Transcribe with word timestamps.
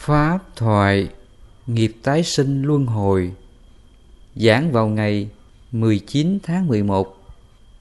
Pháp 0.00 0.38
thoại 0.56 1.08
Nghiệp 1.66 1.92
tái 2.02 2.22
sinh 2.22 2.62
luân 2.62 2.86
hồi 2.86 3.32
Giảng 4.36 4.72
vào 4.72 4.88
ngày 4.88 5.30
19 5.72 6.38
tháng 6.42 6.68
11 6.68 7.16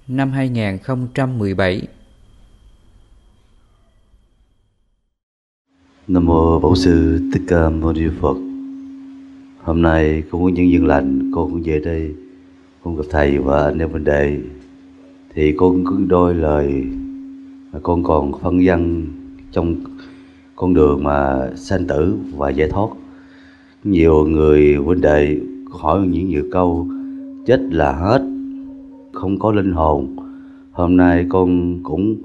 năm 0.08 0.32
2017 0.32 1.88
Nam 6.08 6.26
mô 6.26 6.60
Bổn 6.60 6.76
sư 6.76 7.22
Thích 7.34 7.42
Ca 7.48 7.70
Mâu 7.70 7.94
Ni 7.94 8.08
Phật. 8.22 8.38
Hôm 9.64 9.82
nay 9.82 10.24
con 10.32 10.44
có 10.44 10.50
những 10.50 10.72
duyên 10.72 10.86
lành, 10.86 11.32
con 11.36 11.52
cũng 11.52 11.64
về 11.64 11.80
đây, 11.80 12.14
con 12.84 12.96
gặp 12.96 13.04
thầy 13.10 13.38
và 13.38 13.64
anh 13.64 13.80
em 13.80 13.94
bên 13.94 14.04
đệ. 14.04 14.40
Thì 15.34 15.54
con 15.58 15.84
cứ 15.86 16.06
đôi 16.08 16.36
lời 16.36 16.84
mà 17.72 17.80
con 17.84 18.04
còn 18.04 18.40
phân 18.42 18.64
dân 18.64 19.08
trong 19.52 19.89
con 20.60 20.74
đường 20.74 21.04
mà 21.04 21.50
sanh 21.56 21.88
tử 21.88 22.16
và 22.38 22.50
giải 22.50 22.70
thoát. 22.70 22.88
Nhiều 23.84 24.26
người 24.26 24.76
huynh 24.76 25.02
đệ 25.02 25.40
hỏi 25.70 26.08
những 26.08 26.30
nhiều 26.30 26.44
câu 26.52 26.88
chết 27.46 27.60
là 27.72 27.92
hết, 27.92 28.22
không 29.14 29.40
có 29.40 29.52
linh 29.52 29.72
hồn. 29.72 30.16
Hôm 30.72 30.98
nay 30.98 31.26
con 31.30 31.80
cũng 31.84 32.16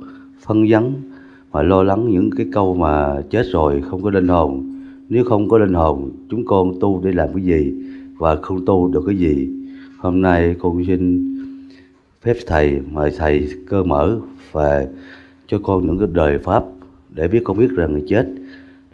phân 0.41 0.67
vắng 0.69 0.93
mà 1.53 1.63
lo 1.63 1.83
lắng 1.83 2.09
những 2.11 2.31
cái 2.31 2.47
câu 2.53 2.75
mà 2.75 3.23
chết 3.31 3.43
rồi 3.53 3.83
không 3.83 4.03
có 4.03 4.11
linh 4.11 4.29
hồn 4.29 4.81
nếu 5.09 5.25
không 5.25 5.49
có 5.49 5.59
linh 5.59 5.75
hồn 5.75 6.11
chúng 6.31 6.45
con 6.47 6.73
tu 6.81 7.01
để 7.05 7.13
làm 7.13 7.29
cái 7.35 7.45
gì 7.45 7.73
và 8.19 8.37
không 8.37 8.65
tu 8.67 8.89
được 8.89 9.03
cái 9.07 9.17
gì 9.17 9.49
hôm 9.99 10.23
nay 10.23 10.57
con 10.59 10.85
xin 10.87 11.35
phép 12.23 12.37
thầy 12.47 12.81
mời 12.93 13.13
thầy 13.19 13.49
cơ 13.67 13.85
mở 13.85 14.19
và 14.53 14.87
cho 15.47 15.59
con 15.63 15.87
những 15.87 15.99
cái 15.99 16.09
đời 16.13 16.39
pháp 16.39 16.65
để 17.15 17.29
biết 17.29 17.41
con 17.45 17.59
biết 17.59 17.71
rằng 17.71 17.93
người 17.93 18.05
chết 18.09 18.27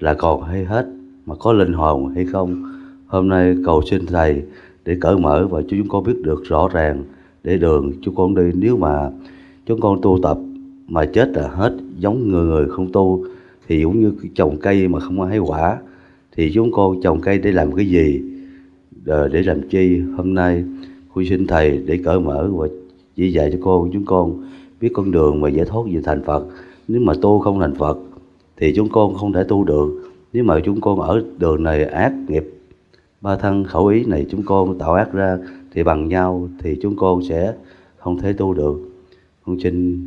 là 0.01 0.15
còn 0.15 0.42
hay 0.42 0.65
hết, 0.65 0.87
mà 1.27 1.34
có 1.34 1.52
linh 1.52 1.73
hồn 1.73 2.15
hay 2.15 2.24
không, 2.24 2.73
hôm 3.06 3.28
nay 3.28 3.56
cầu 3.64 3.83
xin 3.91 4.06
thầy 4.06 4.42
để 4.84 4.97
cởi 5.00 5.19
mở 5.19 5.47
và 5.50 5.62
cho 5.62 5.77
chúng 5.78 5.89
con 5.89 6.05
biết 6.05 6.22
được 6.22 6.42
rõ 6.44 6.69
ràng 6.72 7.05
để 7.44 7.59
đường 7.59 7.92
chúng 8.03 8.14
con 8.14 8.34
đi. 8.34 8.42
Nếu 8.55 8.77
mà 8.77 9.11
chúng 9.67 9.81
con 9.81 10.00
tu 10.03 10.19
tập 10.22 10.39
mà 10.89 11.05
chết 11.05 11.31
là 11.34 11.48
hết, 11.48 11.77
giống 11.98 12.28
người 12.28 12.47
người 12.47 12.69
không 12.69 12.92
tu, 12.92 13.25
thì 13.69 13.84
cũng 13.84 14.00
như 14.00 14.12
trồng 14.34 14.56
cây 14.56 14.89
mà 14.89 15.00
không 15.00 15.22
hái 15.22 15.39
quả, 15.39 15.78
thì 16.37 16.50
chúng 16.55 16.72
con 16.72 17.00
trồng 17.03 17.20
cây 17.20 17.39
để 17.39 17.53
làm 17.53 17.72
cái 17.72 17.87
gì? 17.87 18.20
Ờ, 19.06 19.28
để 19.28 19.42
làm 19.42 19.69
chi? 19.69 20.00
Hôm 20.16 20.34
nay 20.34 20.64
tôi 21.14 21.27
xin 21.27 21.47
thầy 21.47 21.83
để 21.87 21.98
cởi 22.05 22.20
mở 22.20 22.50
và 22.53 22.69
chỉ 23.16 23.33
dạy 23.33 23.50
cho 23.53 23.59
con, 23.62 23.91
chúng 23.92 24.05
con 24.05 24.44
biết 24.81 24.89
con 24.92 25.11
đường 25.11 25.41
mà 25.41 25.48
giải 25.48 25.66
thoát 25.66 25.83
về 25.92 26.00
thành 26.05 26.22
Phật. 26.22 26.47
Nếu 26.89 27.00
mà 27.00 27.12
tu 27.22 27.39
không 27.39 27.61
thành 27.61 27.75
Phật 27.75 27.98
thì 28.61 28.72
chúng 28.77 28.89
con 28.89 29.14
không 29.14 29.33
thể 29.33 29.44
tu 29.44 29.64
được. 29.64 30.12
Nếu 30.33 30.44
mà 30.44 30.61
chúng 30.64 30.80
con 30.80 31.00
ở 31.00 31.22
đường 31.39 31.62
này 31.62 31.84
ác 31.84 32.12
nghiệp, 32.28 32.44
ba 33.20 33.36
thân 33.36 33.64
khẩu 33.64 33.86
ý 33.86 34.05
này 34.05 34.27
chúng 34.30 34.42
con 34.42 34.78
tạo 34.78 34.94
ác 34.94 35.12
ra 35.12 35.39
thì 35.72 35.83
bằng 35.83 36.08
nhau 36.08 36.48
thì 36.58 36.78
chúng 36.83 36.97
con 36.97 37.22
sẽ 37.28 37.55
không 37.98 38.19
thể 38.19 38.33
tu 38.33 38.55
được. 38.55 38.91
Con 39.47 39.61
xin 39.61 40.06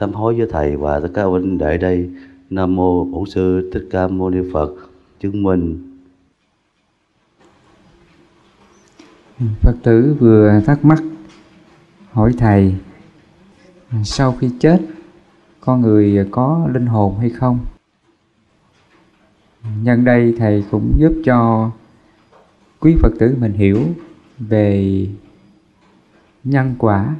sám 0.00 0.12
hối 0.12 0.34
với 0.34 0.46
thầy 0.50 0.76
và 0.76 1.00
tất 1.00 1.08
cả 1.14 1.24
huynh 1.24 1.58
đệ 1.58 1.78
đây. 1.78 2.10
Nam 2.50 2.76
mô 2.76 3.04
bổn 3.04 3.28
sư 3.30 3.70
thích 3.74 3.88
ca 3.90 4.08
mâu 4.08 4.30
ni 4.30 4.38
phật. 4.52 4.74
Chứng 5.20 5.42
minh. 5.42 5.90
Phật 9.60 9.74
tử 9.82 10.16
vừa 10.20 10.60
thắc 10.66 10.84
mắc, 10.84 11.02
hỏi 12.10 12.32
thầy, 12.38 12.74
sau 14.04 14.32
khi 14.32 14.50
chết, 14.60 14.78
con 15.60 15.80
người 15.80 16.28
có 16.30 16.68
linh 16.74 16.86
hồn 16.86 17.18
hay 17.18 17.30
không? 17.30 17.58
Nhân 19.82 20.04
đây 20.04 20.34
thầy 20.38 20.64
cũng 20.70 20.92
giúp 20.98 21.12
cho 21.24 21.70
quý 22.80 22.96
phật 23.02 23.12
tử 23.18 23.36
mình 23.40 23.52
hiểu 23.52 23.80
về 24.38 25.06
nhân 26.44 26.74
quả 26.78 27.14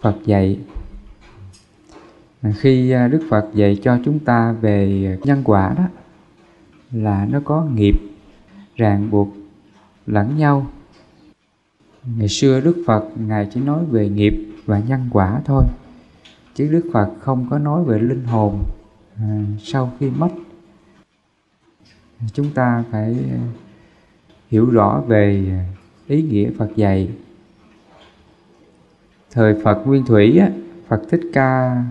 phật 0.00 0.16
dạy. 0.24 0.58
Khi 2.54 2.90
đức 3.10 3.26
phật 3.30 3.50
dạy 3.54 3.78
cho 3.82 3.98
chúng 4.04 4.18
ta 4.18 4.52
về 4.52 5.18
nhân 5.24 5.42
quả 5.44 5.74
đó 5.78 5.84
là 6.92 7.26
nó 7.30 7.40
có 7.44 7.64
nghiệp 7.74 7.94
ràng 8.76 9.10
buộc 9.10 9.28
lẫn 10.06 10.36
nhau. 10.38 10.66
Ngày 12.18 12.28
xưa 12.28 12.60
đức 12.60 12.84
phật 12.86 13.04
ngài 13.26 13.48
chỉ 13.54 13.60
nói 13.60 13.84
về 13.90 14.08
nghiệp 14.08 14.34
và 14.64 14.78
nhân 14.78 15.08
quả 15.12 15.40
thôi 15.44 15.64
chứ 16.54 16.68
đức 16.72 16.90
phật 16.92 17.10
không 17.20 17.46
có 17.50 17.58
nói 17.58 17.84
về 17.84 17.98
linh 17.98 18.24
hồn 18.24 18.64
à, 19.16 19.44
sau 19.62 19.92
khi 20.00 20.10
mất 20.10 20.28
chúng 22.32 22.50
ta 22.50 22.84
phải 22.90 23.16
hiểu 24.50 24.70
rõ 24.70 25.02
về 25.06 25.52
ý 26.06 26.22
nghĩa 26.22 26.50
phật 26.58 26.68
dạy. 26.76 27.10
Thời 29.30 29.54
phật 29.64 29.86
nguyên 29.86 30.04
thủy 30.04 30.38
á, 30.38 30.50
phật 30.88 31.02
thích 31.10 31.20
ca 31.32 31.82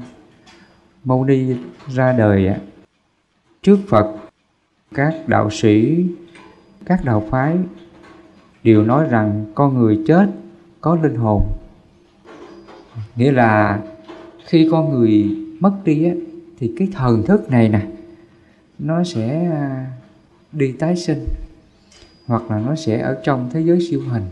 Mâu 1.03 1.25
Ni 1.25 1.55
ra 1.87 2.13
đời 2.13 2.49
trước 3.61 3.79
Phật 3.87 4.15
các 4.93 5.15
đạo 5.27 5.49
sĩ 5.49 6.05
các 6.85 7.05
đạo 7.05 7.27
phái 7.29 7.57
đều 8.63 8.83
nói 8.83 9.07
rằng 9.09 9.45
con 9.55 9.77
người 9.77 10.03
chết 10.07 10.27
có 10.81 10.95
linh 11.03 11.15
hồn. 11.15 11.43
Nghĩa 13.15 13.31
là 13.31 13.79
khi 14.45 14.67
con 14.71 14.93
người 14.93 15.37
mất 15.59 15.73
đi 15.83 16.05
á, 16.05 16.13
thì 16.59 16.73
cái 16.77 16.87
thần 16.93 17.23
thức 17.23 17.49
này 17.49 17.69
nè 17.69 17.81
nó 18.79 19.03
sẽ 19.03 19.51
đi 20.55 20.71
tái 20.71 20.95
sinh, 20.95 21.27
hoặc 22.25 22.51
là 22.51 22.59
nó 22.59 22.75
sẽ 22.75 23.01
ở 23.01 23.21
trong 23.23 23.49
thế 23.53 23.61
giới 23.61 23.87
siêu 23.89 24.01
hình. 24.09 24.23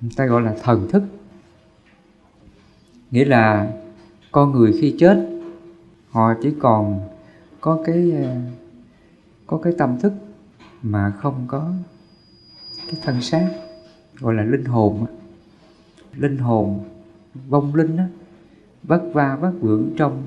Người 0.00 0.10
ta 0.16 0.26
gọi 0.26 0.42
là 0.42 0.56
thần 0.62 0.88
thức. 0.90 1.02
Nghĩa 3.10 3.24
là 3.24 3.72
con 4.32 4.52
người 4.52 4.72
khi 4.80 4.96
chết, 4.98 5.28
họ 6.10 6.34
chỉ 6.42 6.52
còn 6.60 7.00
có 7.60 7.82
cái 7.84 8.12
ờ, 8.22 8.36
có 9.46 9.58
cái 9.58 9.72
tâm 9.78 9.98
thức 10.00 10.12
mà 10.82 11.10
không 11.10 11.44
có 11.46 11.72
cái 12.86 13.00
thân 13.02 13.22
xác, 13.22 13.50
gọi 14.20 14.34
là 14.34 14.42
linh 14.42 14.64
hồn 14.64 15.06
linh 16.18 16.38
hồn, 16.38 16.80
vong 17.48 17.74
linh 17.74 17.96
á, 17.96 18.08
vất 18.82 19.02
va 19.12 19.36
vất 19.36 19.52
vưởng 19.60 19.90
trong 19.96 20.22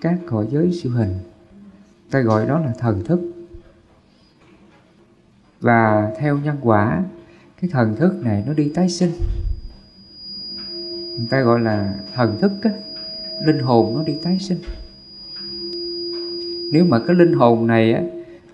các 0.00 0.18
cõi 0.26 0.48
giới 0.50 0.72
siêu 0.72 0.92
hình. 0.92 1.14
Ta 2.10 2.20
gọi 2.20 2.46
đó 2.46 2.58
là 2.58 2.72
thần 2.78 3.04
thức 3.04 3.20
và 5.60 6.12
theo 6.18 6.38
nhân 6.38 6.56
quả 6.62 7.02
cái 7.60 7.70
thần 7.72 7.96
thức 7.96 8.14
này 8.24 8.44
nó 8.46 8.52
đi 8.52 8.72
tái 8.74 8.88
sinh. 8.88 9.10
Người 11.18 11.26
ta 11.30 11.40
gọi 11.40 11.60
là 11.60 11.94
thần 12.14 12.38
thức 12.40 12.52
á 12.62 12.70
linh 13.44 13.58
hồn 13.58 13.94
nó 13.96 14.02
đi 14.02 14.14
tái 14.22 14.38
sinh. 14.38 14.58
Nếu 16.72 16.84
mà 16.84 16.98
cái 17.06 17.16
linh 17.16 17.32
hồn 17.32 17.66
này 17.66 17.92
á 17.92 18.02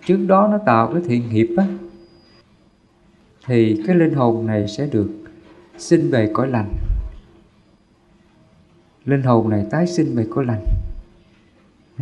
trước 0.06 0.26
đó 0.26 0.48
nó 0.50 0.58
tạo 0.58 0.92
cái 0.92 1.02
thiện 1.06 1.28
nghiệp 1.30 1.54
á 1.56 1.66
thì 3.46 3.82
cái 3.86 3.96
linh 3.96 4.14
hồn 4.14 4.46
này 4.46 4.68
sẽ 4.68 4.86
được 4.86 5.10
sinh 5.78 6.10
về 6.10 6.30
cõi 6.32 6.48
lành. 6.48 6.74
Linh 9.04 9.22
hồn 9.22 9.50
này 9.50 9.66
tái 9.70 9.86
sinh 9.86 10.16
về 10.16 10.26
cõi 10.30 10.44
lành. 10.44 10.64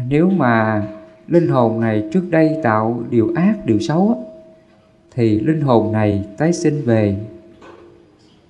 Nếu 0.08 0.30
mà 0.30 0.82
linh 1.28 1.48
hồn 1.48 1.80
này 1.80 2.08
trước 2.12 2.24
đây 2.30 2.58
tạo 2.62 3.02
điều 3.10 3.32
ác 3.36 3.66
điều 3.66 3.78
xấu 3.78 4.08
á, 4.08 4.33
thì 5.14 5.40
linh 5.40 5.60
hồn 5.60 5.92
này 5.92 6.24
tái 6.38 6.52
sinh 6.52 6.82
về. 6.84 7.16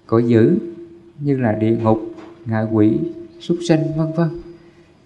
Cõi 0.07 0.25
dữ 0.27 0.59
như 1.21 1.37
là 1.37 1.53
địa 1.53 1.77
ngục, 1.83 2.01
ngạ 2.47 2.67
quỷ, 2.73 2.99
súc 3.41 3.59
sanh, 3.69 3.83
vân 3.97 4.13
vân. 4.17 4.29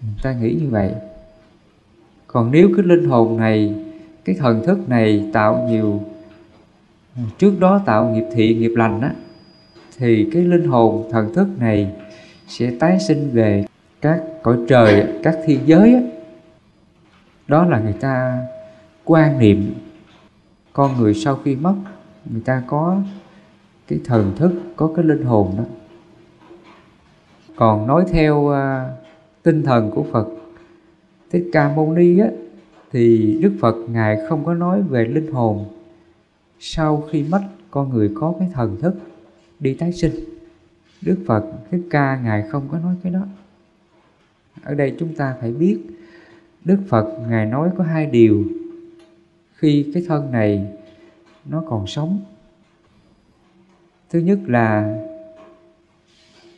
Người 0.01 0.15
ta 0.23 0.33
nghĩ 0.33 0.57
như 0.61 0.69
vậy. 0.69 0.91
Còn 2.27 2.51
nếu 2.51 2.69
cái 2.75 2.85
linh 2.85 3.09
hồn 3.09 3.37
này, 3.37 3.75
cái 4.25 4.35
thần 4.39 4.65
thức 4.65 4.89
này 4.89 5.29
tạo 5.33 5.67
nhiều, 5.69 6.01
trước 7.37 7.59
đó 7.59 7.81
tạo 7.85 8.09
nghiệp 8.09 8.25
thiện 8.33 8.59
nghiệp 8.59 8.73
lành 8.75 9.01
á, 9.01 9.13
thì 9.97 10.29
cái 10.33 10.41
linh 10.41 10.67
hồn, 10.67 11.09
thần 11.11 11.33
thức 11.33 11.47
này 11.59 11.91
sẽ 12.47 12.71
tái 12.79 12.99
sinh 12.99 13.29
về 13.33 13.65
các 14.01 14.23
cõi 14.43 14.57
trời, 14.67 15.07
các 15.23 15.37
thiên 15.45 15.59
giới 15.65 15.93
á. 15.93 16.01
Đó 17.47 17.65
là 17.65 17.79
người 17.79 17.93
ta 17.93 18.41
quan 19.05 19.39
niệm 19.39 19.73
con 20.73 20.97
người 20.97 21.13
sau 21.13 21.35
khi 21.35 21.55
mất 21.55 21.75
người 22.25 22.41
ta 22.45 22.63
có 22.67 23.01
cái 23.87 23.99
thần 24.05 24.33
thức 24.35 24.51
có 24.75 24.91
cái 24.95 25.05
linh 25.05 25.23
hồn 25.23 25.55
đó. 25.57 25.63
Còn 27.55 27.87
nói 27.87 28.05
theo 28.09 28.35
uh, 28.37 28.55
tinh 29.43 29.63
thần 29.63 29.91
của 29.91 30.05
Phật 30.11 30.27
Thích 31.31 31.49
Ca 31.53 31.75
Mâu 31.75 31.93
Ni 31.93 32.19
á 32.19 32.27
thì 32.91 33.37
Đức 33.41 33.51
Phật 33.59 33.75
ngài 33.89 34.17
không 34.29 34.45
có 34.45 34.53
nói 34.53 34.81
về 34.81 35.05
linh 35.05 35.31
hồn. 35.31 35.65
Sau 36.59 37.03
khi 37.11 37.23
mất 37.23 37.41
con 37.71 37.89
người 37.89 38.11
có 38.15 38.33
cái 38.39 38.49
thần 38.53 38.77
thức 38.81 38.95
đi 39.59 39.73
tái 39.73 39.93
sinh. 39.93 40.15
Đức 41.01 41.17
Phật 41.27 41.45
Thích 41.71 41.81
Ca 41.89 42.19
ngài 42.23 42.43
không 42.49 42.67
có 42.71 42.79
nói 42.79 42.95
cái 43.03 43.13
đó. 43.13 43.21
Ở 44.63 44.73
đây 44.73 44.95
chúng 44.99 45.15
ta 45.15 45.35
phải 45.41 45.51
biết 45.51 45.79
Đức 46.65 46.77
Phật 46.87 47.05
ngài 47.29 47.45
nói 47.45 47.69
có 47.77 47.83
hai 47.83 48.05
điều 48.05 48.43
khi 49.59 49.91
cái 49.93 50.03
thân 50.07 50.31
này 50.31 50.67
nó 51.45 51.63
còn 51.67 51.87
sống. 51.87 52.19
Thứ 54.09 54.19
nhất 54.19 54.39
là 54.47 54.97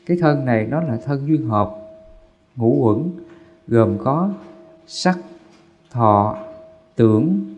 cái 0.06 0.18
thân 0.22 0.46
này 0.46 0.68
nó 0.68 0.82
là 0.82 0.98
thân 1.06 1.28
duyên 1.28 1.46
hợp, 1.48 1.76
ngũ 2.56 2.76
quẩn 2.76 3.12
gồm 3.68 3.98
có 3.98 4.34
sắc, 4.88 5.18
thọ, 5.90 6.38
tưởng, 6.96 7.56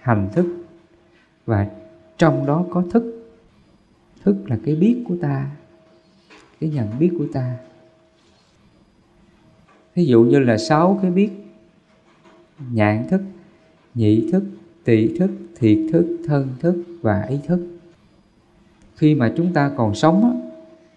hành 0.00 0.28
thức 0.32 0.46
và 1.46 1.66
trong 2.18 2.46
đó 2.46 2.64
có 2.70 2.84
thức. 2.92 3.14
Thức 4.24 4.36
là 4.46 4.58
cái 4.64 4.74
biết 4.74 5.04
của 5.08 5.16
ta, 5.22 5.50
cái 6.60 6.70
nhận 6.70 6.98
biết 6.98 7.12
của 7.18 7.26
ta. 7.32 7.56
Ví 9.94 10.04
dụ 10.06 10.22
như 10.22 10.38
là 10.38 10.58
sáu 10.58 10.98
cái 11.02 11.10
biết, 11.10 11.30
nhãn 12.70 13.08
thức 13.08 13.22
nhị 13.94 14.30
thức 14.32 14.44
tỷ 14.84 15.18
thức, 15.18 15.30
thiệt 15.58 15.78
thức, 15.92 16.18
thân 16.26 16.48
thức 16.60 16.84
và 17.02 17.22
ý 17.22 17.38
thức. 17.46 17.66
Khi 18.96 19.14
mà 19.14 19.32
chúng 19.36 19.52
ta 19.52 19.70
còn 19.76 19.94
sống 19.94 20.50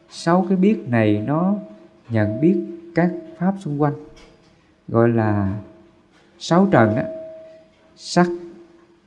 sáu 0.10 0.46
cái 0.50 0.58
biết 0.58 0.78
này 0.88 1.24
nó 1.28 1.56
nhận 2.10 2.42
biết 2.42 2.58
các 2.96 3.12
pháp 3.38 3.54
xung 3.60 3.82
quanh, 3.82 3.94
gọi 4.88 5.10
là 5.10 5.60
sáu 6.40 6.68
trần 6.72 6.96
á, 6.96 7.06
sắc, 7.96 8.28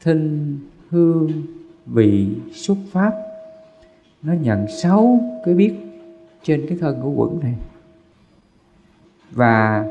thinh, 0.00 0.58
hương, 0.90 1.42
vị, 1.86 2.28
xúc 2.52 2.78
pháp. 2.92 3.12
Nó 4.22 4.32
nhận 4.32 4.66
sáu 4.68 5.20
cái 5.44 5.54
biết 5.54 5.74
trên 6.42 6.66
cái 6.68 6.78
thân 6.80 7.00
của 7.02 7.10
quẩn 7.10 7.40
này. 7.40 7.54
Và 9.30 9.86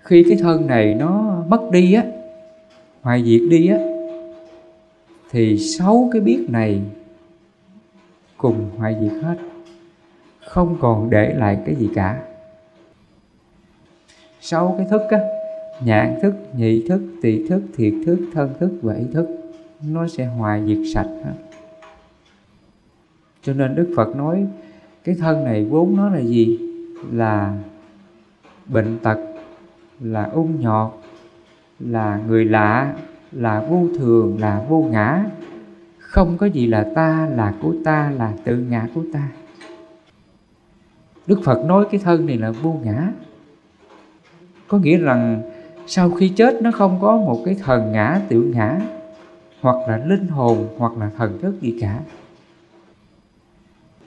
khi 0.00 0.24
cái 0.28 0.38
thân 0.40 0.66
này 0.66 0.94
nó 0.94 1.42
mất 1.48 1.68
đi 1.72 1.92
á, 1.92 2.04
hoại 3.02 3.24
diệt 3.24 3.40
đi 3.50 3.68
á 3.68 3.93
thì 5.34 5.58
sáu 5.58 6.08
cái 6.12 6.22
biết 6.22 6.46
này 6.48 6.82
cùng 8.36 8.70
hoại 8.76 8.96
diệt 9.00 9.22
hết. 9.22 9.36
Không 10.46 10.76
còn 10.80 11.10
để 11.10 11.34
lại 11.34 11.58
cái 11.66 11.74
gì 11.74 11.90
cả. 11.94 12.22
Sáu 14.40 14.74
cái 14.78 14.86
thức 14.90 15.00
á, 15.10 15.18
nhãn 15.84 16.18
thức, 16.22 16.34
nhị 16.56 16.88
thức, 16.88 17.02
tỳ 17.22 17.48
thức, 17.48 17.62
thiệt 17.76 17.92
thức, 18.06 18.18
thân 18.32 18.50
thức 18.60 18.70
và 18.82 18.94
ý 18.94 19.04
thức, 19.12 19.26
nó 19.86 20.08
sẽ 20.08 20.26
hoại 20.26 20.62
diệt 20.66 20.78
sạch 20.94 21.08
hết. 21.24 21.34
Cho 23.42 23.52
nên 23.52 23.74
đức 23.74 23.92
phật 23.96 24.16
nói, 24.16 24.46
cái 25.04 25.14
thân 25.14 25.44
này 25.44 25.64
vốn 25.64 25.96
nó 25.96 26.08
là 26.08 26.20
gì? 26.20 26.58
Là 27.12 27.58
bệnh 28.66 28.98
tật, 28.98 29.18
là 30.00 30.24
ung 30.24 30.60
nhọt, 30.60 30.92
là 31.80 32.20
người 32.28 32.44
lạ 32.44 32.94
là 33.34 33.60
vô 33.70 33.86
thường, 33.98 34.40
là 34.40 34.64
vô 34.68 34.88
ngã. 34.90 35.24
Không 35.98 36.36
có 36.38 36.46
gì 36.46 36.66
là 36.66 36.86
ta, 36.94 37.28
là 37.36 37.54
của 37.62 37.74
ta, 37.84 38.12
là 38.16 38.32
tự 38.44 38.56
ngã 38.56 38.88
của 38.94 39.02
ta. 39.12 39.28
Đức 41.26 41.40
phật 41.44 41.64
nói 41.64 41.86
cái 41.90 42.00
thân 42.04 42.26
này 42.26 42.38
là 42.38 42.50
vô 42.50 42.76
ngã. 42.84 43.12
Có 44.68 44.78
nghĩa 44.78 44.96
rằng 44.96 45.42
sau 45.86 46.10
khi 46.10 46.28
chết 46.28 46.62
nó 46.62 46.70
không 46.70 46.98
có 47.00 47.16
một 47.16 47.42
cái 47.44 47.54
thần 47.54 47.92
ngã, 47.92 48.20
tiểu 48.28 48.44
ngã, 48.54 48.80
hoặc 49.60 49.88
là 49.88 49.96
linh 50.06 50.28
hồn, 50.28 50.68
hoặc 50.78 50.92
là 50.98 51.10
thần 51.16 51.38
thức 51.42 51.60
gì 51.60 51.78
cả. 51.80 52.00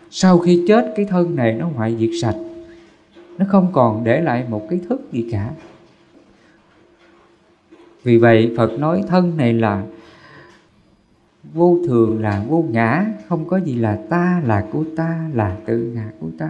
Sau 0.09 0.37
khi 0.37 0.63
chết, 0.67 0.93
cái 0.95 1.05
thân 1.05 1.35
này 1.35 1.53
nó 1.53 1.67
hoại 1.75 1.97
diệt 1.99 2.09
sạch. 2.21 2.35
Nó 3.37 3.45
không 3.49 3.67
còn 3.71 4.03
để 4.03 4.21
lại 4.21 4.45
một 4.49 4.67
cái 4.69 4.79
thức 4.89 5.11
gì 5.11 5.29
cả 5.31 5.49
vì 8.07 8.17
vậy, 8.17 8.53
phật 8.57 8.79
nói 8.79 9.03
thân 9.07 9.37
này 9.37 9.53
là 9.53 9.83
vô 11.53 11.79
thường, 11.87 12.21
là 12.21 12.43
vô 12.47 12.65
ngã, 12.71 13.05
không 13.27 13.47
có 13.47 13.57
gì 13.57 13.75
là 13.75 13.99
ta, 14.09 14.41
là 14.45 14.67
của 14.71 14.83
ta, 14.95 15.29
là 15.33 15.57
tự 15.65 15.77
ngã 15.77 16.11
của 16.19 16.29
ta. 16.37 16.49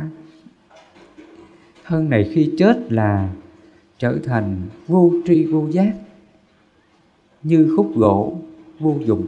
Thân 1.86 2.10
này 2.10 2.30
khi 2.34 2.54
chết 2.58 2.92
là 2.92 3.30
trở 4.00 4.18
thành 4.24 4.62
vô 4.88 5.12
tri 5.26 5.46
vô 5.46 5.68
giác, 5.72 5.94
như 7.44 7.74
khúc 7.78 7.92
gỗ 7.96 8.42
vô 8.80 8.96
dụng. 9.06 9.26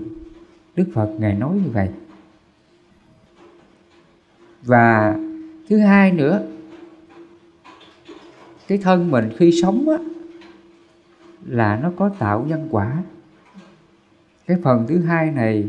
Đức 0.76 0.86
phật 0.94 1.10
ngài 1.20 1.34
nói 1.34 1.56
như 1.56 1.70
vậy. 1.74 1.90
Và 4.64 5.18
thứ 5.70 5.78
hai 5.78 6.12
nữa, 6.12 6.42
cái 8.68 8.78
thân 8.78 9.12
mình 9.12 9.30
khi 9.38 9.62
sống 9.62 9.90
á 9.90 9.98
là 11.46 11.80
nó 11.84 11.92
có 11.96 12.10
tạo 12.20 12.46
nhân 12.48 12.68
quả. 12.72 13.04
Cái 14.48 14.58
phần 14.64 14.86
thứ 14.88 15.00
hai 15.00 15.32
này, 15.32 15.68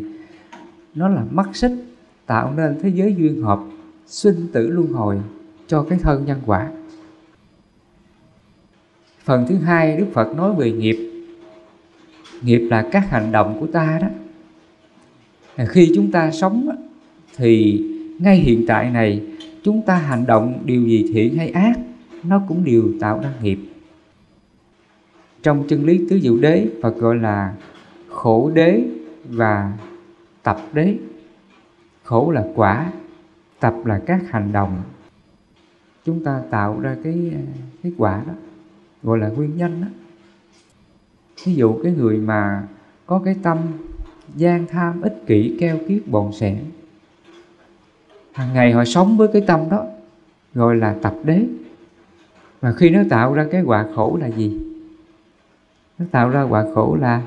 nó 0.95 1.09
là 1.09 1.25
mắt 1.31 1.49
xích, 1.53 1.73
tạo 2.27 2.53
nên 2.57 2.79
thế 2.83 2.89
giới 2.89 3.15
duyên 3.15 3.43
hợp, 3.43 3.61
sinh 4.07 4.47
tử 4.53 4.69
luân 4.69 4.93
hồi 4.93 5.21
cho 5.67 5.83
cái 5.83 5.99
thân 5.99 6.25
nhân 6.25 6.41
quả. 6.47 6.71
Phần 9.25 9.47
thứ 9.49 9.57
hai, 9.57 9.97
đức 9.97 10.07
phật 10.13 10.37
nói 10.37 10.55
về 10.55 10.73
nghiệp. 10.73 11.11
Nghiệp 12.43 12.69
là 12.71 12.89
các 12.93 13.11
hành 13.11 13.33
động 13.33 13.57
của 13.61 13.67
ta 13.67 13.99
đó. 14.03 14.09
Khi 15.67 15.93
chúng 15.95 16.11
ta 16.11 16.31
sống 16.31 16.69
thì 17.37 17.85
ngay 18.19 18.37
hiện 18.37 18.65
tại 18.67 18.91
này, 18.91 19.23
chúng 19.63 19.83
ta 19.83 19.95
hành 19.97 20.27
động 20.27 20.63
điều 20.65 20.83
gì 20.83 21.11
thiện 21.13 21.37
hay 21.37 21.51
ác, 21.51 21.79
nó 22.23 22.43
cũng 22.49 22.65
đều 22.65 22.85
tạo 23.01 23.21
ra 23.23 23.33
nghiệp 23.43 23.59
trong 25.43 25.65
chân 25.69 25.85
lý 25.85 26.07
tứ 26.11 26.21
diệu 26.21 26.39
đế, 26.39 26.69
Phật 26.83 26.97
gọi 26.97 27.17
là 27.17 27.55
khổ 28.09 28.51
đế 28.55 28.85
và 29.29 29.73
tập 30.43 30.61
đế. 30.73 30.99
Khổ 32.03 32.31
là 32.31 32.45
quả, 32.55 32.93
tập 33.61 33.75
là 33.85 34.01
các 34.07 34.23
hành 34.31 34.53
động. 34.53 34.83
Chúng 36.05 36.25
ta 36.25 36.43
tạo 36.51 36.81
ra 36.81 36.97
cái 37.05 37.33
cái 37.83 37.93
quả 37.99 38.23
đó, 38.27 38.33
gọi 39.03 39.19
là 39.19 39.29
nguyên 39.29 39.57
nhân 39.57 39.81
đó. 39.81 39.89
Ví 41.45 41.55
dụ 41.55 41.81
cái 41.83 41.93
người 41.93 42.17
mà 42.17 42.69
có 43.07 43.23
cái 43.25 43.37
tâm 43.43 43.59
gian 44.37 44.67
tham, 44.67 45.03
ích 45.03 45.23
kỷ, 45.27 45.57
keo 45.61 45.79
kiết, 45.89 46.03
bòn 46.07 46.33
sẻn 46.33 46.59
hàng 48.33 48.55
ngày 48.55 48.73
họ 48.73 48.85
sống 48.85 49.17
với 49.17 49.29
cái 49.33 49.43
tâm 49.47 49.61
đó, 49.71 49.87
gọi 50.55 50.77
là 50.77 50.97
tập 51.03 51.15
đế. 51.25 51.47
Và 52.61 52.73
khi 52.73 52.91
nó 52.91 53.01
tạo 53.11 53.35
ra 53.35 53.47
cái 53.51 53.63
quả 53.63 53.87
khổ 53.95 54.19
là 54.21 54.27
gì? 54.27 54.70
Nó 56.01 56.07
tạo 56.11 56.31
ra 56.31 56.43
quả 56.43 56.65
khổ 56.75 56.97
là 57.01 57.23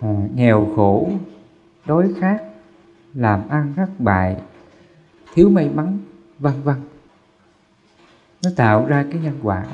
à, 0.00 0.14
nghèo 0.34 0.72
khổ 0.76 1.10
đói 1.86 2.12
khát 2.20 2.42
làm 3.14 3.48
ăn 3.48 3.72
thất 3.76 3.88
bại 3.98 4.36
thiếu 5.34 5.50
may 5.50 5.70
mắn 5.74 5.98
vân 6.38 6.52
vân. 6.64 6.76
Nó 8.44 8.50
tạo 8.56 8.86
ra 8.86 9.04
cái 9.12 9.20
nhân 9.20 9.38
quả. 9.42 9.64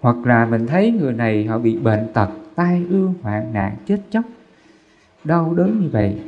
Hoặc 0.00 0.16
là 0.24 0.46
mình 0.46 0.66
thấy 0.66 0.90
người 0.90 1.12
này 1.12 1.44
họ 1.44 1.58
bị 1.58 1.76
bệnh 1.76 2.06
tật 2.12 2.28
tai 2.54 2.86
ương 2.90 3.14
hoạn 3.22 3.52
nạn 3.52 3.76
chết 3.86 4.00
chóc 4.10 4.24
đau 5.24 5.54
đớn 5.54 5.80
như 5.80 5.88
vậy 5.92 6.18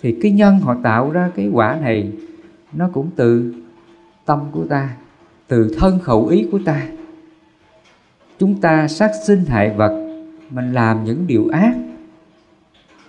thì 0.00 0.18
cái 0.22 0.32
nhân 0.32 0.58
họ 0.58 0.76
tạo 0.82 1.10
ra 1.10 1.30
cái 1.34 1.48
quả 1.48 1.78
này 1.80 2.12
nó 2.72 2.88
cũng 2.92 3.10
từ 3.16 3.54
tâm 4.24 4.40
của 4.52 4.64
ta 4.64 4.96
từ 5.48 5.74
thân 5.78 5.98
khẩu 5.98 6.26
ý 6.26 6.48
của 6.52 6.58
ta 6.64 6.86
chúng 8.38 8.60
ta 8.60 8.88
sát 8.88 9.10
sinh 9.26 9.44
hại 9.44 9.70
vật, 9.70 10.20
mình 10.50 10.72
làm 10.72 11.04
những 11.04 11.26
điều 11.26 11.48
ác. 11.48 11.74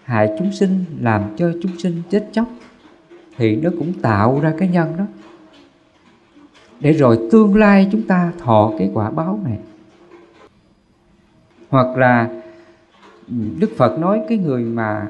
Hại 0.03 0.35
chúng 0.39 0.51
sinh 0.51 0.85
làm 1.01 1.21
cho 1.37 1.51
chúng 1.63 1.77
sinh 1.77 2.01
chết 2.09 2.29
chóc, 2.31 2.47
thì 3.37 3.55
nó 3.55 3.69
cũng 3.79 3.93
tạo 3.93 4.39
ra 4.39 4.53
cái 4.57 4.67
nhân 4.67 4.93
đó. 4.97 5.03
Để 6.79 6.93
rồi 6.93 7.19
tương 7.31 7.55
lai 7.55 7.89
chúng 7.91 8.01
ta 8.01 8.31
thọ 8.39 8.73
cái 8.79 8.91
quả 8.93 9.09
báo 9.09 9.39
này. 9.43 9.57
Hoặc 11.69 11.97
là 11.97 12.29
ừ, 13.27 13.35
đức 13.59 13.69
phật 13.77 13.99
nói 13.99 14.21
cái 14.29 14.37
người 14.37 14.63
mà 14.63 15.07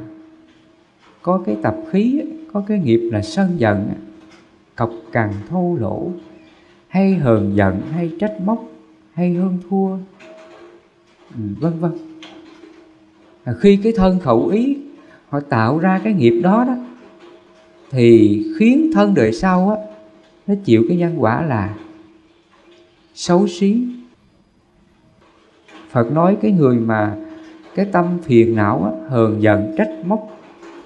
có 1.21 1.41
cái 1.45 1.57
tập 1.61 1.75
khí, 1.91 2.21
có 2.53 2.63
cái 2.67 2.79
nghiệp 2.79 3.09
là 3.13 3.21
sân 3.21 3.59
giận, 3.59 3.89
cọc 4.75 4.91
cằn 5.11 5.29
thô 5.49 5.77
lỗ, 5.79 6.11
hay 6.87 7.15
hờn 7.15 7.55
giận, 7.55 7.81
hay 7.91 8.11
trách 8.19 8.33
móc 8.45 8.65
hay 9.15 9.33
hơn 9.33 9.57
thua. 9.69 9.97
Vân 11.59 11.79
vân 11.79 11.91
khi 13.59 13.79
cái 13.83 13.93
thân 13.95 14.19
khẩu 14.19 14.47
ý 14.47 14.77
họ 15.29 15.39
tạo 15.39 15.79
ra 15.79 16.01
cái 16.03 16.13
nghiệp 16.13 16.41
đó 16.43 16.63
đó 16.67 16.75
thì 17.91 18.43
khiến 18.59 18.91
thân 18.93 19.13
đời 19.13 19.31
sau 19.33 19.69
á 19.69 19.77
nó 20.47 20.55
chịu 20.63 20.85
cái 20.87 20.97
nhân 20.97 21.15
quả 21.17 21.41
là 21.41 21.75
xấu 23.13 23.47
xí. 23.47 23.81
Phật 25.89 26.11
nói 26.11 26.37
cái 26.41 26.51
người 26.51 26.79
mà 26.79 27.17
cái 27.75 27.85
tâm 27.91 28.17
phiền 28.23 28.55
não 28.55 28.83
á, 28.83 29.09
hờn 29.09 29.41
giận 29.41 29.75
trách 29.77 29.91
móc 30.05 30.39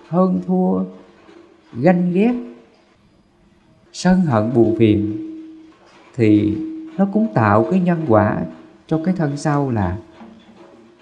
hơn 0.08 0.42
thua 0.48 0.84
ganh 1.74 2.14
ghét 2.14 2.34
sân 3.94 4.22
hận 4.22 4.54
bù 4.54 4.76
phiền 4.80 5.18
thì 6.16 6.58
nó 7.00 7.08
cũng 7.14 7.34
tạo 7.34 7.68
cái 7.72 7.80
nhân 7.80 8.06
quả 8.08 8.38
cho 8.88 9.00
cái 9.06 9.14
thân 9.18 9.38
sau 9.38 9.72
là 9.72 9.98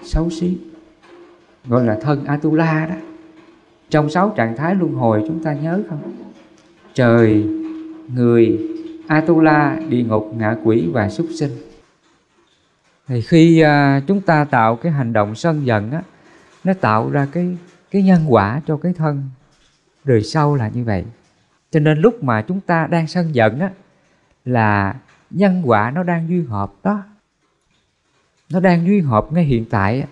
xấu 0.03 0.29
xí 0.29 0.57
gọi 1.65 1.85
là 1.85 1.97
thân 2.01 2.25
atula 2.25 2.85
đó. 2.85 2.95
Trong 3.89 4.09
sáu 4.09 4.33
trạng 4.35 4.57
thái 4.57 4.75
luân 4.75 4.93
hồi 4.93 5.23
chúng 5.27 5.43
ta 5.43 5.53
nhớ 5.53 5.81
không? 5.89 5.99
Trời 6.93 7.47
người 8.13 8.59
atula 9.07 9.79
địa 9.89 10.03
ngục 10.03 10.33
ngạ 10.37 10.55
quỷ 10.63 10.89
và 10.93 11.09
súc 11.09 11.27
sinh. 11.39 11.51
Thì 13.07 13.21
khi 13.21 13.59
à, 13.59 14.01
chúng 14.07 14.21
ta 14.21 14.43
tạo 14.43 14.75
cái 14.75 14.91
hành 14.91 15.13
động 15.13 15.35
sân 15.35 15.65
giận 15.65 15.91
á 15.91 16.01
nó 16.63 16.73
tạo 16.73 17.09
ra 17.09 17.27
cái 17.31 17.57
cái 17.91 18.03
nhân 18.03 18.21
quả 18.27 18.61
cho 18.67 18.77
cái 18.77 18.93
thân 18.93 19.23
đời 20.03 20.23
sau 20.23 20.55
là 20.55 20.67
như 20.67 20.83
vậy. 20.83 21.05
Cho 21.71 21.79
nên 21.79 21.99
lúc 21.99 22.23
mà 22.23 22.41
chúng 22.41 22.59
ta 22.59 22.87
đang 22.87 23.07
sân 23.07 23.35
giận 23.35 23.59
á 23.59 23.69
là 24.45 24.95
nhân 25.29 25.61
quả 25.65 25.91
nó 25.91 26.03
đang 26.03 26.29
duy 26.29 26.43
hợp 26.43 26.73
đó. 26.83 27.03
Nó 28.49 28.59
đang 28.59 28.87
duy 28.87 29.01
hợp 29.01 29.27
ngay 29.31 29.43
hiện 29.43 29.65
tại 29.69 30.07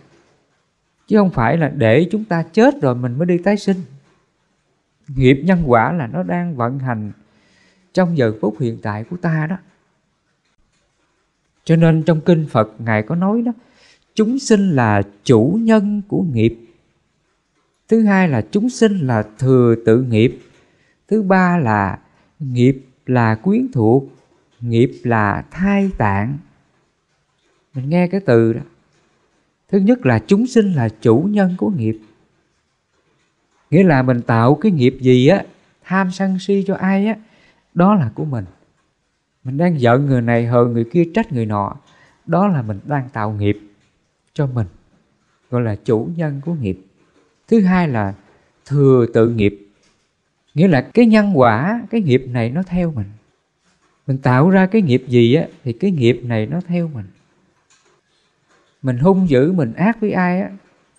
chứ 1.07 1.17
không 1.17 1.29
phải 1.29 1.57
là 1.57 1.69
để 1.69 2.07
chúng 2.11 2.25
ta 2.25 2.43
chết 2.43 2.81
rồi 2.81 2.95
mình 2.95 3.17
mới 3.17 3.25
đi 3.25 3.37
tái 3.37 3.57
sinh. 3.57 3.77
Nghiệp 5.07 5.41
nhân 5.45 5.63
quả 5.65 5.91
là 5.91 6.07
nó 6.07 6.23
đang 6.23 6.55
vận 6.55 6.79
hành 6.79 7.11
trong 7.93 8.17
giờ 8.17 8.33
phút 8.41 8.59
hiện 8.59 8.77
tại 8.81 9.03
của 9.03 9.17
ta 9.17 9.47
đó. 9.49 9.57
Cho 11.63 11.75
nên 11.75 12.03
trong 12.03 12.21
kinh 12.21 12.47
phật 12.49 12.73
ngài 12.79 13.03
có 13.03 13.15
nói 13.15 13.41
đó, 13.41 13.51
chúng 14.15 14.39
sinh 14.39 14.71
là 14.71 15.01
chủ 15.23 15.59
nhân 15.61 16.01
của 16.07 16.21
nghiệp. 16.21 16.57
Thứ 17.87 18.03
hai 18.03 18.27
là 18.27 18.41
chúng 18.51 18.69
sinh 18.69 18.99
là 18.99 19.23
thừa 19.39 19.75
tự 19.85 20.01
nghiệp. 20.01 20.39
Thứ 21.07 21.21
ba 21.21 21.57
là 21.57 21.99
nghiệp 22.39 22.85
là 23.05 23.35
quyến 23.35 23.67
thuộc 23.73 24.03
nghiệp 24.59 24.91
là 25.03 25.45
thai 25.51 25.91
tạng. 25.97 26.37
Mình 27.73 27.89
nghe 27.89 28.07
cái 28.07 28.21
từ 28.25 28.53
đó. 28.53 28.61
Thứ 29.69 29.77
nhất 29.77 30.05
là 30.05 30.19
chúng 30.27 30.47
sinh 30.47 30.73
là 30.73 30.89
chủ 30.89 31.27
nhân 31.29 31.55
của 31.57 31.69
nghiệp. 31.69 31.99
Nghĩa 33.69 33.83
là 33.83 34.01
mình 34.01 34.21
tạo 34.21 34.55
cái 34.55 34.71
nghiệp 34.71 34.97
gì 35.01 35.27
á, 35.27 35.43
tham 35.83 36.11
sân 36.11 36.39
si 36.39 36.63
cho 36.67 36.75
ai 36.75 37.07
á, 37.07 37.15
đó 37.73 37.95
là 37.95 38.11
của 38.15 38.25
mình. 38.25 38.45
Mình 39.43 39.57
đang 39.57 39.79
giận 39.79 40.05
người 40.05 40.21
này 40.21 40.45
hờn 40.45 40.73
người 40.73 40.85
kia, 40.91 41.03
trách 41.13 41.33
người 41.33 41.45
nọ, 41.45 41.75
đó 42.25 42.47
là 42.47 42.61
mình 42.61 42.79
đang 42.85 43.09
tạo 43.09 43.31
nghiệp 43.31 43.59
cho 44.33 44.47
mình, 44.47 44.67
gọi 45.49 45.61
là 45.61 45.75
chủ 45.75 46.09
nhân 46.15 46.41
của 46.45 46.53
nghiệp. 46.53 46.79
Thứ 47.47 47.61
hai 47.61 47.87
là 47.87 48.13
thừa 48.65 49.05
tự 49.13 49.29
nghiệp. 49.29 49.67
Nghĩa 50.53 50.67
là 50.67 50.81
cái 50.81 51.05
nhân 51.05 51.39
quả, 51.39 51.81
cái 51.89 52.01
nghiệp 52.01 52.23
này 52.27 52.49
nó 52.49 52.63
theo 52.63 52.91
mình 52.91 53.07
mình 54.07 54.17
tạo 54.17 54.49
ra 54.49 54.65
cái 54.65 54.81
nghiệp 54.81 55.03
gì 55.07 55.33
á, 55.33 55.47
thì 55.63 55.73
cái 55.73 55.91
nghiệp 55.91 56.21
này 56.23 56.45
nó 56.45 56.61
theo 56.67 56.87
mình. 56.87 57.05
Mình 58.81 58.97
hung 58.97 59.29
dữ, 59.29 59.51
mình 59.51 59.73
ác 59.73 60.01
với 60.01 60.11
ai 60.11 60.41
á, 60.41 60.49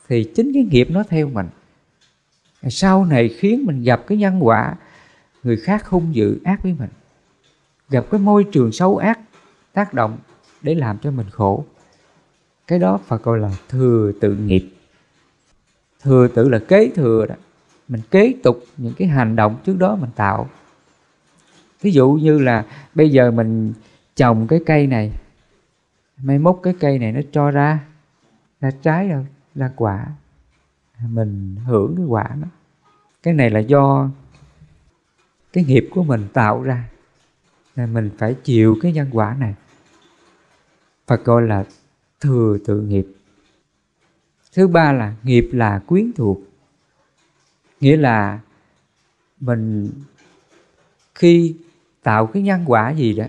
thì 0.08 0.24
chính 0.34 0.52
cái 0.54 0.66
nghiệp 0.70 0.90
nó 0.90 1.02
theo 1.02 1.28
mình. 1.28 1.46
Sau 2.68 3.04
này 3.04 3.28
khiến 3.28 3.64
mình 3.66 3.82
gặp 3.82 4.02
cái 4.06 4.18
nhân 4.18 4.46
quả, 4.46 4.76
người 5.42 5.56
khác 5.56 5.86
hung 5.88 6.14
dữ, 6.14 6.38
ác 6.44 6.62
với 6.62 6.74
mình. 6.78 6.90
Gặp 7.88 8.06
cái 8.10 8.20
môi 8.20 8.44
trường 8.44 8.72
xấu 8.72 8.96
ác, 8.96 9.20
tác 9.72 9.94
động 9.94 10.18
để 10.62 10.74
làm 10.74 10.98
cho 10.98 11.10
mình 11.10 11.26
khổ. 11.30 11.64
Cái 12.66 12.78
đó 12.78 13.00
phải 13.06 13.18
gọi 13.22 13.38
là 13.38 13.50
thừa 13.68 14.12
tự 14.20 14.34
nghiệp. 14.34 14.68
Thừa 16.02 16.28
tự 16.28 16.48
là 16.48 16.58
kế 16.58 16.90
thừa 16.94 17.26
đó. 17.26 17.34
Mình 17.88 18.00
kế 18.10 18.34
tục 18.42 18.64
những 18.76 18.92
cái 18.96 19.08
hành 19.08 19.36
động 19.36 19.56
trước 19.64 19.76
đó 19.78 19.96
mình 19.96 20.10
tạo 20.16 20.48
ví 21.86 21.92
dụ 21.92 22.12
như 22.12 22.38
là 22.38 22.66
bây 22.94 23.10
giờ 23.10 23.30
mình 23.30 23.72
trồng 24.16 24.46
cái 24.46 24.60
cây 24.66 24.86
này 24.86 25.12
mai 26.16 26.38
mốt 26.38 26.60
cái 26.62 26.74
cây 26.80 26.98
này 26.98 27.12
nó 27.12 27.20
cho 27.32 27.50
ra 27.50 27.80
ra 28.60 28.70
trái 28.82 29.08
rồi 29.08 29.26
ra 29.54 29.70
quả 29.76 30.06
mình 31.00 31.56
hưởng 31.66 31.96
cái 31.96 32.06
quả 32.06 32.30
nó, 32.40 32.46
cái 33.22 33.34
này 33.34 33.50
là 33.50 33.60
do 33.60 34.10
cái 35.52 35.64
nghiệp 35.64 35.88
của 35.90 36.04
mình 36.04 36.28
tạo 36.32 36.62
ra 36.62 36.88
nên 37.76 37.94
mình 37.94 38.10
phải 38.18 38.34
chịu 38.34 38.76
cái 38.82 38.92
nhân 38.92 39.08
quả 39.12 39.36
này. 39.38 39.54
Phật 41.06 41.24
gọi 41.24 41.42
là 41.42 41.64
thừa 42.20 42.58
tự 42.66 42.80
nghiệp. 42.80 43.06
Thứ 44.52 44.68
ba 44.68 44.92
là 44.92 45.14
nghiệp 45.22 45.48
là 45.52 45.78
quyến 45.78 46.12
thuộc. 46.12 46.38
Nghĩa 47.80 47.96
là 47.96 48.40
mình 49.40 49.90
khi 51.14 51.56
tạo 52.06 52.26
cái 52.26 52.42
nhân 52.42 52.64
quả 52.66 52.90
gì 52.90 53.14
đó 53.14 53.24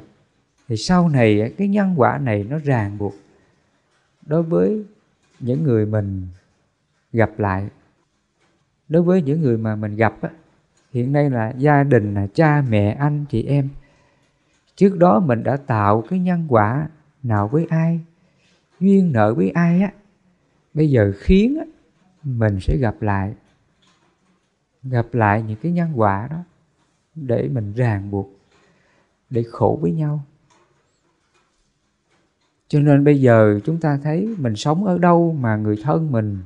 thì 0.67 0.77
sau 0.77 1.09
này 1.09 1.53
cái 1.57 1.67
nhân 1.67 1.93
quả 1.97 2.17
này 2.17 2.43
nó 2.43 2.57
ràng 2.63 2.97
buộc 2.97 3.13
đối 4.25 4.43
với 4.43 4.83
những 5.39 5.63
người 5.63 5.85
mình 5.85 6.27
gặp 7.13 7.39
lại. 7.39 7.67
Đối 8.89 9.03
với 9.03 9.21
những 9.21 9.41
người 9.41 9.57
mà 9.57 9.75
mình 9.75 9.95
gặp 9.95 10.21
á, 10.21 10.29
hiện 10.93 11.13
nay 11.13 11.29
là 11.29 11.53
gia 11.57 11.83
đình 11.83 12.13
là 12.13 12.27
cha 12.33 12.63
mẹ 12.69 12.95
anh 12.99 13.25
chị 13.29 13.43
em 13.43 13.69
trước 14.75 14.97
đó 14.97 15.19
mình 15.19 15.43
đã 15.43 15.57
tạo 15.57 16.03
cái 16.09 16.19
nhân 16.19 16.45
quả 16.49 16.87
nào 17.23 17.47
với 17.47 17.65
ai 17.69 17.99
duyên 18.79 19.11
nợ 19.11 19.33
với 19.33 19.49
ai 19.49 19.81
á 19.81 19.91
bây 20.73 20.89
giờ 20.89 21.13
khiến 21.19 21.57
á, 21.59 21.65
mình 22.23 22.59
sẽ 22.61 22.77
gặp 22.77 23.01
lại 23.01 23.33
gặp 24.83 25.05
lại 25.11 25.43
những 25.47 25.57
cái 25.61 25.71
nhân 25.71 25.91
quả 25.95 26.27
đó 26.31 26.43
để 27.15 27.47
mình 27.47 27.73
ràng 27.73 28.11
buộc 28.11 28.36
để 29.29 29.43
khổ 29.51 29.79
với 29.81 29.91
nhau. 29.91 30.23
Cho 32.67 32.79
nên 32.79 33.03
bây 33.03 33.21
giờ 33.21 33.59
chúng 33.65 33.79
ta 33.79 33.99
thấy 34.03 34.35
mình 34.39 34.55
sống 34.55 34.85
ở 34.85 34.97
đâu 34.97 35.35
mà 35.39 35.55
người 35.55 35.79
thân 35.83 36.11
mình 36.11 36.39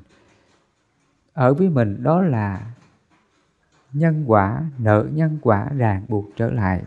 ở 1.33 1.53
với 1.53 1.69
mình, 1.69 2.03
đó 2.03 2.21
là 2.21 2.73
nhân 3.93 4.23
quả, 4.27 4.63
nợ 4.77 5.07
nhân 5.13 5.37
quả 5.41 5.69
ràng 5.77 6.05
buộc 6.07 6.25
trở 6.35 6.51
lại. 6.51 6.83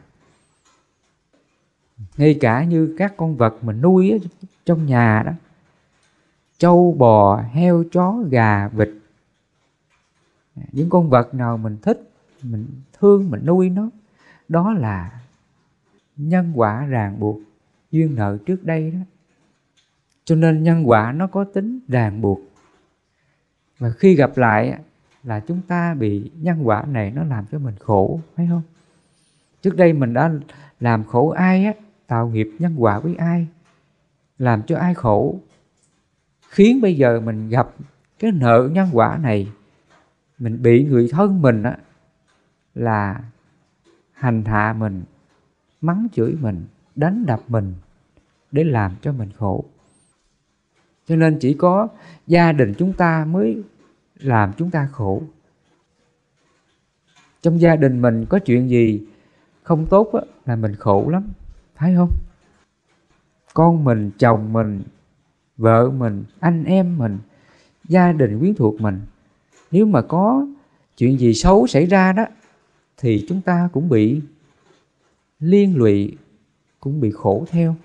Ngay 2.16 2.38
cả 2.40 2.64
như 2.64 2.94
các 2.98 3.14
con 3.16 3.36
vật 3.36 3.64
mình 3.64 3.80
nuôi 3.80 4.10
ở 4.10 4.18
trong 4.64 4.86
nhà 4.86 5.22
đó, 5.26 5.32
trâu, 6.58 6.96
bò, 6.98 7.42
heo, 7.42 7.84
chó, 7.92 8.18
gà, 8.30 8.68
vịt. 8.68 8.90
Những 10.72 10.90
con 10.90 11.10
vật 11.10 11.34
nào 11.34 11.56
mình 11.56 11.78
thích, 11.82 12.10
mình 12.42 12.66
thương, 12.98 13.30
mình 13.30 13.46
nuôi 13.46 13.70
nó, 13.70 13.90
đó 14.48 14.72
là 14.72 15.20
nhân 16.16 16.52
quả 16.54 16.86
ràng 16.86 17.20
buộc, 17.20 17.40
duyên 17.90 18.14
nợ 18.14 18.38
trước 18.46 18.64
đây 18.64 18.90
đó. 18.90 18.98
Cho 20.24 20.34
nên 20.34 20.62
nhân 20.62 20.88
quả 20.88 21.12
nó 21.12 21.26
có 21.26 21.44
tính 21.44 21.80
ràng 21.88 22.20
buộc. 22.20 22.40
Và 23.78 23.90
khi 23.90 24.14
gặp 24.14 24.36
lại 24.36 24.78
là 25.22 25.40
chúng 25.40 25.60
ta 25.68 25.94
bị 25.94 26.30
nhân 26.34 26.68
quả 26.68 26.84
này 26.88 27.10
nó 27.10 27.24
làm 27.24 27.44
cho 27.52 27.58
mình 27.58 27.74
khổ, 27.80 28.20
phải 28.36 28.46
không? 28.50 28.62
Trước 29.62 29.76
đây 29.76 29.92
mình 29.92 30.14
đã 30.14 30.32
làm 30.80 31.04
khổ 31.04 31.28
ai 31.28 31.64
á, 31.64 31.72
tạo 32.06 32.28
nghiệp 32.28 32.50
nhân 32.58 32.74
quả 32.78 32.98
với 32.98 33.14
ai, 33.14 33.46
làm 34.38 34.62
cho 34.62 34.78
ai 34.78 34.94
khổ? 34.94 35.38
Khiến 36.48 36.80
bây 36.80 36.96
giờ 36.96 37.20
mình 37.20 37.48
gặp 37.48 37.68
cái 38.18 38.32
nợ 38.32 38.68
nhân 38.72 38.88
quả 38.92 39.18
này, 39.22 39.52
mình 40.38 40.62
bị 40.62 40.84
người 40.84 41.08
thân 41.12 41.42
mình 41.42 41.62
á, 41.62 41.76
là 42.74 43.20
hành 44.12 44.44
hạ 44.44 44.74
mình 44.78 45.02
mắng 45.84 46.06
chửi 46.12 46.36
mình 46.40 46.64
đánh 46.96 47.26
đập 47.26 47.40
mình 47.48 47.74
để 48.52 48.64
làm 48.64 48.92
cho 49.02 49.12
mình 49.12 49.28
khổ. 49.38 49.64
Cho 51.06 51.16
nên 51.16 51.38
chỉ 51.40 51.54
có 51.54 51.88
gia 52.26 52.52
đình 52.52 52.74
chúng 52.78 52.92
ta 52.92 53.24
mới 53.24 53.62
làm 54.18 54.52
chúng 54.56 54.70
ta 54.70 54.88
khổ. 54.92 55.22
Trong 57.42 57.60
gia 57.60 57.76
đình 57.76 58.02
mình 58.02 58.26
có 58.28 58.38
chuyện 58.38 58.68
gì 58.68 59.06
không 59.62 59.86
tốt 59.86 60.12
á, 60.12 60.20
là 60.46 60.56
mình 60.56 60.74
khổ 60.74 61.08
lắm 61.10 61.28
phải 61.74 61.94
không? 61.94 62.10
Con 63.54 63.84
mình 63.84 64.10
chồng 64.18 64.52
mình 64.52 64.82
vợ 65.56 65.90
mình 65.90 66.24
anh 66.40 66.64
em 66.64 66.98
mình 66.98 67.18
gia 67.88 68.12
đình 68.12 68.38
quyến 68.38 68.54
thuộc 68.54 68.80
mình. 68.80 69.00
Nếu 69.70 69.86
mà 69.86 70.02
có 70.02 70.46
chuyện 70.96 71.18
gì 71.18 71.34
xấu 71.34 71.66
xảy 71.66 71.86
ra 71.86 72.12
đó 72.12 72.26
thì 72.96 73.26
chúng 73.28 73.40
ta 73.40 73.68
cũng 73.72 73.88
bị 73.88 74.20
liên 75.44 75.76
lụy 75.76 76.16
cũng 76.80 77.00
bị 77.00 77.10
khổ 77.10 77.46
theo. 77.50 77.76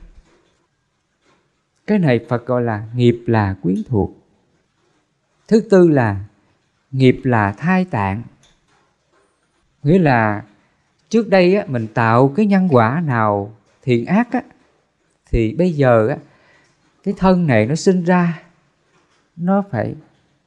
Cái 1.88 2.00
này 2.00 2.26
phật 2.30 2.46
gọi 2.46 2.62
là 2.62 2.88
nghiệp 2.96 3.24
là 3.28 3.56
quyến 3.62 3.76
thuộc. 3.88 4.12
Thứ 5.48 5.62
tư 5.70 5.88
là 5.88 6.24
nghiệp 6.92 7.20
là 7.24 7.52
thai 7.52 7.86
tạng. 7.86 8.24
Nghĩa 9.84 10.00
là 10.00 10.46
trước 11.10 11.30
đây 11.30 11.56
á, 11.56 11.66
mình 11.68 11.88
tạo 11.94 12.34
cái 12.36 12.46
nhân 12.46 12.68
quả 12.72 13.04
nào 13.06 13.56
thiện 13.82 14.06
ác 14.06 14.32
á, 14.32 14.42
thì 15.26 15.54
bây 15.54 15.72
giờ 15.72 16.08
á, 16.08 16.18
cái 17.04 17.14
thân 17.18 17.48
này 17.48 17.66
nó 17.66 17.76
sinh 17.76 18.04
ra 18.04 18.44
nó 19.36 19.64
phải 19.72 19.96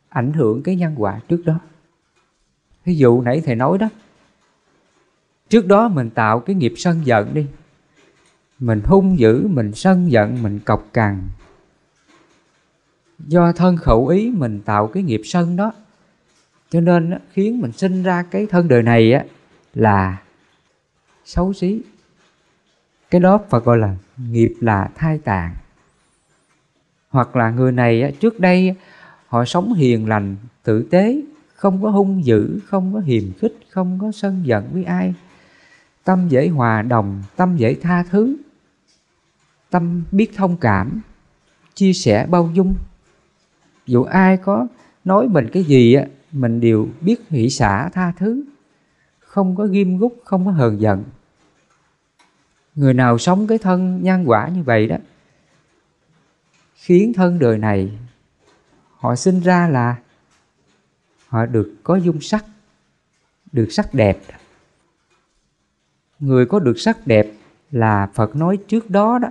ảnh 0.08 0.32
hưởng 0.32 0.62
cái 0.62 0.76
nhân 0.76 0.94
quả 0.98 1.20
trước 1.28 1.42
đó. 1.46 1.60
Ví 2.84 2.96
dụ 2.96 3.20
nãy 3.20 3.42
thầy 3.44 3.54
nói 3.54 3.78
đó 3.78 3.88
trước 5.52 5.66
đó 5.66 5.88
mình 5.88 6.10
tạo 6.10 6.40
cái 6.40 6.56
nghiệp 6.56 6.72
sân 6.76 7.00
giận 7.06 7.34
đi. 7.34 7.46
Mình 8.58 8.80
hung 8.84 9.18
dữ, 9.18 9.46
mình 9.46 9.72
sân 9.74 10.12
giận, 10.12 10.42
mình 10.42 10.58
cọc 10.58 10.88
cằn. 10.92 11.28
Do 13.18 13.52
thân 13.52 13.76
khẩu 13.76 14.06
ý 14.06 14.30
mình 14.30 14.60
tạo 14.60 14.86
cái 14.86 15.02
nghiệp 15.02 15.20
sân 15.24 15.56
đó. 15.56 15.72
Cho 16.70 16.80
nên 16.80 17.18
khiến 17.32 17.60
mình 17.60 17.72
sinh 17.72 18.02
ra 18.02 18.22
cái 18.22 18.46
thân 18.46 18.68
đời 18.68 18.82
này 18.82 19.12
á, 19.12 19.24
là 19.74 20.22
xấu 21.24 21.52
xí. 21.52 21.80
Cái 23.10 23.20
đó 23.20 23.40
Phật 23.50 23.64
gọi 23.64 23.78
là 23.78 23.96
nghiệp 24.16 24.54
là 24.60 24.90
thai 24.94 25.18
tạng. 25.18 25.54
Hoặc 27.08 27.36
là 27.36 27.50
người 27.50 27.72
này 27.72 28.16
trước 28.20 28.40
đây 28.40 28.74
họ 29.26 29.44
sống 29.44 29.74
hiền 29.74 30.08
lành, 30.08 30.36
tử 30.62 30.88
tế, 30.90 31.22
không 31.54 31.82
có 31.82 31.90
hung 31.90 32.24
dữ, 32.24 32.58
không 32.66 32.94
có 32.94 33.00
hiềm 33.00 33.24
khích, 33.38 33.58
không 33.70 33.98
có 34.00 34.12
sân 34.12 34.42
giận 34.46 34.68
với 34.72 34.84
ai 34.84 35.14
tâm 36.04 36.28
dễ 36.28 36.48
hòa 36.48 36.82
đồng, 36.82 37.22
tâm 37.36 37.56
dễ 37.56 37.74
tha 37.74 38.04
thứ. 38.10 38.36
Tâm 39.70 40.04
biết 40.12 40.30
thông 40.36 40.56
cảm, 40.56 41.00
chia 41.74 41.92
sẻ 41.92 42.26
bao 42.26 42.50
dung. 42.54 42.74
Dù 43.86 44.02
ai 44.02 44.36
có 44.36 44.66
nói 45.04 45.28
mình 45.28 45.48
cái 45.52 45.64
gì 45.64 45.94
á, 45.94 46.04
mình 46.32 46.60
đều 46.60 46.88
biết 47.00 47.28
hỷ 47.30 47.50
xả, 47.50 47.88
tha 47.92 48.12
thứ. 48.16 48.44
Không 49.18 49.56
có 49.56 49.66
ghim 49.66 49.98
gút 49.98 50.12
không 50.24 50.46
có 50.46 50.50
hờn 50.52 50.80
giận. 50.80 51.04
Người 52.74 52.94
nào 52.94 53.18
sống 53.18 53.46
cái 53.46 53.58
thân 53.58 54.02
nhân 54.02 54.24
quả 54.26 54.48
như 54.48 54.62
vậy 54.62 54.86
đó, 54.86 54.96
khiến 56.74 57.12
thân 57.12 57.38
đời 57.38 57.58
này, 57.58 57.98
họ 58.96 59.16
sinh 59.16 59.40
ra 59.40 59.68
là 59.68 59.96
họ 61.28 61.46
được 61.46 61.74
có 61.82 61.96
dung 61.96 62.20
sắc, 62.20 62.44
được 63.52 63.68
sắc 63.70 63.94
đẹp 63.94 64.18
người 66.22 66.46
có 66.46 66.58
được 66.58 66.78
sắc 66.78 67.06
đẹp 67.06 67.26
là 67.70 68.08
phật 68.14 68.36
nói 68.36 68.58
trước 68.68 68.90
đó 68.90 69.18
đó. 69.18 69.28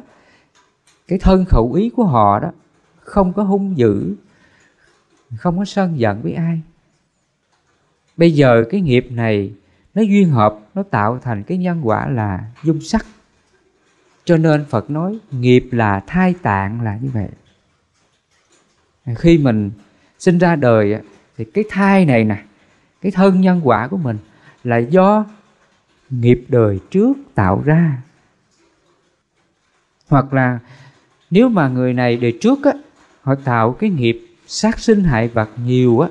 Cái 1.08 1.20
thân 1.20 1.46
khẩu 1.46 1.74
ý 1.74 1.90
của 1.90 2.04
họ 2.04 2.40
đó, 2.40 2.52
không 3.00 3.34
có 3.34 3.44
hung 3.44 3.78
dữ, 3.78 4.16
không 5.38 5.58
có 5.58 5.66
sân 5.66 6.00
giận 6.00 6.22
với 6.22 6.34
ai. 6.34 6.62
Bây 8.18 8.32
giờ 8.32 8.64
cái 8.70 8.82
nghiệp 8.82 9.08
này, 9.12 9.54
nó 9.94 10.02
duyên 10.02 10.30
hợp, 10.30 10.60
nó 10.74 10.84
tạo 10.84 11.20
thành 11.24 11.44
cái 11.44 11.58
nhân 11.58 11.82
quả 11.84 12.10
là 12.10 12.46
dung 12.64 12.82
sắc. 12.82 13.06
Cho 14.26 14.38
nên 14.38 14.66
phật 14.66 14.90
nói 14.90 15.20
nghiệp 15.32 15.70
là 15.72 16.00
thai 16.08 16.34
tạng 16.42 16.82
là 16.82 16.98
như 17.02 17.10
vậy. 17.14 17.30
Khi 19.16 19.38
mình 19.38 19.72
sinh 20.20 20.38
ra 20.38 20.56
đời 20.56 21.02
thì 21.38 21.46
cái 21.46 21.64
thai 21.70 22.06
này 22.06 22.24
nè, 22.24 22.44
cái 23.02 23.12
thân 23.12 23.42
nhân 23.42 23.62
quả 23.64 23.88
của 23.88 23.98
mình 23.98 24.18
là 24.64 24.78
do 24.78 25.26
nghiệp 26.12 26.46
đời 26.48 26.80
trước 26.90 27.14
tạo 27.36 27.62
ra. 27.66 28.02
Hoặc 30.08 30.34
là 30.34 30.60
nếu 31.30 31.50
mà 31.50 31.68
người 31.68 31.94
này 31.94 32.18
đời 32.18 32.38
trước 32.42 32.60
á, 32.64 32.72
họ 33.22 33.36
tạo 33.36 33.74
cái 33.74 33.90
nghiệp 33.90 34.28
sát 34.48 34.80
sinh 34.80 35.04
hại 35.04 35.28
vật 35.28 35.50
nhiều 35.66 36.00
á, 36.00 36.10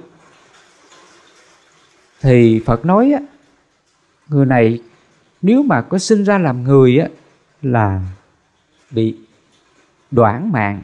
thì 2.21 2.63
Phật 2.67 2.85
nói 2.85 3.13
á, 3.13 3.21
người 4.29 4.47
này 4.47 4.83
nếu 5.43 5.63
mà 5.63 5.83
có 5.83 5.99
sinh 5.99 6.25
ra 6.25 6.39
làm 6.39 6.65
người 6.65 6.99
á, 6.99 7.09
là 7.63 8.03
bị 8.91 9.17
đoạn 10.11 10.53
mạng. 10.53 10.83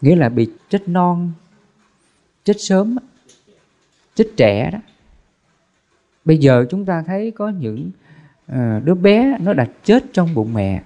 Nghĩa 0.00 0.16
là 0.16 0.28
bị 0.28 0.50
chết 0.68 0.88
non, 0.88 1.32
chết 2.44 2.56
sớm, 2.58 2.96
chết 4.14 4.32
trẻ 4.36 4.70
đó 4.72 4.78
bây 6.24 6.38
giờ 6.38 6.66
chúng 6.70 6.84
ta 6.84 7.02
thấy 7.06 7.30
có 7.30 7.48
những 7.48 7.90
ờ, 8.46 8.80
đứa 8.80 8.94
bé 8.94 9.38
nó 9.40 9.52
đã 9.52 9.66
chết 9.84 10.04
trong 10.12 10.34
bụng 10.34 10.54
mẹ. 10.54 10.82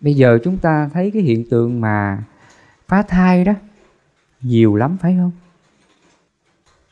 Bây 0.00 0.14
giờ 0.14 0.38
chúng 0.44 0.58
ta 0.58 0.90
thấy 0.92 1.10
cái 1.10 1.22
hiện 1.22 1.48
tượng 1.50 1.80
mà 1.80 2.24
phá 2.88 3.02
thai 3.02 3.44
đó, 3.44 3.52
nhiều 4.40 4.76
lắm, 4.76 4.96
phải 5.00 5.16
không? 5.18 5.32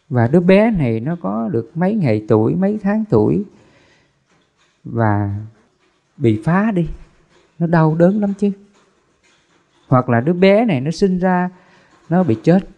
Và 0.09 0.27
đứa 0.27 0.41
bé 0.41 0.71
này 0.71 1.01
nó 1.01 1.17
có 1.21 1.49
được 1.53 1.71
mấy 1.75 1.95
ngày 1.95 2.25
tuổi, 2.29 2.55
mấy 2.55 2.79
tháng 2.83 3.05
tuổi 3.11 3.45
và 4.85 5.35
bị 6.17 6.41
phá 6.45 6.71
đi. 6.71 6.88
Nó 7.59 7.67
đau 7.67 7.95
đớn 7.95 8.21
lắm 8.21 8.35
chứ. 8.38 8.51
Hoặc 9.88 10.09
là 10.09 10.21
đứa 10.21 10.33
bé 10.33 10.64
này 10.64 10.81
nó 10.81 10.91
sinh 10.91 11.19
ra, 11.19 11.51
nó 12.09 12.23
bị 12.23 12.37
chết. 12.43 12.69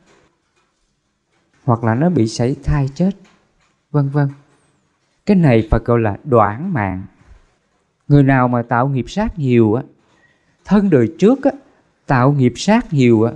Hoặc 1.64 1.84
là 1.84 1.94
nó 1.94 2.10
bị 2.10 2.28
sảy 2.28 2.56
thai 2.64 2.88
chết 2.94 3.10
vân 3.92 4.08
vân 4.08 4.28
cái 5.26 5.36
này 5.36 5.68
phải 5.70 5.80
gọi 5.84 6.00
là 6.00 6.16
đoạn 6.24 6.72
mạng. 6.72 7.02
Người 8.08 8.22
nào 8.22 8.48
mà 8.48 8.62
tạo 8.62 8.88
nghiệp 8.88 9.04
sát 9.08 9.38
nhiều 9.38 9.74
á, 9.74 9.82
thân 10.64 10.90
đời 10.90 11.12
trước 11.18 11.44
á, 11.44 11.50
tạo 12.06 12.32
nghiệp 12.32 12.52
sát 12.56 12.92
nhiều 12.92 13.22
á, 13.22 13.32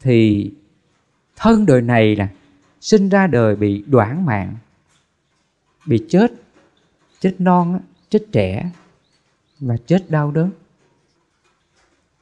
thì 0.00 0.50
thân 1.36 1.66
đời 1.66 1.82
này 1.82 2.16
nè 2.16 2.28
sinh 2.80 3.08
ra 3.08 3.26
đời 3.26 3.56
bị 3.56 3.84
đoạn 3.86 4.26
mạng, 4.26 4.54
bị 5.86 6.04
chết 6.08 6.32
chết 7.20 7.34
non 7.38 7.72
á, 7.72 7.80
chết 8.10 8.26
trẻ 8.32 8.70
và 9.60 9.76
chết 9.86 10.10
đau 10.10 10.30
đớn. 10.30 10.50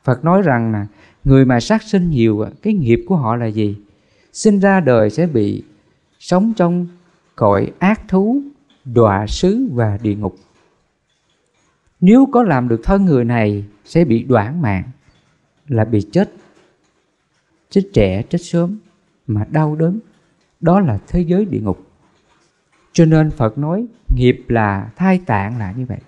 Phật 0.05 0.25
nói 0.25 0.43
rằng 0.43 0.73
là 0.73 0.87
người 1.25 1.45
mà 1.45 1.61
sát 1.61 1.83
sinh 1.83 2.11
nhiều 2.11 2.47
cái 2.63 2.75
nghiệp 2.75 3.05
của 3.09 3.17
họ 3.17 3.37
là 3.37 3.47
gì? 3.47 3.77
Sinh 4.33 4.61
ra 4.61 4.81
đời 4.81 5.11
sẽ 5.11 5.27
bị 5.27 5.63
sống 6.19 6.53
trong 6.57 6.87
cõi 7.37 7.73
ác 7.79 8.09
thú, 8.09 8.43
đọa 8.85 9.27
xứ 9.27 9.69
và 9.73 9.99
địa 10.03 10.15
ngục. 10.15 10.37
Nếu 12.01 12.27
có 12.33 12.43
làm 12.43 12.69
được 12.69 12.81
thân 12.85 13.05
người 13.05 13.25
này 13.25 13.65
sẽ 13.85 14.05
bị 14.05 14.23
đoạn 14.23 14.63
mạng 14.63 14.85
là 15.69 15.85
bị 15.85 16.07
chết. 16.13 16.33
Chết 17.71 17.83
trẻ 17.93 18.23
chết 18.23 18.39
sớm 18.39 18.79
mà 19.27 19.47
đau 19.51 19.77
đớn 19.77 20.01
đó 20.61 20.81
là 20.81 20.99
thế 21.07 21.21
giới 21.21 21.45
địa 21.45 21.61
ngục. 21.61 21.87
Cho 22.93 23.05
nên 23.05 23.31
phật 23.31 23.59
nói 23.59 23.87
nghiệp 24.17 24.45
là 24.49 24.91
thai 24.97 25.21
tạng 25.27 25.59
là 25.59 25.73
như 25.73 25.87
vậy. 25.87 25.99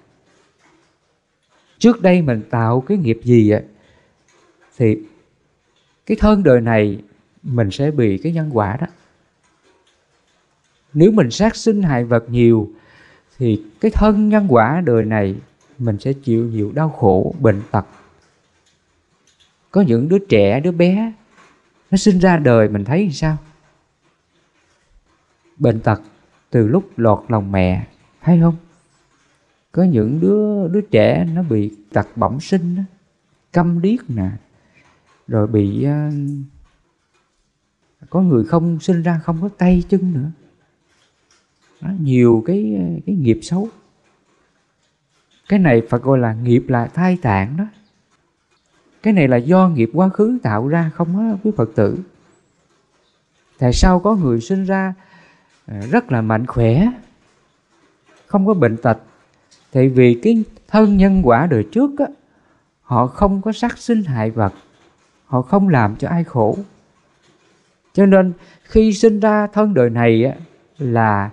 Trước 1.79 2.03
đây 2.03 2.23
mình 2.23 2.43
tạo 2.51 2.81
cái 2.81 2.99
nghiệp 2.99 3.21
gì 3.23 3.51
ạ 3.51 3.61
thì 4.77 4.99
cái 6.07 6.17
thân 6.21 6.43
đời 6.43 6.61
này 6.61 7.03
mình 7.43 7.71
sẽ 7.71 7.91
bị 7.91 8.19
cái 8.19 8.33
nhân 8.33 8.51
quả 8.53 8.77
đó 8.81 8.87
nếu 10.97 11.11
mình 11.11 11.31
sát 11.31 11.57
sinh 11.57 11.83
hại 11.83 12.05
vật 12.05 12.25
nhiều 12.31 12.71
thì 13.39 13.63
cái 13.81 13.91
thân 13.91 14.29
nhân 14.29 14.47
quả 14.49 14.83
đời 14.85 15.05
này 15.05 15.37
mình 15.79 15.99
sẽ 15.99 16.13
chịu 16.13 16.45
nhiều 16.45 16.73
đau 16.75 16.89
khổ 16.89 17.35
bệnh 17.41 17.63
tật. 17.71 17.87
Có 19.71 19.81
những 19.81 20.09
đứa 20.09 20.19
trẻ 20.19 20.61
đứa 20.61 20.71
bé 20.73 21.13
nó 21.91 21.97
sinh 21.97 22.19
ra 22.19 22.37
đời 22.37 22.69
mình 22.69 22.85
thấy 22.85 23.11
sao? 23.13 23.37
Bệnh 25.59 25.81
tật 25.81 26.03
từ 26.51 26.67
lúc 26.67 26.99
lọt 26.99 27.25
lòng 27.29 27.53
mẹ 27.53 27.87
thấy 28.23 28.41
không? 28.41 28.57
Có 29.73 29.83
những 29.83 30.21
đứa 30.21 30.69
đứa 30.69 30.81
trẻ 30.81 31.27
nó 31.35 31.43
bị 31.43 31.77
tật 31.93 32.09
bẩm 32.17 32.41
sinh 32.41 32.77
đó, 32.77 32.83
câm 33.53 33.81
điếc 33.81 34.11
nè 34.11 34.31
rồi 35.29 35.47
bị 35.47 35.85
à, 35.85 36.11
có 38.11 38.21
người 38.21 38.45
không 38.45 38.81
sinh 38.81 39.03
ra 39.03 39.21
không 39.25 39.39
có 39.43 39.49
tay 39.59 39.83
chân 39.89 40.13
nữa 40.13 40.46
đó, 41.87 41.93
nhiều 42.01 42.43
cái 42.47 42.81
cái 43.07 43.15
nghiệp 43.17 43.39
xấu. 43.43 43.69
Cái 45.49 45.59
này 45.59 45.83
phải 45.89 46.01
gọi 46.01 46.19
là 46.19 46.35
nghiệp 46.35 46.65
là 46.69 46.87
thai 46.87 47.19
tạng 47.23 47.57
đó. 47.57 47.65
Cái 49.03 49.13
này 49.13 49.29
là 49.29 49.37
do 49.37 49.69
nghiệp 49.69 49.91
quá 49.93 50.09
khứ 50.09 50.39
tạo 50.43 50.69
ra 50.69 50.91
không 50.95 51.19
á 51.19 51.37
quý 51.45 51.51
phật 51.57 51.71
tử. 51.75 51.99
Tại 53.59 53.73
sao 53.73 54.01
có 54.01 54.15
người 54.15 54.41
sinh 54.41 54.65
ra 54.65 54.95
ờ, 55.67 55.81
rất 55.91 56.13
là 56.13 56.23
mạnh 56.23 56.47
khỏe 56.47 56.87
không 58.27 58.47
có 58.47 58.55
bệnh 58.55 58.77
tật? 58.77 58.99
Tại 59.73 59.89
vì 59.89 60.21
cái 60.23 60.45
thân 60.69 60.97
nhân 60.97 61.23
quả 61.25 61.47
đời 61.47 61.67
trước 61.73 61.91
á 61.99 62.07
họ 62.83 63.07
không 63.07 63.43
có 63.43 63.53
sát 63.53 63.79
sinh 63.79 64.03
hại 64.03 64.31
vật 64.31 64.53
họ 65.27 65.43
không 65.43 65.69
làm 65.69 65.97
cho 65.97 66.09
ai 66.09 66.25
khổ. 66.25 66.59
Cho 67.93 68.07
nên 68.07 68.33
khi 68.63 68.93
sinh 68.93 69.21
ra 69.21 69.47
thân 69.47 69.75
đời 69.75 69.91
này 69.91 70.25
á, 70.25 70.35
là 70.79 71.31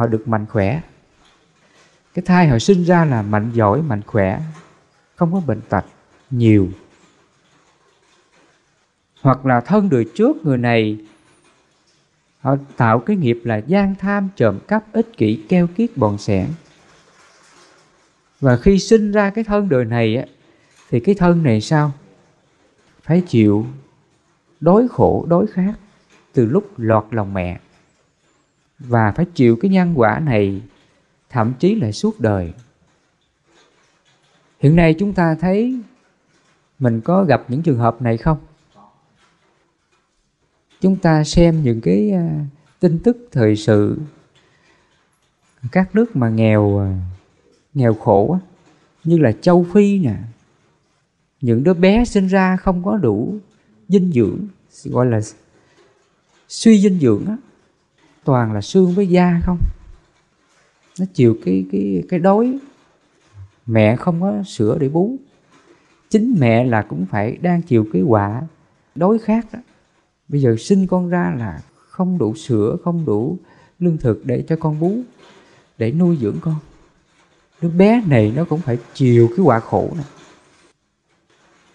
họ 0.00 0.06
được 0.06 0.28
mạnh 0.28 0.46
khỏe. 0.46 0.80
Cái 2.14 2.22
thai 2.26 2.48
họ 2.48 2.58
sinh 2.58 2.84
ra 2.84 3.04
là 3.04 3.22
mạnh 3.22 3.50
giỏi, 3.54 3.82
mạnh 3.82 4.02
khỏe, 4.06 4.40
không 5.16 5.32
có 5.32 5.40
bệnh 5.40 5.60
tật 5.68 5.84
nhiều. 6.30 6.68
Hoặc 9.22 9.46
là 9.46 9.60
thân 9.60 9.90
đời 9.90 10.06
trước 10.14 10.36
người 10.44 10.58
này, 10.58 10.98
họ 12.40 12.56
tạo 12.76 12.98
cái 12.98 13.16
nghiệp 13.16 13.40
là 13.44 13.56
gian 13.56 13.94
tham, 13.94 14.28
trộm 14.36 14.58
cắp, 14.68 14.92
ích 14.92 15.16
kỷ, 15.16 15.44
keo 15.48 15.66
kiết, 15.66 15.96
bòn 15.96 16.18
sẻn. 16.18 16.46
Và 18.40 18.56
khi 18.56 18.78
sinh 18.78 19.12
ra 19.12 19.30
cái 19.30 19.44
thân 19.44 19.68
đời 19.68 19.84
này 19.84 20.16
á, 20.16 20.24
thì 20.90 21.00
cái 21.00 21.14
thân 21.14 21.42
này 21.42 21.60
sao? 21.60 21.92
Phải 23.02 23.22
chịu 23.28 23.66
đối 24.60 24.88
khổ 24.88 25.26
đối 25.28 25.46
khác 25.46 25.74
từ 26.32 26.46
lúc 26.46 26.70
lọt 26.76 27.06
lòng 27.10 27.34
mẹ 27.34 27.60
và 28.80 29.12
phải 29.12 29.26
chịu 29.34 29.56
cái 29.60 29.70
nhân 29.70 29.92
quả 29.96 30.20
này, 30.20 30.62
thậm 31.30 31.52
chí 31.58 31.74
là 31.74 31.92
suốt 31.92 32.20
đời. 32.20 32.52
Hiện 34.58 34.76
nay 34.76 34.94
chúng 34.98 35.12
ta 35.12 35.34
thấy 35.34 35.80
mình 36.78 37.00
có 37.00 37.24
gặp 37.24 37.44
những 37.48 37.62
trường 37.62 37.78
hợp 37.78 38.02
này 38.02 38.16
không? 38.16 38.38
Chúng 40.80 40.96
ta 40.96 41.24
xem 41.24 41.62
những 41.62 41.80
cái 41.80 42.10
à, 42.10 42.44
tin 42.80 42.98
tức 42.98 43.28
thời 43.32 43.56
sự, 43.56 43.98
các 45.72 45.94
nước 45.94 46.16
mà 46.16 46.28
nghèo 46.28 46.78
à, 46.78 46.96
nghèo 47.74 47.94
khổ 47.94 48.38
như 49.04 49.18
là 49.18 49.32
châu 49.32 49.66
phi 49.72 49.98
nè, 49.98 50.16
những 51.40 51.64
đứa 51.64 51.74
bé 51.74 52.04
sinh 52.04 52.26
ra 52.26 52.56
không 52.56 52.84
có 52.84 52.96
đủ 52.96 53.38
dinh 53.88 54.12
dưỡng, 54.12 54.46
gọi 54.84 55.06
là 55.06 55.20
suy 56.48 56.80
dinh 56.80 56.98
dưỡng 56.98 57.24
toàn 58.24 58.52
là 58.52 58.60
xương 58.60 58.94
với 58.94 59.06
da 59.06 59.40
không? 59.44 59.58
Nó 60.98 61.06
chịu 61.14 61.36
cái 61.44 61.66
cái 61.72 62.02
cái 62.08 62.20
đói. 62.20 62.58
Mẹ 63.66 63.96
không 63.96 64.20
có 64.20 64.42
sữa 64.46 64.76
để 64.80 64.88
bú. 64.88 65.16
Chính 66.10 66.36
mẹ 66.38 66.64
là 66.64 66.82
cũng 66.82 67.06
phải 67.06 67.38
đang 67.42 67.62
chịu 67.62 67.86
cái 67.92 68.02
quả 68.02 68.42
đói 68.94 69.18
khát 69.18 69.52
đó. 69.52 69.58
Bây 70.28 70.40
giờ 70.40 70.56
sinh 70.58 70.86
con 70.86 71.08
ra 71.08 71.34
là 71.38 71.60
không 71.88 72.18
đủ 72.18 72.34
sữa, 72.34 72.76
không 72.84 73.04
đủ 73.04 73.38
lương 73.78 73.98
thực 73.98 74.26
để 74.26 74.44
cho 74.48 74.56
con 74.56 74.80
bú, 74.80 74.98
để 75.78 75.92
nuôi 75.92 76.18
dưỡng 76.20 76.36
con. 76.40 76.56
Đứa 77.60 77.68
bé 77.68 78.02
này 78.06 78.32
nó 78.36 78.44
cũng 78.44 78.60
phải 78.60 78.78
chịu 78.94 79.28
cái 79.28 79.44
quả 79.44 79.60
khổ 79.60 79.90
này. 79.96 80.04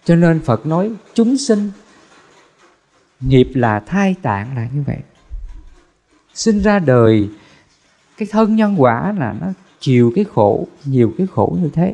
Cho 0.05 0.15
nên 0.15 0.39
phật 0.39 0.65
nói 0.65 0.91
chúng 1.13 1.37
sinh 1.37 1.71
nghiệp 3.19 3.49
là 3.53 3.79
thai 3.79 4.15
tạng 4.21 4.55
là 4.55 4.69
như 4.73 4.83
vậy 4.87 4.97
sinh 6.35 6.59
ra 6.61 6.79
đời 6.79 7.29
cái 8.17 8.27
thân 8.31 8.55
nhân 8.55 8.75
quả 8.81 9.11
là 9.17 9.35
nó 9.41 9.47
chịu 9.79 10.11
cái 10.15 10.25
khổ 10.33 10.67
nhiều 10.85 11.13
cái 11.17 11.27
khổ 11.27 11.57
như 11.61 11.69
thế. 11.73 11.93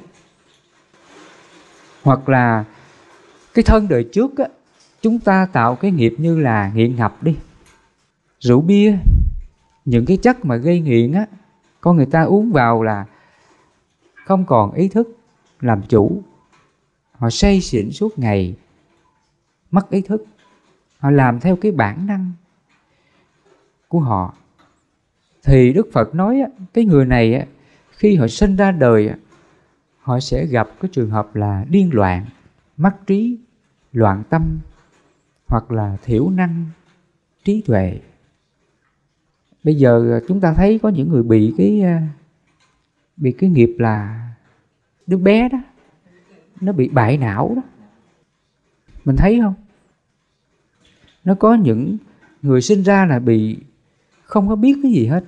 Hoặc 2.03 2.29
là 2.29 2.65
cái 3.53 3.63
thân 3.63 3.87
đời 3.87 4.09
trước 4.13 4.37
á, 4.37 4.45
chúng 5.01 5.19
ta 5.19 5.47
tạo 5.53 5.75
cái 5.75 5.91
nghiệp 5.91 6.15
như 6.17 6.39
là 6.39 6.71
nghiện 6.75 6.95
ngập 6.95 7.23
đi. 7.23 7.35
Rượu 8.39 8.61
bia 8.61 8.97
những 9.85 10.05
cái 10.05 10.17
chất 10.17 10.45
mà 10.45 10.55
gây 10.55 10.79
nghiện 10.79 11.13
á 11.13 11.25
con 11.81 11.97
người 11.97 12.05
ta 12.05 12.23
uống 12.23 12.51
vào 12.51 12.83
là 12.83 13.05
không 14.25 14.45
còn 14.45 14.73
ý 14.73 14.87
thức 14.87 15.17
làm 15.59 15.81
chủ. 15.89 16.21
Họ 17.11 17.29
say 17.29 17.61
xỉn 17.61 17.91
suốt 17.91 18.19
ngày 18.19 18.55
mất 19.71 19.89
ý 19.89 20.01
thức. 20.01 20.25
Họ 20.99 21.11
làm 21.11 21.39
theo 21.39 21.55
cái 21.55 21.71
bản 21.71 22.07
năng 22.07 22.31
của 23.91 23.99
họ. 23.99 24.33
Thì 25.43 25.73
đức 25.73 25.87
phật 25.93 26.15
nói 26.15 26.41
cái 26.73 26.85
người 26.85 27.05
này 27.05 27.47
khi 27.91 28.15
họ 28.15 28.27
sinh 28.27 28.55
ra 28.55 28.71
đời 28.71 29.11
họ 29.99 30.19
sẽ 30.19 30.45
gặp 30.45 30.69
cái 30.81 30.89
trường 30.93 31.09
hợp 31.09 31.35
là 31.35 31.65
điên 31.69 31.89
loạn, 31.93 32.25
mất 32.77 33.07
trí, 33.07 33.37
loạn 33.91 34.23
tâm, 34.29 34.59
hoặc 35.47 35.71
là 35.71 35.97
thiểu 36.03 36.29
năng, 36.29 36.65
trí 37.43 37.61
tuệ. 37.61 37.99
Bây 39.63 39.75
giờ 39.75 40.17
à, 40.17 40.25
chúng 40.27 40.41
ta 40.41 40.53
thấy 40.53 40.79
có 40.79 40.89
những 40.89 41.09
người 41.09 41.23
bị 41.23 41.53
cái 41.57 41.81
à, 41.81 42.07
bị 43.17 43.31
cái 43.31 43.49
nghiệp 43.49 43.75
là 43.79 44.27
đứa 45.07 45.17
bé 45.17 45.49
đó, 45.49 45.59
nó 46.61 46.71
bị 46.71 46.89
bại 46.89 47.17
não 47.17 47.53
đó. 47.55 47.61
Mình 49.05 49.15
thấy 49.15 49.39
không? 49.41 49.53
Nó 51.23 51.35
có 51.35 51.55
những 51.55 51.97
người 52.41 52.61
sinh 52.61 52.83
ra 52.83 53.05
là 53.05 53.19
bị 53.19 53.57
không 54.31 54.49
có 54.49 54.55
biết 54.55 54.77
cái 54.83 54.91
gì 54.91 55.05
hết. 55.05 55.23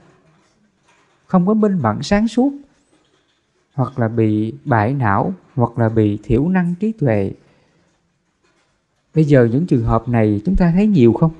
Không 1.25 1.47
có 1.47 1.53
minh 1.53 1.79
mẫn 1.81 2.01
sáng 2.01 2.27
suốt. 2.27 2.53
Hoặc 3.73 3.99
là 3.99 4.07
bị 4.07 4.53
bại 4.65 4.93
não, 4.93 5.33
hoặc 5.55 5.77
là 5.77 5.89
bị 5.89 6.19
thiểu 6.23 6.49
năng 6.49 6.75
trí 6.79 6.91
tuệ. 6.91 7.31
Bây 9.15 9.23
giờ 9.23 9.49
những 9.51 9.67
trường 9.67 9.83
hợp 9.83 10.09
này 10.09 10.41
chúng 10.45 10.55
ta 10.55 10.71
thấy 10.75 10.87
nhiều 10.87 11.13
không? 11.13 11.31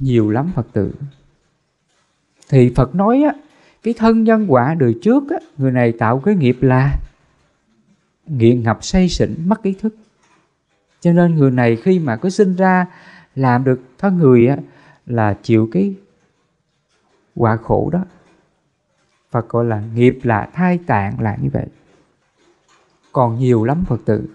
Nhiều 0.00 0.30
lắm 0.30 0.50
phật 0.54 0.66
tử. 0.72 0.92
Thì 2.48 2.72
phật 2.74 2.94
nói 2.94 3.22
á, 3.22 3.32
cái 3.82 3.94
thân 3.94 4.24
nhân 4.24 4.46
quả 4.48 4.74
đời 4.74 4.94
trước 5.02 5.22
á, 5.30 5.36
người 5.58 5.72
này 5.72 5.92
tạo 5.92 6.20
cái 6.20 6.34
nghiệp 6.34 6.58
là 6.60 6.96
nghiện 8.26 8.62
ngập 8.62 8.78
say 8.84 9.08
xỉn, 9.08 9.48
mất 9.48 9.62
ý 9.62 9.74
thức. 9.80 9.96
Cho 11.00 11.12
nên 11.12 11.34
người 11.34 11.50
này 11.50 11.76
khi 11.76 11.98
mà 11.98 12.16
cứ 12.16 12.30
sinh 12.30 12.56
ra, 12.56 12.86
làm 13.34 13.64
được 13.64 13.80
thân 13.98 14.18
người 14.18 14.46
á 14.46 14.56
là 15.06 15.34
chịu 15.42 15.68
cái 15.72 15.94
quả 17.34 17.56
khổ 17.56 17.90
đó. 17.92 18.04
Phật 19.30 19.48
gọi 19.48 19.64
là 19.64 19.82
nghiệp 19.94 20.18
là 20.22 20.50
thai 20.52 20.78
tạng 20.86 21.20
là 21.20 21.36
như 21.42 21.50
vậy. 21.52 21.66
Còn 23.12 23.38
nhiều 23.38 23.64
lắm 23.64 23.84
Phật 23.88 24.00
tử. 24.04 24.28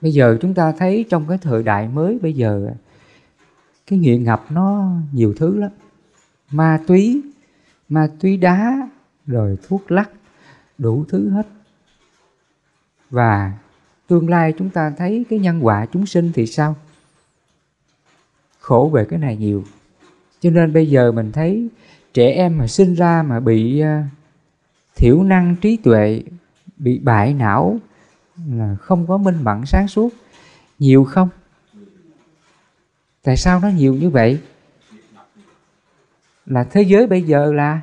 Bây 0.00 0.12
giờ 0.12 0.38
chúng 0.40 0.54
ta 0.54 0.72
thấy 0.72 1.04
trong 1.10 1.24
cái 1.28 1.38
thời 1.38 1.62
đại 1.62 1.88
mới 1.88 2.18
bây 2.22 2.32
giờ, 2.32 2.70
cái 3.86 3.98
nghiện 3.98 4.24
ngập 4.24 4.44
nó 4.50 4.92
nhiều 5.12 5.34
thứ 5.36 5.56
lắm. 5.56 5.70
Ma 6.50 6.80
túy 6.86 7.22
ma 7.88 8.08
túy 8.20 8.36
đá, 8.36 8.88
rồi 9.26 9.58
thuốc 9.68 9.90
lắc, 9.90 10.10
đủ 10.78 11.04
thứ 11.08 11.30
hết. 11.30 11.46
Và 13.10 13.52
tương 14.06 14.28
lai 14.28 14.54
chúng 14.58 14.70
ta 14.70 14.92
thấy 14.98 15.24
cái 15.30 15.38
nhân 15.38 15.66
quả 15.66 15.86
chúng 15.92 16.06
sinh 16.06 16.32
thì 16.34 16.46
sao? 16.46 16.76
Khổ 18.62 18.90
về 18.92 19.04
cái 19.04 19.18
này 19.18 19.36
nhiều. 19.36 19.64
Cho 20.40 20.50
nên 20.50 20.72
bây 20.72 20.88
giờ 20.88 21.12
mình 21.12 21.32
thấy 21.32 21.68
trẻ 22.14 22.30
em 22.30 22.58
mà 22.58 22.66
sinh 22.66 22.94
ra 22.94 23.22
mà 23.22 23.40
bị 23.40 23.80
à, 23.80 24.08
thiểu 24.96 25.22
năng 25.22 25.56
trí 25.56 25.76
tuệ, 25.76 26.22
bị 26.76 26.98
bại 26.98 27.34
não 27.34 27.78
là 28.48 28.76
không 28.80 29.06
có 29.06 29.16
minh 29.16 29.42
mẫn 29.42 29.66
sáng 29.66 29.88
suốt. 29.88 30.12
Nhiều 30.78 31.04
không? 31.04 31.28
Tại 33.22 33.36
sao 33.36 33.60
nó 33.60 33.68
nhiều 33.68 33.94
như 33.94 34.10
vậy? 34.10 34.40
Là 36.46 36.64
thế 36.64 36.82
giới 36.82 37.06
bây 37.06 37.22
giờ 37.22 37.52
là 37.52 37.80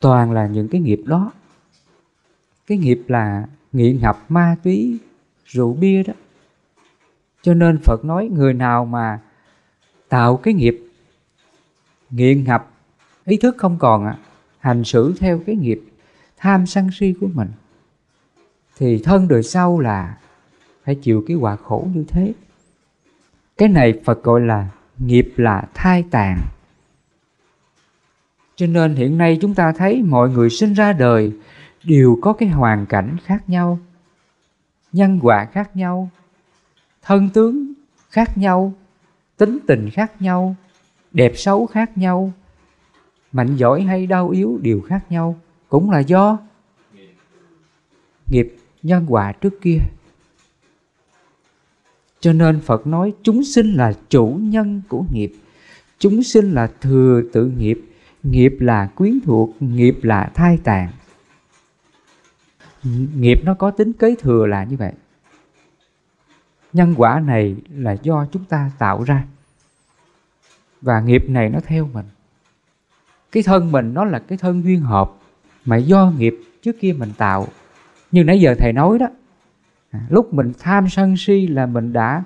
toàn 0.00 0.32
là 0.32 0.46
những 0.46 0.68
cái 0.68 0.80
nghiệp 0.80 1.00
đó. 1.04 1.32
Cái 2.66 2.78
nghiệp 2.78 3.02
là 3.08 3.46
nghiện 3.72 4.00
ngập 4.00 4.24
ma 4.28 4.56
túy, 4.62 4.98
rượu 5.46 5.74
bia 5.74 6.02
đó. 6.02 6.14
Cho 7.42 7.54
nên 7.54 7.78
phật 7.78 8.04
nói 8.04 8.28
người 8.32 8.54
nào 8.54 8.84
mà 8.84 9.20
tạo 10.08 10.36
cái 10.36 10.54
nghiệp. 10.54 10.82
Nghiện 12.10 12.44
ngập 12.44 12.70
ý 13.24 13.36
thức 13.36 13.54
không 13.58 13.78
còn 13.78 14.06
à, 14.06 14.18
hành 14.58 14.84
xử 14.84 15.14
theo 15.18 15.40
cái 15.46 15.56
nghiệp 15.56 15.80
tham 16.36 16.66
sân 16.66 16.90
si 16.92 17.14
của 17.20 17.28
mình. 17.34 17.48
Thì 18.76 19.02
thân 19.04 19.28
đời 19.28 19.42
sau 19.42 19.80
là 19.80 20.18
phải 20.84 20.94
chịu 20.94 21.24
cái 21.26 21.36
quả 21.36 21.56
khổ 21.56 21.88
như 21.94 22.04
thế. 22.08 22.32
Cái 23.56 23.68
này 23.68 24.00
phật 24.04 24.22
gọi 24.22 24.40
là 24.40 24.68
nghiệp 24.98 25.32
là 25.36 25.68
thai 25.74 26.04
tàn. 26.10 26.40
Cho 28.56 28.66
nên 28.66 28.94
hiện 28.94 29.18
nay 29.18 29.38
chúng 29.40 29.54
ta 29.54 29.72
thấy 29.72 30.02
mọi 30.02 30.30
người 30.30 30.50
sinh 30.50 30.72
ra 30.72 30.92
đời 30.92 31.32
đều 31.84 32.18
có 32.22 32.32
cái 32.32 32.48
hoàn 32.48 32.86
cảnh 32.86 33.16
khác 33.24 33.48
nhau 33.48 33.78
nhân 34.92 35.18
quả 35.22 35.44
khác 35.44 35.76
nhau 35.76 36.10
thân 37.02 37.28
tướng 37.34 37.72
khác 38.10 38.38
nhau 38.38 38.72
tính 39.36 39.58
tình 39.66 39.90
khác 39.90 40.22
nhau, 40.22 40.56
đẹp 41.12 41.32
xấu 41.36 41.66
khác 41.66 41.98
nhau, 41.98 42.32
mạnh 43.32 43.56
giỏi 43.56 43.82
hay 43.82 44.06
đau 44.06 44.28
yếu 44.28 44.58
đều 44.62 44.80
khác 44.80 45.04
nhau, 45.10 45.40
cũng 45.68 45.90
là 45.90 46.00
do 46.00 46.38
nghiệp 48.26 48.56
nhân 48.82 49.06
quả 49.08 49.32
trước 49.32 49.60
kia. 49.60 49.78
Cho 52.20 52.32
nên 52.32 52.60
phật 52.60 52.86
nói 52.86 53.14
chúng 53.22 53.44
sinh 53.44 53.74
là 53.74 53.92
chủ 54.08 54.38
nhân 54.40 54.82
của 54.88 55.04
nghiệp, 55.12 55.32
chúng 55.98 56.22
sinh 56.22 56.52
là 56.52 56.70
thừa 56.80 57.22
tự 57.32 57.46
nghiệp 57.46 57.80
nghiệp 58.22 58.56
là 58.60 58.86
quyến 58.86 59.20
thuộc, 59.24 59.50
nghiệp 59.60 59.98
là 60.02 60.30
thai 60.34 60.58
tàn 60.64 60.88
nghiệp 63.16 63.40
nó 63.44 63.54
có 63.54 63.70
tính 63.70 63.92
kế 63.92 64.14
thừa 64.14 64.46
là 64.46 64.64
như 64.64 64.76
vậy 64.76 64.92
nhân 66.76 66.94
quả 66.96 67.20
này 67.20 67.56
là 67.70 67.92
do 68.02 68.26
chúng 68.32 68.44
ta 68.44 68.70
tạo 68.78 69.02
ra. 69.02 69.24
Và 70.82 71.00
nghiệp 71.00 71.24
này 71.28 71.48
nó 71.48 71.58
theo 71.66 71.88
mình. 71.92 72.06
Cái 73.32 73.42
thân 73.42 73.72
mình 73.72 73.94
nó 73.94 74.04
là 74.04 74.18
cái 74.18 74.38
thân 74.38 74.64
duyên 74.64 74.80
hợp 74.80 75.12
mà 75.64 75.76
do 75.76 76.12
nghiệp 76.18 76.34
trước 76.62 76.76
kia 76.80 76.92
mình 76.98 77.12
tạo. 77.18 77.48
Như 78.12 78.24
nãy 78.24 78.40
giờ 78.40 78.54
thầy 78.58 78.72
nói 78.72 78.98
đó 78.98 79.06
à, 79.90 80.00
lúc 80.08 80.34
mình 80.34 80.52
tham 80.58 80.88
sân 80.88 81.16
si 81.16 81.46
là 81.46 81.66
mình 81.66 81.92
đã 81.92 82.22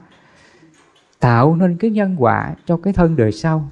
tạo 1.20 1.56
nên 1.56 1.76
cái 1.76 1.90
nhân 1.90 2.16
quả 2.18 2.54
cho 2.66 2.76
cái 2.76 2.92
thân 2.92 3.16
đời 3.16 3.32
sau. 3.32 3.70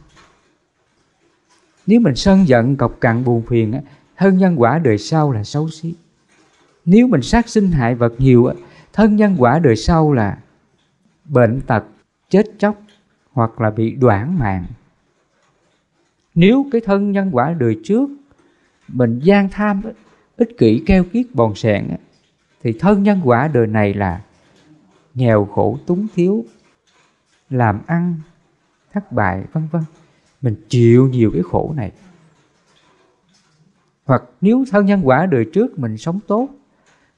Nếu 1.87 2.01
mình 2.01 2.15
sân 2.15 2.49
giận, 2.49 2.77
cọc 2.77 3.01
cằn, 3.01 3.25
buồn 3.25 3.43
phiền 3.49 3.81
thân 4.17 4.39
nhân 4.39 4.61
quả 4.61 4.79
đời 4.79 4.99
sau 4.99 5.33
là 5.33 5.45
xấu 5.45 5.71
xí. 5.71 5.95
Nếu 6.85 7.07
mình 7.07 7.23
sát 7.23 7.49
sinh 7.49 7.71
hại 7.71 7.95
vật 7.95 8.15
nhiều 8.19 8.51
thân 8.93 9.17
nhân 9.17 9.37
quả 9.39 9.59
đời 9.59 9.77
sau 9.77 10.13
là 10.13 10.39
bệnh 11.29 11.61
tật, 11.67 11.85
chết 12.29 12.47
chóc 12.59 12.83
hoặc 13.33 13.61
là 13.61 13.71
bị 13.71 13.91
đoạn 13.91 14.39
mạng. 14.39 14.65
Nếu 16.35 16.67
cái 16.73 16.81
thân 16.85 17.13
nhân 17.13 17.31
quả 17.33 17.55
đời 17.59 17.81
trước 17.85 18.11
mình 18.89 19.19
gian 19.23 19.49
tham 19.49 19.83
ích 20.37 20.59
kỷ 20.59 20.83
keo 20.87 21.05
kiết 21.05 21.27
bòn 21.35 21.55
sẹn 21.55 21.89
thì 22.63 22.73
thân 22.79 23.03
nhân 23.03 23.21
quả 23.25 23.49
đời 23.49 23.67
này 23.67 23.95
là 23.95 24.23
nghèo 25.15 25.45
khổ 25.45 25.79
túng 25.87 26.07
thiếu, 26.15 26.45
làm 27.51 27.81
ăn 27.87 28.15
thất 28.93 29.13
bại, 29.13 29.45
vân 29.53 29.69
vân. 29.73 29.83
Mình 30.43 30.57
chịu 30.69 31.09
nhiều 31.09 31.31
cái 31.33 31.43
khổ 31.43 31.73
này. 31.77 31.93
Hoặc 34.05 34.23
nếu 34.41 34.65
thân 34.71 34.87
nhân 34.87 35.01
quả 35.05 35.27
đời 35.27 35.47
trước 35.53 35.79
mình 35.79 35.97
sống 35.97 36.21
tốt, 36.27 36.49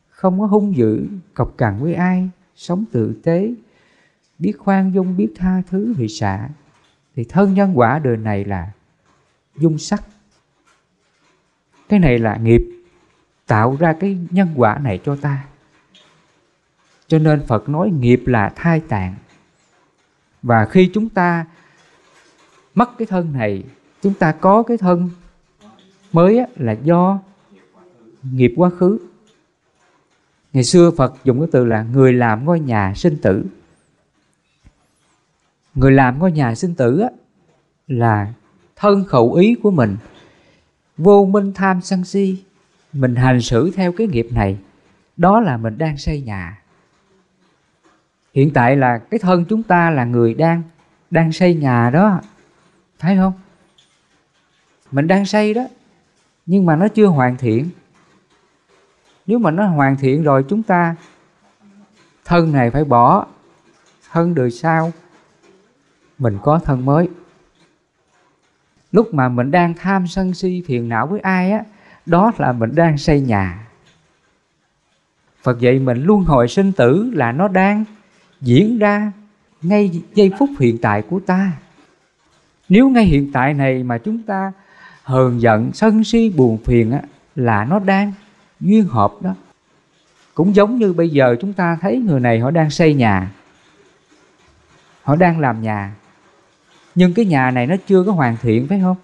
không 0.09 0.41
có 0.41 0.47
hung 0.47 0.77
dữ, 0.77 1.07
cọc 1.35 1.59
cằn 1.59 1.79
với 1.81 1.95
ai, 1.95 2.31
sống 2.57 2.85
tử 2.93 3.21
tế 3.23 3.55
biết 4.41 4.53
khoan 4.59 4.95
dung, 4.95 5.17
biết 5.17 5.33
tha 5.37 5.63
thứ, 5.71 5.95
vì 5.97 6.09
xả 6.09 6.49
thì 7.17 7.25
thân 7.25 7.55
nhân 7.55 7.79
quả 7.79 7.99
đời 7.99 8.17
này 8.17 8.45
là 8.45 8.73
dung 9.57 9.79
sắc. 9.79 10.03
Cái 11.89 11.99
này 11.99 12.19
là 12.19 12.37
nghiệp, 12.37 12.63
tạo 13.47 13.77
ra 13.81 13.93
cái 13.93 14.19
nhân 14.31 14.49
quả 14.57 14.79
này 14.79 15.01
cho 15.05 15.17
ta. 15.17 15.45
Cho 17.07 17.19
nên 17.19 17.47
phật 17.47 17.69
nói 17.69 17.91
nghiệp 17.91 18.23
là 18.27 18.53
thai 18.57 18.81
tạng. 18.81 19.15
Và 20.43 20.67
khi 20.67 20.91
chúng 20.95 21.09
ta 21.09 21.47
mất 22.75 22.99
cái 22.99 23.07
thân 23.07 23.33
này, 23.33 23.65
chúng 24.03 24.15
ta 24.15 24.33
có 24.33 24.63
cái 24.63 24.77
thân 24.77 25.11
mới 26.13 26.41
là 26.57 26.73
do 26.73 27.19
nghiệp 28.23 28.53
quá 28.57 28.71
khứ. 28.71 28.99
Ngày 30.53 30.65
xưa 30.65 30.91
phật 30.97 31.15
dùng 31.25 31.41
cái 31.41 31.49
từ 31.53 31.65
là 31.65 31.83
người 31.83 32.13
làm 32.13 32.45
ngôi 32.45 32.61
nhà 32.61 32.93
sinh 32.97 33.17
tử 33.23 33.45
người 35.75 35.93
làm 35.93 36.19
ngôi 36.19 36.33
nhà 36.33 36.55
sinh 36.55 36.75
tử 36.75 37.01
á, 37.01 37.09
là 37.87 38.33
thân 38.77 39.05
khẩu 39.05 39.33
ý 39.35 39.55
của 39.63 39.71
mình. 39.71 39.97
Vô 40.97 41.25
minh 41.25 41.53
tham 41.55 41.81
sân 41.81 42.05
si 42.05 42.45
mình 42.93 43.15
hành 43.15 43.41
xử 43.41 43.71
theo 43.71 43.93
cái 43.93 44.07
nghiệp 44.07 44.29
này 44.33 44.59
đó 45.17 45.41
là 45.41 45.57
mình 45.57 45.79
đang 45.79 45.99
xây 45.99 46.21
nhà. 46.21 46.63
Hiện 48.35 48.51
tại 48.55 48.77
là 48.77 48.99
cái 48.99 49.19
thân 49.19 49.45
chúng 49.49 49.63
ta 49.63 49.91
là 49.91 50.05
người 50.05 50.35
đang 50.35 50.63
đang 51.11 51.33
xây 51.33 51.55
nhà 51.55 51.91
đó 51.91 52.21
thấy 52.99 53.17
không? 53.17 53.33
Mình 54.91 55.07
đang 55.07 55.27
xây 55.27 55.55
đó 55.55 55.63
nhưng 56.47 56.67
mà 56.67 56.77
nó 56.77 56.89
chưa 56.89 57.07
hoàn 57.07 57.37
thiện. 57.37 57.69
Nếu 59.27 59.39
mà 59.39 59.51
nó 59.51 59.67
hoàn 59.67 59.97
thiện 59.97 60.23
rồi 60.23 60.45
chúng 60.49 60.63
ta 60.63 60.97
thân 62.25 62.53
này 62.53 62.71
phải 62.71 62.85
bỏ 62.85 63.27
thân 64.11 64.35
đời 64.35 64.51
sau 64.51 64.93
mình 66.21 66.39
có 66.43 66.59
thân 66.59 66.85
mới. 66.85 67.09
Lúc 68.93 69.15
mà 69.15 69.29
mình 69.29 69.51
đang 69.51 69.75
tham 69.75 70.07
sân 70.07 70.35
si 70.35 70.63
phiền 70.67 70.89
não 70.89 71.07
với 71.07 71.21
ai 71.21 71.51
á, 71.51 71.65
đó 72.07 72.33
là 72.39 72.53
mình 72.53 72.75
đang 72.75 72.99
xây 72.99 73.21
nhà. 73.21 73.67
Phật 75.43 75.61
dạy 75.61 75.79
mình 75.79 76.05
luôn 76.05 76.25
hồi 76.25 76.49
sinh 76.49 76.73
tử 76.73 77.11
là 77.15 77.33
nó 77.33 77.49
đang 77.49 77.85
diễn 78.41 78.79
ra 78.79 79.13
ngay 79.63 80.03
giây 80.15 80.31
phút 80.39 80.51
hiện 80.61 80.79
tại 80.79 81.03
của 81.03 81.21
ta. 81.21 81.53
Nếu 82.69 82.89
ngay 82.89 83.05
hiện 83.05 83.33
tại 83.33 83.55
này 83.55 83.83
mà 83.83 83.99
chúng 83.99 84.23
ta 84.23 84.53
hờn 85.03 85.41
giận, 85.41 85.71
sân 85.75 86.05
si, 86.05 86.33
buồn 86.37 86.59
phiền 86.65 86.93
á, 86.93 87.01
là 87.37 87.65
nó 87.65 87.79
đang 87.79 88.13
duyên 88.61 88.85
hợp 88.85 89.13
đó. 89.21 89.35
Cũng 90.35 90.55
giống 90.55 90.79
như 90.79 90.93
bây 90.93 91.09
giờ 91.09 91.37
chúng 91.41 91.53
ta 91.53 91.79
thấy 91.81 91.99
người 91.99 92.21
này 92.21 92.41
họ 92.41 92.51
đang 92.51 92.71
xây 92.71 92.95
nhà. 92.95 93.31
Họ 95.03 95.17
đang 95.17 95.41
làm 95.41 95.63
nhà 95.63 95.95
nhưng 96.95 97.15
cái 97.15 97.25
nhà 97.25 97.51
này 97.51 97.67
nó 97.67 97.77
chưa 97.87 98.03
có 98.03 98.13
hoàn 98.13 98.37
thiện 98.43 98.69
phải 98.69 98.81
không? 98.83 98.97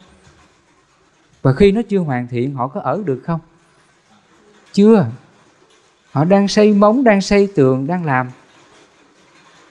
Và 1.42 1.52
khi 1.52 1.72
nó 1.72 1.82
chưa 1.88 1.98
hoàn 1.98 2.28
thiện 2.28 2.54
họ 2.54 2.68
có 2.68 2.80
ở 2.80 3.02
được 3.04 3.22
không? 3.24 3.40
Chưa. 4.72 5.06
Họ 6.10 6.24
đang 6.24 6.48
xây 6.48 6.72
móng 6.72 7.04
đang 7.04 7.20
xây 7.20 7.48
tường 7.54 7.86
đang 7.86 8.04
làm. 8.04 8.30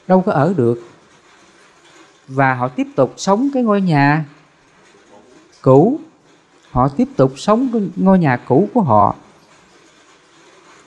Đâu 0.07 0.21
có 0.21 0.31
ở 0.31 0.53
được. 0.57 0.79
Và 2.27 2.53
họ 2.53 2.67
tiếp 2.67 2.87
tục 2.95 3.13
sống 3.17 3.49
cái 3.53 3.63
ngôi 3.63 3.81
nhà 3.81 4.25
cũ. 5.61 5.99
Họ 6.71 6.87
tiếp 6.87 7.07
tục 7.15 7.33
sống 7.37 7.69
cái 7.73 7.81
ngôi 7.95 8.19
nhà 8.19 8.37
cũ 8.37 8.69
của 8.73 8.81
họ. 8.81 9.15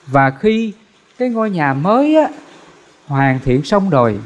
Và 0.07 0.31
khi 0.31 0.73
cái 1.19 1.29
ngôi 1.29 1.51
nhà 1.51 1.75
mới 1.75 2.17
á, 2.17 2.29
hoàn 3.07 3.41
thiện 3.45 3.63
xong 3.63 3.91
rồi 3.91 4.21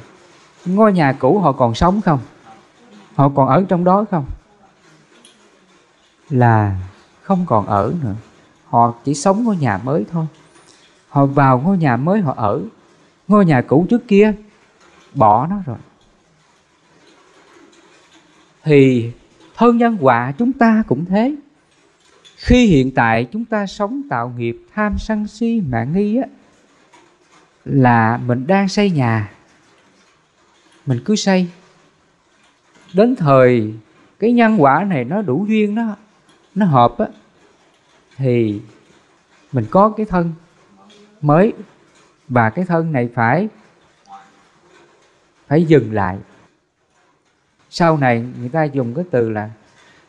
ngôi 0.64 0.92
nhà 0.92 1.12
cũ 1.12 1.38
họ 1.38 1.52
còn 1.52 1.74
sống 1.74 2.00
không? 2.00 2.18
Họ 3.14 3.28
còn 3.28 3.48
ở 3.48 3.64
trong 3.68 3.84
đó 3.84 4.04
không? 4.10 4.24
Là 6.30 6.76
không 7.22 7.46
còn 7.46 7.66
ở 7.66 7.94
nữa. 8.02 8.14
Họ 8.66 8.94
chỉ 9.04 9.14
sống 9.14 9.44
ngôi 9.44 9.56
nhà 9.56 9.80
mới 9.84 10.04
thôi. 10.10 10.26
Họ 11.08 11.26
vào 11.26 11.58
ngôi 11.60 11.78
nhà 11.78 11.96
mới 11.96 12.20
họ 12.20 12.34
ở. 12.36 12.62
Ngôi 13.28 13.44
nhà 13.44 13.62
cũ 13.62 13.86
trước 13.90 14.08
kia, 14.08 14.34
bỏ 15.14 15.46
nó 15.46 15.56
rồi. 15.66 15.78
Thì 18.64 19.12
thân 19.56 19.78
nhân 19.78 19.98
quả 20.00 20.32
chúng 20.38 20.52
ta 20.52 20.82
cũng 20.86 21.04
thế. 21.04 21.34
Khi 22.36 22.66
hiện 22.66 22.90
tại 22.94 23.28
chúng 23.32 23.44
ta 23.44 23.66
sống 23.66 24.02
tạo 24.10 24.32
nghiệp, 24.36 24.56
tham 24.74 24.98
sân 24.98 25.26
si, 25.26 25.62
mạng 25.68 25.92
nghi 25.94 26.16
á, 26.16 26.26
là 27.64 28.20
mình 28.26 28.46
đang 28.46 28.68
xây 28.68 28.90
nhà. 28.90 29.32
Mình 30.86 31.00
cứ 31.04 31.16
xây 31.16 31.48
đến 32.92 33.16
thời 33.16 33.74
cái 34.18 34.32
nhân 34.32 34.62
quả 34.62 34.84
này 34.84 35.04
nó 35.04 35.22
đủ 35.22 35.46
duyên 35.48 35.74
nó 35.74 35.96
nó 36.54 36.66
hợp 36.66 36.98
á, 36.98 37.06
thì 38.16 38.60
mình 39.52 39.64
có 39.70 39.88
cái 39.96 40.06
thân 40.06 40.32
mới 41.20 41.52
và 42.28 42.50
cái 42.50 42.64
thân 42.64 42.92
này 42.92 43.08
phải 43.14 43.48
phải 45.46 45.64
dừng 45.64 45.92
lại. 45.92 46.18
Sau 47.70 47.96
này 47.96 48.24
người 48.40 48.48
ta 48.48 48.64
dùng 48.64 48.94
cái 48.94 49.04
từ 49.10 49.30
là 49.30 49.50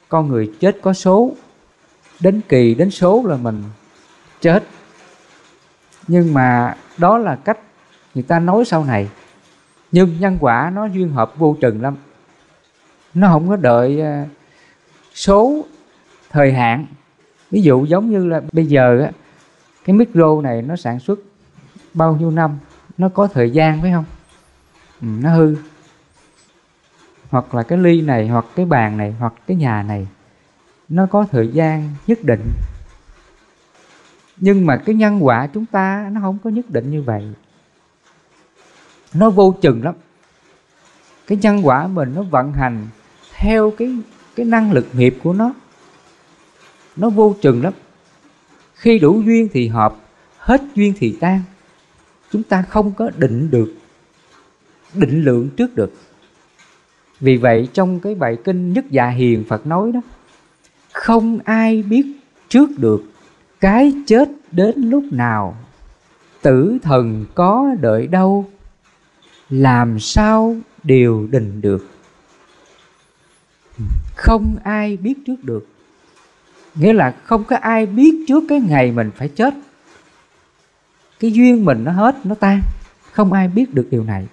con 0.10 0.28
người 0.28 0.54
chết 0.60 0.78
có 0.82 0.94
số, 0.94 1.32
đến 2.20 2.42
kỳ 2.50 2.76
đến 2.76 2.92
số 2.92 3.24
là 3.26 3.38
mình 3.38 3.64
chết. 4.42 4.64
Nhưng 6.08 6.34
mà 6.34 6.78
đó 6.98 7.18
là 7.18 7.36
cách 7.36 7.60
người 8.16 8.24
ta 8.24 8.40
nói 8.40 8.66
sau 8.66 8.84
này. 8.84 9.10
Nhưng 9.92 10.20
nhân 10.20 10.38
quả 10.40 10.72
nó 10.76 10.86
duyên 10.86 11.10
hợp 11.10 11.38
vô 11.38 11.58
trừng 11.62 11.82
lắm 11.82 11.96
nó 13.14 13.28
không 13.28 13.50
có 13.50 13.56
đợi 13.56 14.02
ờ, 14.02 14.26
số 15.14 15.66
thời 16.30 16.54
hạn. 16.54 16.86
Ví 17.52 17.62
dụ 17.62 17.86
giống 17.86 18.10
như 18.10 18.26
là 18.26 18.42
bây 18.52 18.66
giờ 18.66 19.08
cái 19.86 19.96
micro 19.96 20.42
này 20.42 20.62
nó 20.62 20.76
sản 20.76 21.00
xuất 21.00 21.20
bao 21.94 22.16
nhiêu 22.16 22.32
năm 22.32 22.58
nó 22.98 23.10
có 23.10 23.28
thời 23.28 23.52
gian 23.52 23.82
phải 23.82 23.92
không? 23.92 24.06
Ừ, 25.02 25.08
nó 25.22 25.36
hư. 25.36 25.56
Hoặc 27.30 27.56
là 27.56 27.64
cái 27.64 27.78
ly 27.78 28.02
này 28.02 28.28
hoặc 28.28 28.46
cái 28.56 28.66
bàn 28.66 28.98
này 28.98 29.16
hoặc 29.20 29.34
cái 29.48 29.58
nhà 29.58 29.84
này 29.84 30.08
nó 30.90 31.06
có 31.06 31.26
thời 31.32 31.48
gian 31.48 31.90
nhất 32.08 32.20
định. 32.24 32.52
Nhưng 34.38 34.66
mà 34.66 34.78
cái 34.78 34.96
nhân 34.96 35.26
quả 35.26 35.48
chúng 35.54 35.66
ta 35.66 36.10
nó 36.12 36.22
không 36.22 36.38
có 36.44 36.50
nhất 36.50 36.66
định 36.70 36.92
như 36.92 37.02
vậy. 37.02 37.34
Nó 39.14 39.30
vô 39.30 39.56
chừng 39.62 39.84
lắm. 39.84 39.96
Cái 41.28 41.38
nhân 41.42 41.68
quả 41.68 41.88
mình 41.88 42.14
nó 42.16 42.22
vận 42.22 42.54
hành 42.54 42.88
theo 43.44 43.72
cái 43.72 43.96
cái 44.36 44.46
năng 44.46 44.72
lực 44.72 44.88
nghiệp 44.94 45.18
của 45.24 45.34
nó. 45.34 45.54
Nó 46.96 47.10
vô 47.10 47.36
chừng 47.42 47.64
lắm. 47.64 47.74
Khi 48.74 49.00
đủ 49.00 49.22
duyên 49.22 49.48
thì 49.54 49.68
hợp, 49.68 49.96
hết 50.38 50.62
duyên 50.76 50.94
thì 51.00 51.18
tan. 51.20 51.42
Chúng 52.32 52.44
ta 52.44 52.62
không 52.70 52.92
có 52.92 53.12
định 53.18 53.52
được, 53.52 53.74
định 54.94 55.24
lượng 55.24 55.50
trước 55.58 55.76
được. 55.76 55.94
Vì 57.20 57.38
vậy 57.38 57.68
trong 57.74 58.00
cái 58.00 58.16
bài 58.16 58.38
kinh 58.44 58.74
nhất 58.74 58.86
dạ 58.90 59.08
hiền 59.08 59.44
phật 59.48 59.68
nói 59.68 59.92
đó, 59.92 60.02
không 60.94 61.40
ai 61.44 61.84
biết 61.84 62.06
trước 62.50 62.70
được 62.78 63.04
cái 63.60 63.94
chết 64.06 64.30
đến 64.52 64.76
lúc 64.76 65.04
nào. 65.12 65.58
Tử 66.42 66.78
thần 66.84 67.26
có 67.36 67.76
đợi 67.82 68.08
đâu, 68.08 68.50
làm 69.50 70.00
sao 70.00 70.56
điều 70.84 71.28
định 71.32 71.62
được? 71.62 71.93
Không 74.16 74.58
ai 74.64 74.98
biết 74.98 75.14
trước 75.26 75.44
được. 75.44 75.68
Nghĩa 76.76 76.94
là 76.94 77.16
không 77.24 77.44
có 77.44 77.56
ai 77.56 77.86
biết 77.86 78.26
trước 78.28 78.44
cái 78.50 78.62
ngày 78.62 78.92
mình 78.92 79.12
phải 79.18 79.28
chết. 79.28 79.54
Cái 81.20 81.32
duyên 81.32 81.66
mình 81.66 81.84
nó 81.84 81.92
hết, 81.92 82.26
nó 82.26 82.36
tan. 82.36 82.62
Không 83.12 83.34
ai 83.34 83.48
biết 83.48 83.74
được 83.74 83.88
điều 83.92 84.04
này. 84.04 84.28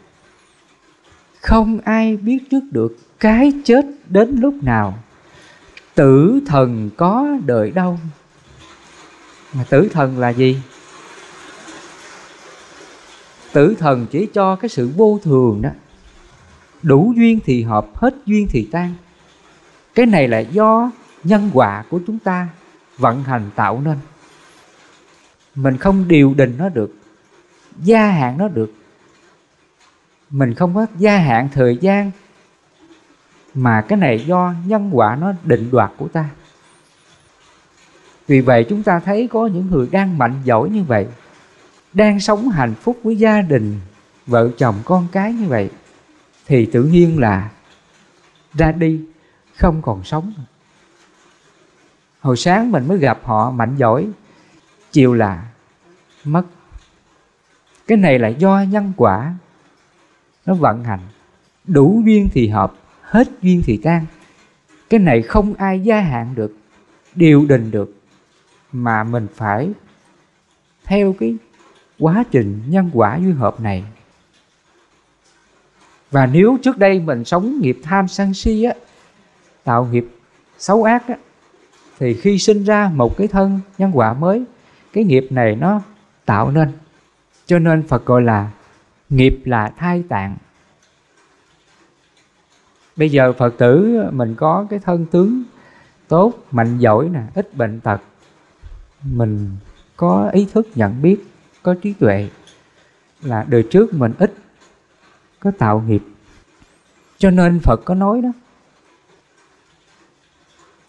Không 1.40 1.78
ai 1.84 2.16
biết 2.16 2.38
trước 2.50 2.62
được 2.70 2.96
cái 3.20 3.52
chết 3.64 3.86
đến 4.08 4.36
lúc 4.40 4.54
nào. 4.62 4.98
Tử 5.94 6.40
thần 6.46 6.90
có 6.96 7.28
đợi 7.46 7.70
đâu. 7.70 7.98
Mà 9.52 9.64
tử 9.64 9.88
thần 9.92 10.18
là 10.18 10.28
gì? 10.28 10.56
Tử 13.52 13.74
thần 13.78 14.06
chỉ 14.10 14.26
cho 14.34 14.56
cái 14.56 14.68
sự 14.68 14.90
vô 14.96 15.20
thường 15.22 15.62
đó. 15.62 15.70
Đủ 16.82 17.12
duyên 17.16 17.38
thì 17.44 17.62
hợp, 17.62 17.86
hết 17.94 18.14
duyên 18.26 18.46
thì 18.50 18.68
tan 18.72 18.94
cái 19.94 20.06
này 20.06 20.28
là 20.28 20.38
do 20.38 20.90
nhân 21.24 21.50
quả 21.54 21.84
của 21.90 22.00
chúng 22.06 22.18
ta 22.18 22.48
vận 22.98 23.24
hành 23.24 23.50
tạo 23.54 23.80
nên. 23.84 23.98
Mình 25.54 25.76
không 25.76 26.08
điều 26.08 26.34
định 26.34 26.54
nó 26.58 26.68
được, 26.68 26.94
gia 27.82 28.06
hạn 28.06 28.38
nó 28.38 28.48
được. 28.48 28.74
Mình 30.30 30.54
không 30.54 30.74
có 30.74 30.86
gia 30.98 31.18
hạn 31.18 31.48
thời 31.52 31.78
gian 31.80 32.10
mà 33.54 33.80
cái 33.88 33.98
này 33.98 34.24
do 34.26 34.54
nhân 34.66 34.90
quả 34.92 35.16
nó 35.20 35.32
định 35.44 35.70
đoạt 35.70 35.90
của 35.96 36.08
ta. 36.08 36.28
Vì 38.26 38.40
vậy 38.40 38.66
chúng 38.68 38.82
ta 38.82 39.00
thấy 39.00 39.28
có 39.32 39.46
những 39.46 39.70
người 39.70 39.88
đang 39.90 40.18
mạnh 40.18 40.34
giỏi 40.44 40.70
như 40.70 40.82
vậy, 40.82 41.06
đang 41.92 42.20
sống 42.20 42.48
hạnh 42.48 42.74
phúc 42.74 42.98
với 43.02 43.16
gia 43.16 43.42
đình, 43.42 43.80
vợ 44.26 44.50
chồng, 44.58 44.74
con 44.84 45.06
cái 45.12 45.32
như 45.32 45.46
vậy, 45.46 45.70
thì 46.46 46.66
tự 46.66 46.82
nhiên 46.82 47.20
là 47.20 47.50
ra 48.54 48.72
đi 48.72 49.00
không 49.60 49.82
còn 49.82 50.04
sống. 50.04 50.32
Hồi 52.20 52.36
sáng 52.36 52.72
mình 52.72 52.88
mới 52.88 52.98
gặp 52.98 53.20
họ, 53.24 53.50
mạnh 53.50 53.76
giỏi, 53.76 54.08
chiều 54.92 55.14
là 55.14 55.46
mất. 56.24 56.42
Cái 57.86 57.98
này 57.98 58.18
là 58.18 58.28
do 58.28 58.62
nhân 58.68 58.92
quả. 58.96 59.34
Nó 60.46 60.54
vận 60.54 60.84
hành. 60.84 61.00
Đủ 61.64 62.02
duyên 62.06 62.28
thì 62.32 62.48
hợp, 62.48 62.74
hết 63.02 63.28
duyên 63.42 63.62
thì 63.64 63.76
tan. 63.82 64.06
Cái 64.90 65.00
này 65.00 65.22
không 65.22 65.54
ai 65.54 65.80
gia 65.80 66.00
hạn 66.00 66.34
được, 66.34 66.56
điều 67.14 67.46
đình 67.46 67.70
được, 67.70 67.94
mà 68.72 69.04
mình 69.04 69.26
phải 69.34 69.70
theo 70.84 71.14
cái 71.18 71.36
quá 71.98 72.24
trình 72.30 72.62
nhân 72.68 72.90
quả 72.92 73.16
duyên 73.16 73.36
hợp 73.36 73.60
này. 73.60 73.84
Và 76.10 76.26
nếu 76.26 76.58
trước 76.62 76.78
đây 76.78 77.00
mình 77.00 77.24
sống 77.24 77.60
nghiệp 77.60 77.78
tham 77.82 78.08
sân 78.08 78.34
si 78.34 78.62
á 78.62 78.74
tạo 79.70 79.88
nghiệp 79.92 80.06
xấu 80.58 80.84
ác 80.84 81.08
đó, 81.08 81.14
thì 81.98 82.14
khi 82.14 82.38
sinh 82.38 82.64
ra 82.64 82.90
một 82.94 83.16
cái 83.16 83.28
thân 83.28 83.60
nhân 83.78 83.90
quả 83.94 84.12
mới 84.12 84.44
cái 84.92 85.04
nghiệp 85.04 85.26
này 85.30 85.56
nó 85.56 85.80
tạo 86.24 86.50
nên. 86.50 86.72
Cho 87.46 87.58
nên 87.58 87.82
phật 87.82 88.06
gọi 88.06 88.22
là 88.22 88.50
nghiệp 89.08 89.38
là 89.44 89.72
thai 89.76 90.04
tạng. 90.08 90.36
Bây 92.96 93.10
giờ 93.10 93.32
phật 93.32 93.54
tử 93.58 94.02
mình 94.12 94.34
có 94.34 94.66
cái 94.70 94.78
thân 94.78 95.06
tướng 95.06 95.42
tốt 96.08 96.32
mạnh 96.50 96.78
giỏi 96.78 97.08
nè 97.08 97.22
ít 97.34 97.54
bệnh 97.54 97.80
tật 97.80 98.00
mình 99.02 99.56
có 99.96 100.30
ý 100.32 100.48
thức 100.52 100.68
nhận 100.74 101.02
biết 101.02 101.24
có 101.62 101.74
trí 101.82 101.92
tuệ 101.92 102.28
là 103.22 103.44
đời 103.48 103.62
trước 103.70 103.94
mình 103.94 104.12
ít 104.18 104.34
có 105.40 105.52
tạo 105.58 105.84
nghiệp. 105.86 106.02
Cho 107.18 107.30
nên 107.30 107.60
phật 107.60 107.80
có 107.84 107.94
nói 107.94 108.20
đó 108.22 108.32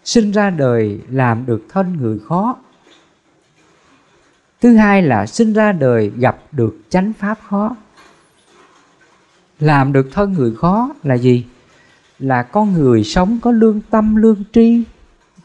sinh 0.04 0.30
ra 0.30 0.50
đời 0.50 1.00
làm 1.10 1.46
được 1.46 1.62
thân 1.68 1.96
người 2.00 2.18
khó. 2.18 2.56
Thứ 4.60 4.76
hai 4.76 5.02
là 5.02 5.26
sinh 5.26 5.52
ra 5.52 5.72
đời 5.72 6.12
gặp 6.16 6.38
được 6.52 6.76
chánh 6.88 7.12
pháp 7.12 7.38
khó. 7.48 7.76
Làm 9.60 9.92
được 9.92 10.08
thân 10.12 10.32
người 10.32 10.54
khó 10.56 10.94
là 11.02 11.14
gì? 11.14 11.46
Là 12.18 12.42
con 12.42 12.72
người 12.72 13.04
sống 13.04 13.38
có 13.42 13.50
lương 13.50 13.80
tâm, 13.90 14.16
lương 14.16 14.44
tri, 14.52 14.82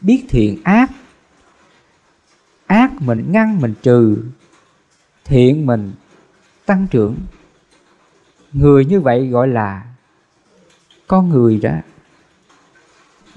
biết 0.02 0.26
thiện 0.30 0.64
ác. 0.64 0.92
Ác 2.68 3.02
mình 3.02 3.32
ngăn 3.32 3.62
mình 3.62 3.74
trừ, 3.82 4.18
thiện 5.26 5.66
mình 5.66 5.92
tăng 6.66 6.88
trưởng. 6.92 7.16
Người 8.54 8.86
như 8.86 9.02
vậy 9.02 9.28
gọi 9.28 9.48
là 9.48 9.84
con 11.08 11.30
người 11.30 11.58
đó 11.58 11.72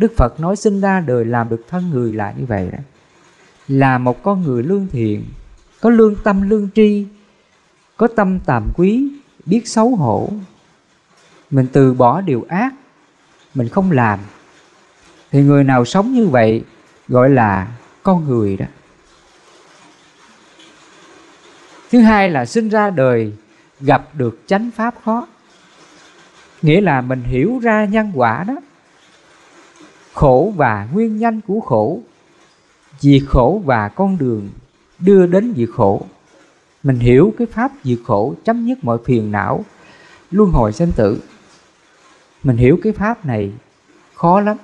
đức 0.00 0.12
phật 0.16 0.40
nói 0.40 0.56
sinh 0.56 0.80
ra 0.80 1.00
đời 1.00 1.24
làm 1.24 1.48
được 1.48 1.64
thân 1.68 1.90
người 1.90 2.12
là 2.12 2.34
như 2.38 2.44
vậy 2.46 2.68
đó 2.72 2.78
là 3.70 3.98
một 3.98 4.22
con 4.22 4.42
người 4.42 4.62
lương 4.62 4.86
thiện, 4.92 5.24
có 5.80 5.90
lương 5.90 6.14
tâm 6.14 6.50
lương 6.50 6.68
tri, 6.74 7.06
có 7.96 8.08
tâm 8.16 8.38
tàm 8.40 8.66
quý, 8.76 9.08
biết 9.46 9.68
xấu 9.68 9.96
hổ. 9.96 10.28
Mình 11.50 11.66
từ 11.72 11.94
bỏ 11.94 12.20
điều 12.20 12.46
ác, 12.48 12.74
mình 13.54 13.68
không 13.68 13.90
làm. 13.90 14.18
Thì 15.30 15.42
người 15.42 15.64
nào 15.64 15.84
sống 15.84 16.12
như 16.12 16.26
vậy 16.26 16.64
gọi 17.08 17.30
là 17.30 17.68
con 18.02 18.24
người 18.24 18.56
đó. 18.56 18.66
Thứ 21.90 22.00
hai 22.00 22.30
là 22.30 22.46
sinh 22.46 22.68
ra 22.68 22.90
đời 22.90 23.32
gặp 23.80 24.08
được 24.14 24.40
chánh 24.46 24.70
pháp 24.70 24.94
khó. 25.04 25.26
Nghĩa 26.62 26.80
là 26.80 27.00
mình 27.00 27.22
hiểu 27.22 27.58
ra 27.62 27.84
nhân 27.84 28.12
quả 28.14 28.44
đó 28.44 28.54
khổ 30.14 30.53
và 30.57 30.88
nguyên 30.92 31.18
nhân 31.18 31.40
của 31.46 31.61
khổ. 31.61 32.01
Diệt 32.99 33.23
khổ 33.29 33.62
và 33.64 33.88
con 33.88 34.18
đường 34.18 34.49
đưa 34.99 35.27
đến 35.27 35.55
diệt 35.57 35.68
khổ. 35.75 36.07
Mình 36.83 36.99
hiểu 36.99 37.35
cái 37.38 37.46
pháp 37.46 37.73
diệt 37.85 37.99
khổ 38.05 38.35
chấm 38.44 38.66
dứt 38.66 38.85
mọi 38.85 38.99
phiền 39.05 39.33
não, 39.33 39.64
luân 40.31 40.51
hồi 40.51 40.73
sinh 40.73 40.92
tử. 40.96 41.23
Mình 42.42 42.57
hiểu 42.57 42.79
cái 42.83 42.92
pháp 42.92 43.27
này 43.27 43.53
khó 44.14 44.40
lắm. 44.40 44.57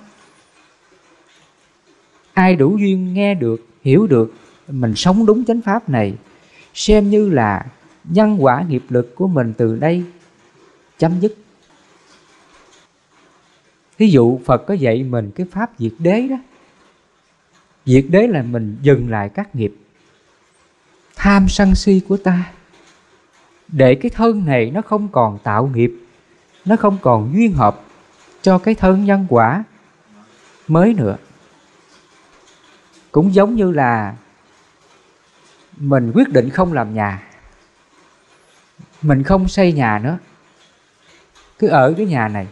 Ai 2.34 2.56
đủ 2.56 2.76
duyên 2.76 3.14
nghe 3.14 3.34
được, 3.34 3.66
hiểu 3.82 4.06
được, 4.06 4.34
mình 4.68 4.94
sống 4.94 5.26
đúng 5.26 5.44
chánh 5.44 5.60
pháp 5.60 5.88
này, 5.88 6.14
xem 6.74 7.10
như 7.10 7.28
là 7.30 7.66
nhân 8.04 8.36
quả 8.40 8.64
nghiệp 8.68 8.84
lực 8.88 9.14
của 9.14 9.28
mình 9.28 9.52
từ 9.56 9.76
đây 9.76 10.04
chấm 10.98 11.20
dứt 11.20 11.36
thí 13.98 14.06
dụ 14.06 14.40
Phật 14.44 14.66
có 14.66 14.74
dạy 14.74 15.02
mình 15.02 15.30
cái 15.34 15.46
pháp 15.50 15.70
diệt 15.78 15.92
đế 15.98 16.28
đó. 16.28 16.36
Diệt 17.86 18.04
đế 18.08 18.26
là 18.26 18.42
mình 18.42 18.76
dừng 18.82 19.10
lại 19.10 19.28
các 19.28 19.54
nghiệp. 19.54 19.74
Tham 21.16 21.48
sân 21.48 21.74
si 21.74 22.00
của 22.08 22.16
ta. 22.16 22.52
Để 23.68 23.94
cái 23.94 24.10
thân 24.10 24.44
này 24.44 24.70
nó 24.70 24.82
không 24.82 25.08
còn 25.08 25.38
tạo 25.38 25.70
nghiệp, 25.74 25.92
Nó 26.64 26.76
không 26.76 26.98
còn 27.02 27.32
duyên 27.34 27.52
hợp 27.52 27.80
Cho 28.42 28.58
cái 28.58 28.74
thân 28.74 29.04
nhân 29.04 29.26
quả 29.28 29.64
mới 30.68 30.94
nữa. 30.94 31.16
Cũng 33.12 33.34
giống 33.34 33.54
như 33.54 33.72
là 33.72 34.14
Mình 35.76 36.12
quyết 36.14 36.28
định 36.28 36.50
không 36.50 36.72
làm 36.72 36.94
nhà, 36.94 37.22
Mình 39.02 39.22
không 39.22 39.48
xây 39.48 39.72
nhà 39.72 39.98
nữa. 39.98 40.18
Cứ 41.58 41.68
ở 41.68 41.94
cái 41.96 42.06
nhà 42.06 42.28
này 42.28 42.46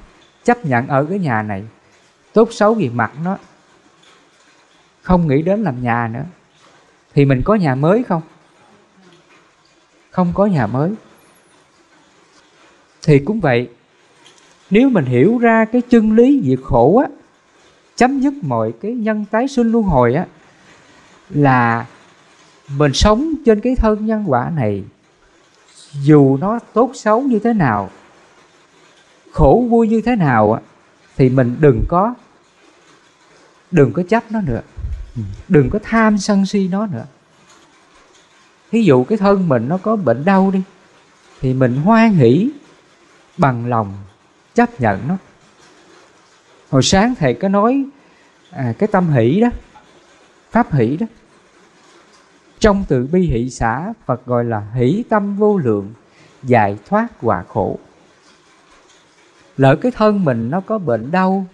chấp 0.44 0.64
nhận 0.66 0.88
ở 0.88 1.06
cái 1.10 1.18
nhà 1.18 1.42
này. 1.42 1.64
Tốt 2.32 2.48
xấu 2.52 2.78
gì 2.78 2.88
mặt 2.88 3.12
nó, 3.24 3.38
không 5.02 5.28
nghĩ 5.28 5.42
đến 5.42 5.62
làm 5.62 5.82
nhà 5.82 6.08
nữa. 6.12 6.24
Thì 7.14 7.24
mình 7.24 7.42
có 7.44 7.54
nhà 7.54 7.74
mới 7.74 8.02
không? 8.02 8.22
Không 10.10 10.32
có 10.34 10.46
nhà 10.46 10.66
mới. 10.66 10.90
Thì 13.02 13.18
cũng 13.18 13.40
vậy, 13.40 13.68
nếu 14.70 14.88
mình 14.88 15.04
hiểu 15.04 15.38
ra 15.38 15.64
cái 15.64 15.82
chân 15.82 16.12
lý 16.12 16.42
diệt 16.44 16.58
khổ 16.64 16.98
á, 16.98 17.08
chấm 17.96 18.20
dứt 18.20 18.34
mọi 18.42 18.72
cái 18.82 18.92
nhân 18.92 19.24
tái 19.30 19.48
sinh 19.48 19.72
luân 19.72 19.84
hồi 19.84 20.14
á, 20.14 20.26
là 21.30 21.86
mình 22.76 22.92
sống 22.92 23.34
trên 23.46 23.60
cái 23.60 23.76
thân 23.76 24.06
nhân 24.06 24.24
quả 24.26 24.50
này, 24.56 24.84
dù 26.02 26.36
nó 26.36 26.58
tốt 26.58 26.90
xấu 26.94 27.22
như 27.22 27.38
thế 27.38 27.52
nào 27.52 27.90
khổ 29.34 29.66
vui 29.70 29.88
như 29.88 30.00
thế 30.00 30.16
nào 30.16 30.60
thì 31.16 31.28
mình 31.28 31.56
đừng 31.60 31.84
có 31.88 32.14
đừng 33.70 33.92
có 33.92 34.02
chấp 34.08 34.24
nó 34.30 34.40
nữa. 34.40 34.60
Ừ. 35.16 35.22
Đừng 35.48 35.70
có 35.70 35.78
tham 35.82 36.18
sân 36.18 36.46
si 36.46 36.68
nó 36.68 36.86
nữa. 36.86 37.04
Thí 38.70 38.82
dụ 38.82 39.04
cái 39.04 39.18
thân 39.18 39.48
mình 39.48 39.68
nó 39.68 39.78
có 39.78 39.96
bệnh 39.96 40.24
đau 40.24 40.50
đi 40.50 40.62
thì 41.40 41.54
mình 41.54 41.76
hoan 41.76 42.14
hỷ 42.14 42.50
bằng 43.38 43.66
lòng 43.66 43.94
chấp 44.54 44.80
nhận 44.80 45.08
nó. 45.08 45.16
Hồi 46.70 46.82
sáng 46.82 47.14
thầy 47.14 47.34
có 47.34 47.48
nói 47.48 47.84
à, 48.50 48.74
cái 48.78 48.86
tâm 48.86 49.10
hỷ 49.10 49.40
đó 49.40 49.48
pháp 50.50 50.72
hỷ 50.72 50.96
đó 50.96 51.06
trong 52.58 52.84
từ 52.88 53.08
bi 53.12 53.20
hỷ 53.20 53.50
xã 53.50 53.92
phật 54.06 54.26
gọi 54.26 54.44
là 54.44 54.60
hỷ 54.74 55.04
tâm 55.08 55.36
vô 55.36 55.58
lượng 55.58 55.92
giải 56.42 56.78
thoát 56.88 57.06
quả 57.20 57.44
khổ 57.48 57.78
lỡ 59.56 59.76
cái 59.76 59.92
thân 59.92 60.24
mình 60.24 60.50
nó 60.50 60.60
có 60.60 60.78
bệnh 60.78 61.10
đau, 61.10 61.46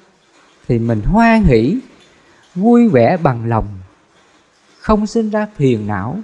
thì 0.69 0.79
mình 0.79 1.03
hoan 1.03 1.43
hỷ 1.43 1.79
vui 2.55 2.89
vẻ 2.89 3.17
bằng 3.17 3.49
lòng, 3.49 3.69
không 4.79 5.07
sinh 5.07 5.31
ra 5.31 5.47
phiền 5.57 5.87
não, 5.87 6.19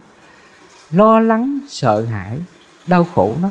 lo 0.91 1.20
lắng, 1.20 1.59
sợ 1.68 2.05
hãi, 2.05 2.39
đau 2.87 3.07
khổ 3.14 3.35
nó. 3.43 3.51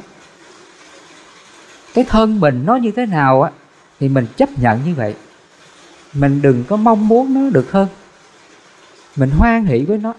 Cái 1.93 2.03
thân 2.03 2.39
mình 2.39 2.63
nó 2.65 2.75
như 2.75 2.91
thế 2.91 3.05
nào 3.05 3.41
á, 3.41 3.51
thì 3.99 4.09
mình 4.09 4.27
chấp 4.37 4.49
nhận 4.59 4.83
như 4.85 4.93
vậy. 4.95 5.15
Mình 6.13 6.41
đừng 6.41 6.63
có 6.63 6.75
mong 6.75 7.07
muốn 7.07 7.33
nó 7.33 7.49
được 7.49 7.71
hơn. 7.71 7.87
Mình 9.15 9.29
hoan 9.29 9.65
hỷ 9.65 9.85
với 9.85 9.97
nó. 9.97 10.13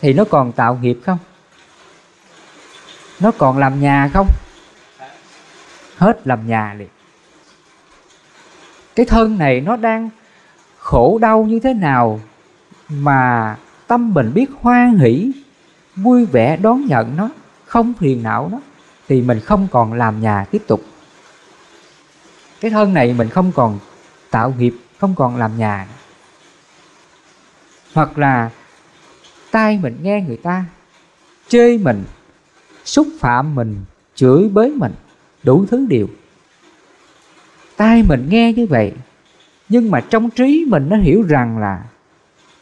Thì 0.00 0.12
nó 0.12 0.24
còn 0.24 0.52
tạo 0.52 0.78
nghiệp 0.82 0.98
không? 1.06 1.18
Nó 3.20 3.30
còn 3.38 3.58
làm 3.58 3.80
nhà 3.80 4.10
không? 4.14 4.28
Hết 6.02 6.26
làm 6.26 6.46
nhà 6.46 6.74
liền. 6.78 6.88
Cái 8.94 9.06
thân 9.06 9.38
này 9.38 9.60
nó 9.60 9.76
đang 9.76 10.10
khổ 10.78 11.18
đau 11.22 11.44
như 11.44 11.60
thế 11.60 11.74
nào 11.74 12.20
mà 12.88 13.56
tâm 13.86 14.14
mình 14.14 14.34
biết 14.34 14.50
hoan 14.60 14.98
hỷ, 14.98 15.32
vui 15.96 16.24
vẻ 16.24 16.56
đón 16.56 16.86
nhận 16.86 17.16
nó, 17.16 17.28
không 17.66 17.92
phiền 17.98 18.22
não 18.22 18.48
nó, 18.52 18.58
thì 19.08 19.22
mình 19.22 19.40
không 19.40 19.68
còn 19.70 19.92
làm 19.92 20.20
nhà 20.20 20.44
tiếp 20.50 20.62
tục. 20.66 20.82
Cái 22.60 22.70
thân 22.70 22.94
này 22.94 23.14
mình 23.14 23.28
không 23.28 23.52
còn 23.52 23.78
tạo 24.30 24.54
nghiệp, 24.58 24.74
không 24.98 25.14
còn 25.14 25.36
làm 25.36 25.58
nhà. 25.58 25.86
Hoặc 27.94 28.18
là 28.18 28.50
tai 29.50 29.78
mình 29.82 29.98
nghe 30.02 30.20
người 30.20 30.36
ta, 30.36 30.64
chê 31.48 31.78
mình, 31.78 32.04
xúc 32.84 33.06
phạm 33.20 33.54
mình, 33.54 33.84
chửi 34.14 34.48
bới 34.48 34.70
mình 34.70 34.92
đủ 35.42 35.66
thứ 35.66 35.86
điều. 35.88 36.08
Tai 37.76 38.02
mình 38.02 38.26
nghe 38.30 38.52
như 38.52 38.66
vậy, 38.66 38.92
nhưng 39.68 39.90
mà 39.90 40.00
trong 40.00 40.30
trí 40.30 40.66
mình 40.68 40.88
nó 40.88 40.96
hiểu 40.96 41.22
rằng 41.22 41.58
là 41.58 41.84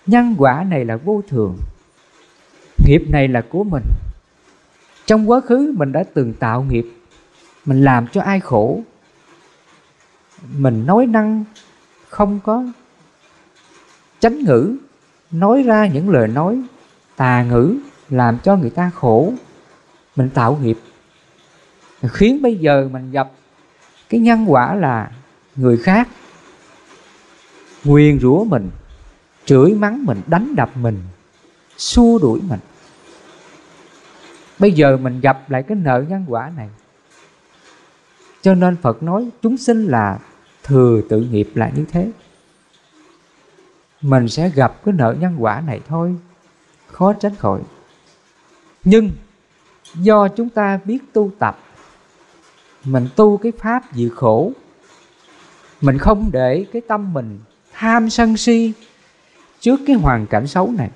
nhân 0.07 0.35
quả 0.39 0.65
này 0.71 0.85
là 0.85 0.97
vô 0.97 1.23
thường, 1.29 1.59
nghiệp 2.87 3.03
này 3.09 3.29
là 3.29 3.45
của 3.49 3.65
mình. 3.65 3.85
Trong 5.07 5.31
quá 5.31 5.41
khứ 5.41 5.75
mình 5.77 5.93
đã 5.93 6.05
từng 6.15 6.35
tạo 6.35 6.63
nghiệp, 6.63 6.87
mình 7.65 7.85
làm 7.85 8.07
cho 8.13 8.23
ai 8.23 8.41
khổ, 8.41 8.83
mình 10.57 10.87
nói 10.87 11.07
năng 11.07 11.45
không 12.09 12.41
có, 12.45 12.65
chánh 14.21 14.39
ngữ, 14.39 14.77
nói 15.31 15.63
ra 15.63 15.87
những 15.87 16.09
lời 16.09 16.29
nói, 16.29 16.63
tà 17.17 17.45
ngữ 17.45 17.77
làm 18.09 18.39
cho 18.39 18.57
người 18.57 18.71
ta 18.71 18.91
khổ, 18.95 19.33
mình 20.17 20.31
tạo 20.31 20.59
nghiệp 20.63 20.79
khiến 22.09 22.43
bây 22.43 22.57
giờ 22.57 22.89
mình 22.93 23.11
gặp 23.11 23.31
cái 24.09 24.21
nhân 24.21 24.45
quả 24.49 24.75
là 24.75 25.11
người 25.57 25.77
khác. 25.77 26.09
Nguyền 27.85 28.21
rủa 28.21 28.45
mình, 28.45 28.71
chửi 29.45 29.75
mắng 29.75 30.05
mình, 30.05 30.21
đánh 30.27 30.55
đập 30.57 30.71
mình, 30.77 30.99
xua 31.77 32.19
đuổi 32.19 32.41
mình. 32.49 32.61
Bây 34.59 34.73
giờ 34.73 34.97
mình 34.97 35.21
gặp 35.21 35.51
lại 35.51 35.63
cái 35.63 35.77
nợ 35.77 36.05
nhân 36.09 36.25
quả 36.29 36.53
này. 36.57 36.69
Cho 38.43 38.55
nên 38.55 38.77
phật 38.77 39.03
nói 39.03 39.29
chúng 39.43 39.57
sinh 39.57 39.87
là 39.87 40.19
thừa 40.63 41.01
tự 41.09 41.21
nghiệp 41.21 41.51
là 41.55 41.71
như 41.77 41.85
thế. 41.93 42.11
Mình 44.01 44.29
sẽ 44.29 44.49
gặp 44.49 44.85
cái 44.85 44.95
nợ 44.99 45.15
nhân 45.21 45.37
quả 45.39 45.63
này 45.67 45.81
thôi, 45.89 46.17
khó 46.87 47.13
tránh 47.13 47.35
khỏi. 47.37 47.61
Nhưng 48.85 49.11
do 49.95 50.29
chúng 50.29 50.49
ta 50.49 50.81
biết 50.85 50.99
tu 51.13 51.31
tập 51.39 51.59
mình 52.85 53.09
tu 53.17 53.37
cái 53.37 53.53
pháp 53.59 53.93
dự 53.93 54.09
khổ. 54.09 54.53
Mình 55.81 55.99
không 55.99 56.31
để 56.33 56.67
cái 56.73 56.83
tâm 56.89 57.13
mình 57.13 57.39
tham 57.73 58.11
sân 58.11 58.37
si 58.37 58.73
trước 59.61 59.81
cái 59.87 59.97
hoàn 59.97 60.27
cảnh 60.27 60.47
xấu 60.47 60.73
này. 60.79 60.91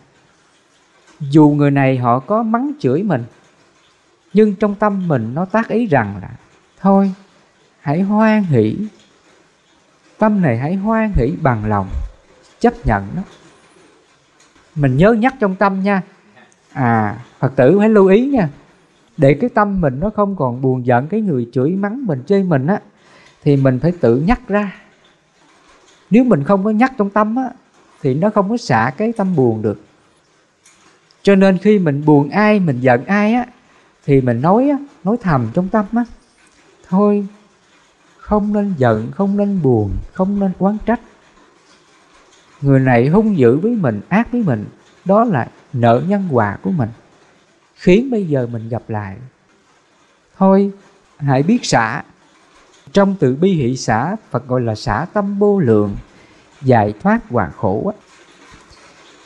Dù 1.20 1.48
người 1.48 1.70
này 1.70 1.98
họ 1.98 2.18
có 2.18 2.42
mắng 2.42 2.72
chửi 2.80 3.02
mình, 3.02 3.24
nhưng 4.32 4.54
trong 4.54 4.74
tâm 4.74 5.08
mình 5.08 5.34
nó 5.34 5.44
tác 5.44 5.68
ý 5.68 5.86
rằng 5.86 6.18
là, 6.22 6.30
thôi, 6.80 7.12
hãy 7.80 8.00
hoan 8.00 8.42
hỷ. 8.42 8.76
Tâm 10.18 10.42
này 10.42 10.58
hãy 10.58 10.74
hoan 10.74 11.12
hỷ 11.14 11.32
bằng 11.42 11.64
lòng, 11.64 11.88
chấp 12.60 12.86
nhận 12.86 13.08
nó. 13.16 13.22
Mình 14.74 14.96
nhớ 14.96 15.12
nhắc 15.12 15.34
trong 15.40 15.56
tâm 15.56 15.82
nha. 15.82 16.02
À 16.72 17.18
phật 17.38 17.56
tử 17.56 17.78
phải 17.78 17.88
lưu 17.88 18.06
ý 18.06 18.26
nha 18.26 18.48
để 19.16 19.34
cái 19.34 19.50
tâm 19.50 19.80
mình 19.80 20.00
nó 20.00 20.10
không 20.10 20.36
còn 20.36 20.60
buồn 20.60 20.86
giận 20.86 21.06
cái 21.06 21.20
người 21.20 21.48
chửi 21.52 21.70
mắng 21.70 22.06
mình 22.06 22.22
chơi 22.26 22.42
mình 22.42 22.66
á, 22.66 22.80
thì 23.42 23.56
mình 23.56 23.78
phải 23.80 23.92
tự 24.00 24.16
nhắc 24.16 24.40
ra. 24.48 24.72
Nếu 26.10 26.24
mình 26.24 26.44
không 26.44 26.64
có 26.64 26.70
nhắc 26.70 26.92
trong 26.98 27.10
tâm 27.10 27.36
á, 27.36 27.50
thì 28.02 28.14
nó 28.14 28.30
không 28.30 28.50
có 28.50 28.56
xả 28.56 28.92
cái 28.96 29.12
tâm 29.12 29.36
buồn 29.36 29.62
được. 29.62 29.80
Cho 31.22 31.34
nên 31.34 31.58
khi 31.58 31.78
mình 31.78 32.04
buồn 32.04 32.30
ai, 32.30 32.60
mình 32.60 32.80
giận 32.80 33.04
ai 33.04 33.34
á, 33.34 33.46
thì 34.06 34.20
mình 34.20 34.40
nói 34.40 34.68
á, 34.68 34.78
nói 35.04 35.16
thầm 35.20 35.48
trong 35.54 35.68
tâm 35.68 35.84
á, 35.92 36.04
thôi, 36.88 37.26
không 38.18 38.52
nên 38.52 38.74
giận, 38.78 39.10
không 39.12 39.36
nên 39.36 39.62
buồn, 39.62 39.90
không 40.12 40.40
nên 40.40 40.52
oán 40.58 40.76
trách. 40.86 41.00
Người 42.60 42.80
này 42.80 43.08
hung 43.08 43.38
dữ 43.38 43.56
với 43.56 43.74
mình, 43.74 44.00
ác 44.08 44.32
với 44.32 44.42
mình, 44.42 44.64
đó 45.04 45.24
là 45.24 45.48
nợ 45.72 46.02
nhân 46.08 46.28
quả 46.30 46.58
của 46.62 46.70
mình 46.70 46.88
khiến 47.84 48.10
bây 48.10 48.26
giờ 48.26 48.46
mình 48.46 48.68
gặp 48.68 48.82
lại. 48.88 49.16
Thôi, 50.38 50.70
hãy 51.18 51.42
biết 51.42 51.64
xả. 51.64 52.02
Trong 52.92 53.16
từ 53.20 53.36
bi 53.36 53.52
hỷ 53.52 53.76
xả, 53.76 54.16
phật 54.30 54.48
gọi 54.48 54.60
là 54.60 54.74
xả 54.74 55.06
tâm 55.12 55.38
vô 55.38 55.58
lượng, 55.58 55.96
giải 56.62 56.94
thoát 57.02 57.20
hoàn 57.30 57.52
khổ 57.52 57.92
á. 57.96 58.02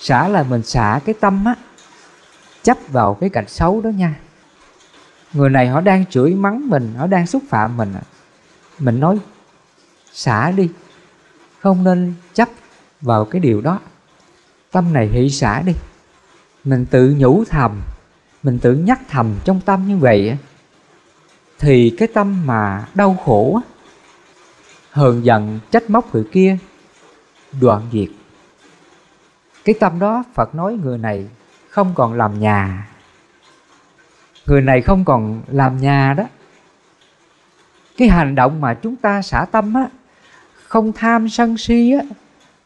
Xả 0.01 0.29
là 0.29 0.43
mình 0.43 0.63
xả 0.63 1.01
cái 1.05 1.15
tâm 1.21 1.45
á, 1.45 1.55
chấp 2.63 2.79
vào 2.89 3.15
cái 3.15 3.31
cảnh 3.31 3.49
xấu 3.49 3.81
đó 3.81 3.89
nha. 3.89 4.15
Người 5.33 5.51
này 5.51 5.69
họ 5.69 5.81
đang 5.81 6.07
chửi 6.07 6.35
mắng 6.35 6.69
mình, 6.69 6.95
họ 6.97 7.07
đang 7.07 7.27
xúc 7.27 7.43
phạm 7.49 7.77
mình 7.77 7.93
à. 7.93 8.03
mình 8.79 9.01
nói, 9.01 9.19
xả 10.13 10.51
đi, 10.51 10.71
không 11.61 11.85
nên 11.85 12.15
chấp 12.35 12.49
vào 13.01 13.25
cái 13.25 13.41
điều 13.41 13.61
đó. 13.61 13.81
Tâm 14.71 14.93
này 14.93 15.09
hỷ 15.09 15.31
xả 15.31 15.63
đi, 15.63 15.75
mình 16.65 16.87
tự 16.91 17.15
nhủ 17.19 17.45
thầm 17.51 17.83
mình 18.49 18.59
tự 18.59 18.75
nhắc 18.75 19.01
thầm 19.09 19.35
trong 19.45 19.61
tâm 19.61 19.89
như 19.89 19.97
vậy 19.97 20.37
thì 21.59 21.95
cái 21.99 22.09
tâm 22.15 22.47
mà 22.47 22.89
đau 22.95 23.17
khổ 23.25 23.61
hờn 24.91 25.25
giận, 25.25 25.59
trách 25.71 25.91
móc 25.91 26.15
người 26.15 26.25
kia, 26.33 26.57
đoạn 27.61 27.83
diệt. 27.93 28.09
Cái 29.65 29.75
tâm 29.81 29.99
đó 29.99 30.25
phật 30.35 30.55
nói 30.55 30.79
người 30.85 30.99
này 30.99 31.29
không 31.69 31.93
còn 31.95 32.15
làm 32.15 32.41
nhà. 32.41 32.89
Người 34.47 34.61
này 34.61 34.83
không 34.83 35.05
còn 35.05 35.43
làm 35.49 35.81
nhà 35.81 36.15
đó. 36.15 36.25
Cái 37.97 38.09
hành 38.09 38.35
động 38.35 38.61
mà 38.61 38.75
chúng 38.75 38.97
ta 38.97 39.23
xả 39.23 39.47
tâm 39.51 39.75
á, 39.75 39.89
không 40.69 40.93
tham 40.93 41.29
sân 41.29 41.59
si 41.59 41.93
á, 41.93 42.01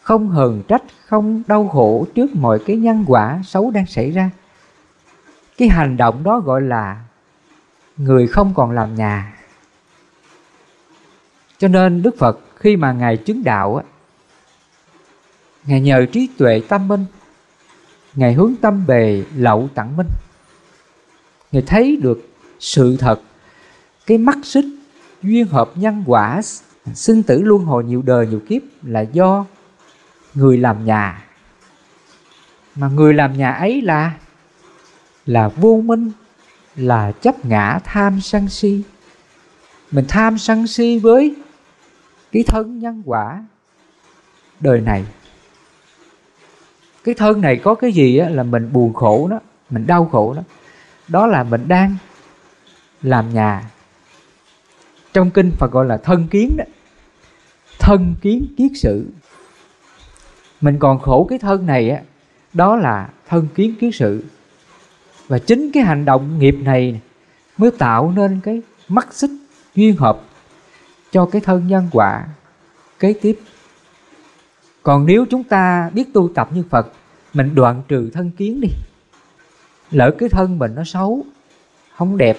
không 0.03 0.28
hờn 0.28 0.62
trách, 0.68 0.83
không 1.07 1.43
đau 1.47 1.68
khổ 1.68 2.07
trước 2.14 2.35
mọi 2.35 2.59
cái 2.66 2.76
nhân 2.76 3.05
quả 3.09 3.41
xấu 3.45 3.70
đang 3.70 3.87
xảy 3.87 4.11
ra 4.11 4.30
cái 5.57 5.69
hành 5.69 5.97
động 5.97 6.23
đó 6.23 6.41
gọi 6.41 6.61
là 6.61 7.05
người 7.97 8.27
không 8.27 8.55
còn 8.55 8.71
làm 8.71 8.95
nhà. 8.95 9.37
Cho 11.59 11.69
nên 11.69 12.03
đức 12.03 12.19
phật 12.19 12.41
khi 12.57 12.77
mà 12.77 12.93
ngài 12.93 13.17
chứng 13.17 13.45
đạo 13.45 13.83
ngài 15.67 15.81
nhờ 15.81 16.07
trí 16.13 16.29
tuệ 16.39 16.63
tâm 16.69 16.89
minh, 16.89 17.05
ngài 18.15 18.33
hướng 18.33 18.55
tâm 18.61 18.85
về 18.87 19.25
lậu 19.37 19.69
tặng 19.75 19.97
minh. 19.97 20.09
Ngài 21.53 21.63
thấy 21.63 21.99
được 22.03 22.29
sự 22.61 22.97
thật, 22.97 23.21
cái 24.07 24.19
mắt 24.19 24.39
xích 24.43 24.65
duyên 25.23 25.47
hợp 25.47 25.71
nhân 25.75 26.05
quả 26.07 26.41
sinh 26.95 27.23
tử 27.23 27.43
luân 27.43 27.65
hồi 27.65 27.85
nhiều 27.85 28.03
đời 28.03 28.27
nhiều 28.27 28.41
kiếp 28.49 28.63
là 28.83 29.01
do 29.01 29.47
người 30.35 30.59
làm 30.59 30.85
nhà. 30.85 31.25
Mà 32.75 32.89
người 32.89 33.15
làm 33.15 33.39
nhà 33.39 33.53
ấy 33.53 33.83
là 33.83 34.13
là 35.27 35.49
vô 35.49 35.81
minh 35.85 36.11
là 36.77 37.12
chấp 37.12 37.45
ngã 37.45 37.79
tham 37.85 38.20
sân 38.20 38.49
si. 38.49 38.83
Mình 39.91 40.05
tham 40.09 40.39
sân 40.39 40.66
si 40.66 40.99
với 40.99 41.35
cái 42.33 42.43
thân 42.47 42.79
nhân 42.79 43.03
quả 43.07 43.45
đời 44.61 44.81
này. 44.81 45.05
Cái 47.05 47.14
thân 47.14 47.41
này 47.41 47.57
có 47.57 47.75
cái 47.75 47.93
gì 47.93 48.18
á, 48.18 48.29
là 48.29 48.43
mình 48.43 48.73
buồn 48.73 48.95
khổ 48.95 49.29
đó 49.31 49.41
mình 49.70 49.87
đau 49.87 50.09
khổ 50.12 50.35
đó. 50.35 50.43
Đó 51.09 51.27
là 51.27 51.43
mình 51.43 51.68
đang 51.68 51.97
làm 53.03 53.35
nhà. 53.35 53.70
Trong 55.12 55.31
kinh 55.31 55.51
Phật 55.51 55.73
gọi 55.73 55.87
là 55.87 55.97
thân 55.97 56.29
kiến 56.29 56.57
đó. 56.57 56.64
Thân 57.79 58.14
kiến 58.20 58.47
kiết 58.57 58.70
sự. 58.75 59.07
Mình 60.61 60.79
còn 60.79 60.99
khổ 60.99 61.27
cái 61.31 61.39
thân 61.39 61.66
này 61.66 61.91
á 61.91 62.03
đó 62.53 62.77
là 62.77 63.09
thân 63.29 63.49
kiến 63.55 63.75
kiết 63.81 63.95
sự 63.95 64.25
và 65.33 65.39
chính 65.39 65.70
cái 65.72 65.83
hành 65.83 66.05
động 66.05 66.39
nghiệp 66.39 66.55
này 66.62 67.01
mới 67.59 67.70
tạo 67.70 68.12
nên 68.16 68.41
cái 68.41 68.62
mắt 68.89 69.09
xích 69.11 69.30
duyên 69.74 69.97
hợp 69.97 70.20
cho 71.12 71.26
cái 71.26 71.41
thân 71.41 71.66
nhân 71.68 71.89
quả 71.93 72.26
kế 72.99 73.12
tiếp. 73.12 73.41
Còn 74.83 75.07
nếu 75.07 75.24
chúng 75.30 75.45
ta 75.45 75.91
biết 75.95 76.05
tu 76.14 76.30
tập 76.35 76.49
như 76.55 76.62
phật, 76.70 76.93
mình 77.35 77.55
đoạn 77.55 77.83
trừ 77.89 78.11
thân 78.14 78.30
kiến 78.30 78.61
đi. 78.61 78.68
Lỡ 79.91 80.11
cái 80.18 80.28
thân 80.28 80.59
mình 80.59 80.74
nó 80.74 80.85
xấu, 80.85 81.24
không 81.97 82.16
đẹp, 82.16 82.39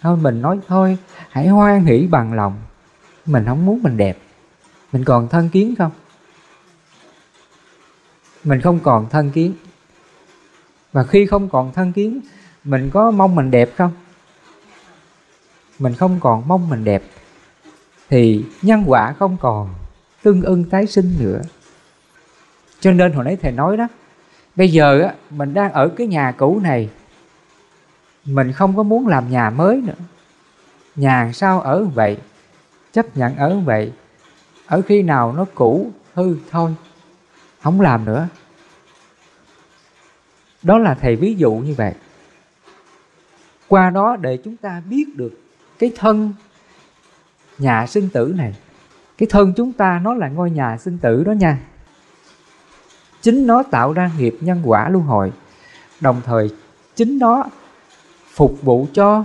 thôi 0.00 0.16
mình 0.16 0.42
nói 0.42 0.58
thôi, 0.68 0.98
hãy 1.30 1.48
hoan 1.48 1.84
hỷ 1.84 2.06
bằng 2.10 2.32
lòng. 2.32 2.56
Mình 3.26 3.44
không 3.46 3.66
muốn 3.66 3.82
mình 3.82 3.96
đẹp. 3.96 4.18
Mình 4.92 5.04
còn 5.04 5.28
thân 5.28 5.48
kiến 5.48 5.74
không? 5.78 5.92
Mình 8.44 8.60
không 8.60 8.80
còn 8.80 9.08
thân 9.10 9.30
kiến 9.30 9.54
và 10.92 11.02
khi 11.04 11.26
không 11.26 11.48
còn 11.48 11.72
thân 11.72 11.92
kiến, 11.92 12.20
mình 12.64 12.90
có 12.90 13.10
mong 13.10 13.34
mình 13.34 13.50
đẹp 13.50 13.70
không? 13.76 13.92
Mình 15.78 15.94
không 15.94 16.20
còn 16.20 16.48
mong 16.48 16.68
mình 16.68 16.84
đẹp, 16.84 17.02
thì 18.08 18.44
nhân 18.62 18.84
quả 18.86 19.14
không 19.18 19.36
còn 19.40 19.74
tương 20.22 20.42
ưng 20.42 20.64
tái 20.64 20.86
sinh 20.86 21.14
nữa. 21.20 21.40
Cho 22.80 22.92
nên 22.92 23.12
hồi 23.12 23.24
nãy 23.24 23.36
thầy 23.42 23.52
nói 23.52 23.76
đó, 23.76 23.88
bây 24.56 24.68
giờ 24.68 25.00
á, 25.00 25.14
mình 25.30 25.54
đang 25.54 25.72
ở 25.72 25.88
cái 25.88 26.06
nhà 26.06 26.32
cũ 26.32 26.60
này, 26.62 26.90
mình 28.24 28.52
không 28.52 28.76
có 28.76 28.82
muốn 28.82 29.06
làm 29.06 29.30
nhà 29.30 29.50
mới 29.50 29.76
nữa. 29.76 30.04
Nhà 30.96 31.30
sao 31.34 31.60
ở 31.60 31.84
vậy? 31.84 32.18
Chấp 32.92 33.16
nhận 33.16 33.36
ở 33.36 33.58
vậy, 33.58 33.92
ở 34.66 34.82
khi 34.86 35.02
nào 35.02 35.32
nó 35.32 35.44
cũ, 35.54 35.90
hư 36.14 36.36
thôi, 36.50 36.74
không 37.62 37.80
làm 37.80 38.04
nữa 38.04 38.28
đó 40.62 40.78
là 40.78 40.94
thầy 40.94 41.16
ví 41.16 41.34
dụ 41.34 41.52
như 41.52 41.74
vậy. 41.74 41.94
Qua 43.68 43.90
đó 43.90 44.16
để 44.16 44.38
chúng 44.44 44.56
ta 44.56 44.82
biết 44.90 45.04
được 45.16 45.40
cái 45.78 45.92
thân 45.96 46.32
nhà 47.58 47.86
sinh 47.86 48.08
tử 48.08 48.34
này. 48.36 48.54
Cái 49.18 49.26
thân 49.30 49.52
chúng 49.56 49.72
ta 49.72 50.00
nó 50.04 50.14
là 50.14 50.28
ngôi 50.28 50.50
nhà 50.50 50.76
sinh 50.78 50.98
tử 50.98 51.24
đó 51.24 51.32
nha. 51.32 51.58
Chính 53.22 53.46
nó 53.46 53.62
tạo 53.62 53.92
ra 53.92 54.10
nghiệp 54.18 54.36
nhân 54.40 54.62
quả 54.64 54.88
luân 54.88 55.04
hồi. 55.04 55.32
Đồng 56.00 56.20
thời, 56.24 56.50
chính 56.96 57.18
nó 57.18 57.44
phục 58.30 58.62
vụ 58.62 58.86
cho 58.92 59.24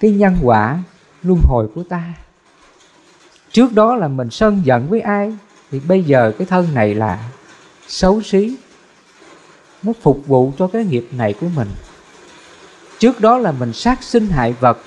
cái 0.00 0.10
nhân 0.10 0.36
quả 0.42 0.78
luân 1.22 1.40
hồi 1.44 1.68
của 1.74 1.82
ta. 1.82 2.02
Trước 3.50 3.72
đó 3.72 3.96
là 3.96 4.08
mình 4.08 4.30
sân 4.30 4.62
giận 4.64 4.86
với 4.88 5.00
ai, 5.00 5.36
thì 5.70 5.80
bây 5.88 6.04
giờ 6.04 6.32
cái 6.38 6.46
thân 6.46 6.74
này 6.74 6.94
là 6.94 7.30
xấu 7.86 8.22
xí 8.22 8.56
nó 9.82 9.92
phục 10.02 10.26
vụ 10.26 10.52
cho 10.58 10.66
cái 10.66 10.84
nghiệp 10.84 11.08
này 11.12 11.34
của 11.40 11.48
mình. 11.56 11.68
Trước 12.98 13.20
đó 13.20 13.38
là 13.38 13.52
mình 13.52 13.72
sát 13.72 14.02
sinh 14.02 14.26
hại 14.26 14.52
vật, 14.52 14.78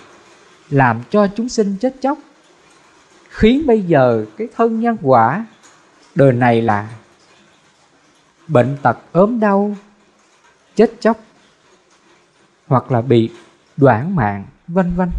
làm 0.69 1.03
cho 1.09 1.27
chúng 1.35 1.49
sinh 1.49 1.75
chết 1.81 1.95
chóc. 2.01 2.17
Khiến 3.29 3.67
bây 3.67 3.81
giờ 3.81 4.25
cái 4.37 4.47
thân 4.55 4.79
nhân 4.79 4.97
quả, 5.01 5.45
đời 6.15 6.33
này 6.33 6.61
là 6.61 6.89
bệnh 8.47 8.77
tật 8.81 8.97
ốm 9.11 9.39
đau, 9.39 9.75
chết 10.75 10.91
chóc, 10.99 11.17
hoặc 12.67 12.91
là 12.91 13.01
bị 13.01 13.29
đoạn 13.77 14.15
mạng, 14.15 14.45
vân 14.67 14.93
vân. 14.95 15.09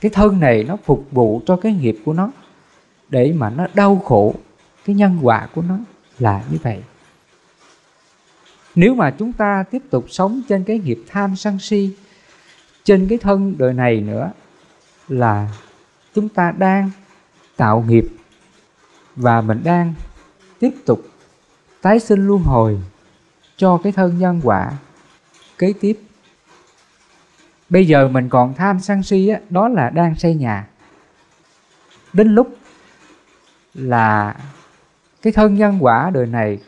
Cái 0.00 0.10
thân 0.10 0.40
này 0.40 0.64
nó 0.64 0.76
phục 0.84 1.06
vụ 1.10 1.42
cho 1.46 1.56
cái 1.56 1.72
nghiệp 1.72 1.98
của 2.04 2.12
nó, 2.12 2.30
để 3.08 3.32
mà 3.36 3.50
nó 3.50 3.66
đau 3.74 4.02
khổ, 4.04 4.34
cái 4.84 4.96
nhân 4.96 5.18
quả 5.22 5.48
của 5.54 5.62
nó 5.62 5.78
là 6.18 6.42
như 6.50 6.58
vậy 6.62 6.82
nếu 8.76 8.94
mà 8.94 9.10
chúng 9.18 9.32
ta 9.32 9.64
tiếp 9.70 9.82
tục 9.90 10.06
sống 10.08 10.42
trên 10.48 10.64
cái 10.64 10.78
nghiệp 10.78 11.02
tham 11.08 11.36
sân 11.36 11.58
si 11.58 11.96
trên 12.84 13.06
cái 13.08 13.18
thân 13.18 13.54
đời 13.58 13.72
này 13.72 14.00
nữa 14.00 14.30
là 15.08 15.48
chúng 16.14 16.28
ta 16.28 16.52
đang 16.58 16.90
tạo 17.56 17.84
nghiệp 17.88 18.04
và 19.16 19.40
mình 19.40 19.60
đang 19.64 19.94
tiếp 20.58 20.70
tục 20.86 21.08
tái 21.80 22.00
sinh 22.00 22.26
luân 22.26 22.42
hồi 22.42 22.80
cho 23.56 23.80
cái 23.82 23.92
thân 23.92 24.18
nhân 24.18 24.40
quả 24.44 24.72
kế 25.58 25.72
tiếp. 25.80 26.00
Bây 27.68 27.86
giờ 27.86 28.08
mình 28.08 28.28
còn 28.28 28.54
tham 28.54 28.80
sân 28.80 29.02
si 29.02 29.28
á, 29.28 29.40
đó 29.50 29.68
là 29.68 29.90
đang 29.90 30.16
xây 30.16 30.34
nhà. 30.34 30.68
Đến 32.12 32.34
lúc 32.34 32.56
là 33.74 34.36
cái 35.22 35.32
thân 35.32 35.54
nhân 35.54 35.78
quả 35.80 36.10
đời 36.14 36.26
này 36.26 36.58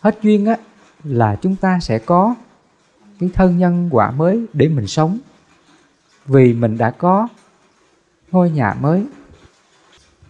hết 0.00 0.18
duyên 0.22 0.46
á 0.46 0.56
là 1.04 1.36
chúng 1.42 1.56
ta 1.56 1.78
sẽ 1.80 1.98
có 1.98 2.34
cái 3.20 3.30
thân 3.34 3.58
nhân 3.58 3.88
quả 3.92 4.10
mới 4.10 4.46
để 4.52 4.68
mình 4.68 4.86
sống. 4.86 5.18
Vì 6.26 6.54
mình 6.54 6.78
đã 6.78 6.90
có 6.90 7.28
ngôi 8.32 8.50
nhà 8.50 8.74
mới. 8.80 9.06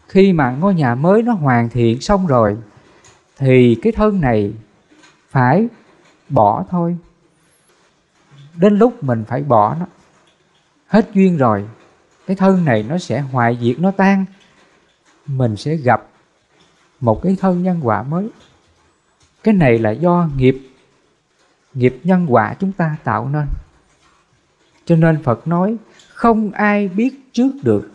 Khi 0.08 0.32
mà 0.32 0.50
ngôi 0.50 0.74
nhà 0.74 0.94
mới 0.94 1.22
nó 1.22 1.32
hoàn 1.32 1.68
thiện 1.68 2.00
xong 2.00 2.26
rồi, 2.26 2.56
thì 3.36 3.78
cái 3.82 3.92
thân 3.92 4.20
này 4.20 4.52
phải 5.30 5.68
bỏ 6.28 6.64
thôi. 6.70 6.96
Đến 8.56 8.78
lúc 8.78 9.04
mình 9.04 9.24
phải 9.28 9.42
bỏ 9.42 9.76
nó, 9.80 9.86
hết 10.86 11.10
duyên 11.14 11.36
rồi, 11.36 11.68
cái 12.26 12.36
thân 12.36 12.64
này 12.64 12.82
nó 12.82 12.98
sẽ 12.98 13.20
hoại 13.20 13.58
diệt, 13.60 13.80
nó 13.80 13.90
tan. 13.90 14.24
Mình 15.26 15.56
sẽ 15.56 15.76
gặp 15.76 16.06
một 17.00 17.22
cái 17.22 17.36
thân 17.40 17.62
nhân 17.62 17.80
quả 17.82 18.02
mới 18.02 18.28
cái 19.42 19.54
này 19.54 19.78
là 19.78 19.90
do 19.90 20.28
nghiệp 20.36 20.70
nghiệp 21.74 22.00
nhân 22.04 22.26
quả 22.28 22.54
chúng 22.54 22.72
ta 22.72 22.96
tạo 23.04 23.28
nên. 23.28 23.46
Cho 24.84 24.96
nên 24.96 25.22
phật 25.22 25.46
nói, 25.48 25.76
không 26.14 26.50
ai 26.50 26.88
biết 26.88 27.32
trước 27.32 27.52
được 27.62 27.90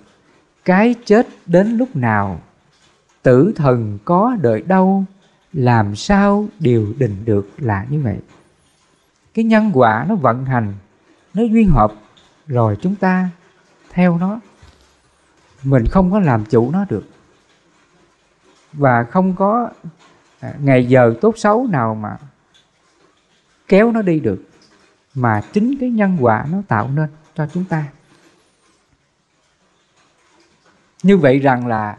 cái 0.65 0.95
chết 1.05 1.27
đến 1.45 1.77
lúc 1.77 1.95
nào, 1.95 2.41
tử 3.23 3.53
thần 3.55 3.97
có 4.05 4.37
đợi 4.41 4.61
đâu, 4.61 5.05
làm 5.53 5.95
sao 5.95 6.47
điều 6.59 6.93
định 6.97 7.25
được 7.25 7.49
là 7.57 7.85
như 7.89 8.01
vậy. 8.01 8.17
Cái 9.33 9.45
nhân 9.45 9.71
quả 9.73 10.05
nó 10.09 10.15
vận 10.15 10.45
hành, 10.45 10.73
nó 11.33 11.43
duyên 11.43 11.67
hợp, 11.69 11.93
rồi 12.47 12.77
chúng 12.81 12.95
ta 12.95 13.29
theo 13.89 14.17
nó. 14.17 14.39
Mình 15.63 15.83
không 15.91 16.11
có 16.11 16.19
làm 16.19 16.45
chủ 16.45 16.71
nó 16.71 16.85
được. 16.89 17.05
Và 18.73 19.03
không 19.03 19.35
có 19.35 19.69
ngày 20.61 20.85
giờ 20.85 21.13
tốt 21.21 21.37
xấu 21.37 21.67
nào 21.67 21.95
mà 21.95 22.17
kéo 23.67 23.91
nó 23.91 24.01
đi 24.01 24.19
được, 24.19 24.43
mà 25.13 25.41
chính 25.53 25.75
cái 25.79 25.89
nhân 25.89 26.17
quả 26.19 26.45
nó 26.51 26.57
tạo 26.67 26.89
nên 26.89 27.09
cho 27.35 27.47
chúng 27.53 27.65
ta. 27.65 27.85
Như 31.03 31.17
vậy 31.17 31.39
rằng 31.39 31.67
là 31.67 31.97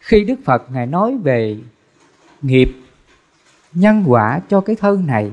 khi 0.00 0.24
đức 0.24 0.34
phật 0.44 0.70
ngài 0.70 0.86
nói 0.86 1.18
về 1.22 1.58
nghiệp 2.42 2.68
nhân 3.72 4.04
quả 4.06 4.40
cho 4.48 4.60
cái 4.60 4.76
thân 4.76 5.06
này 5.06 5.32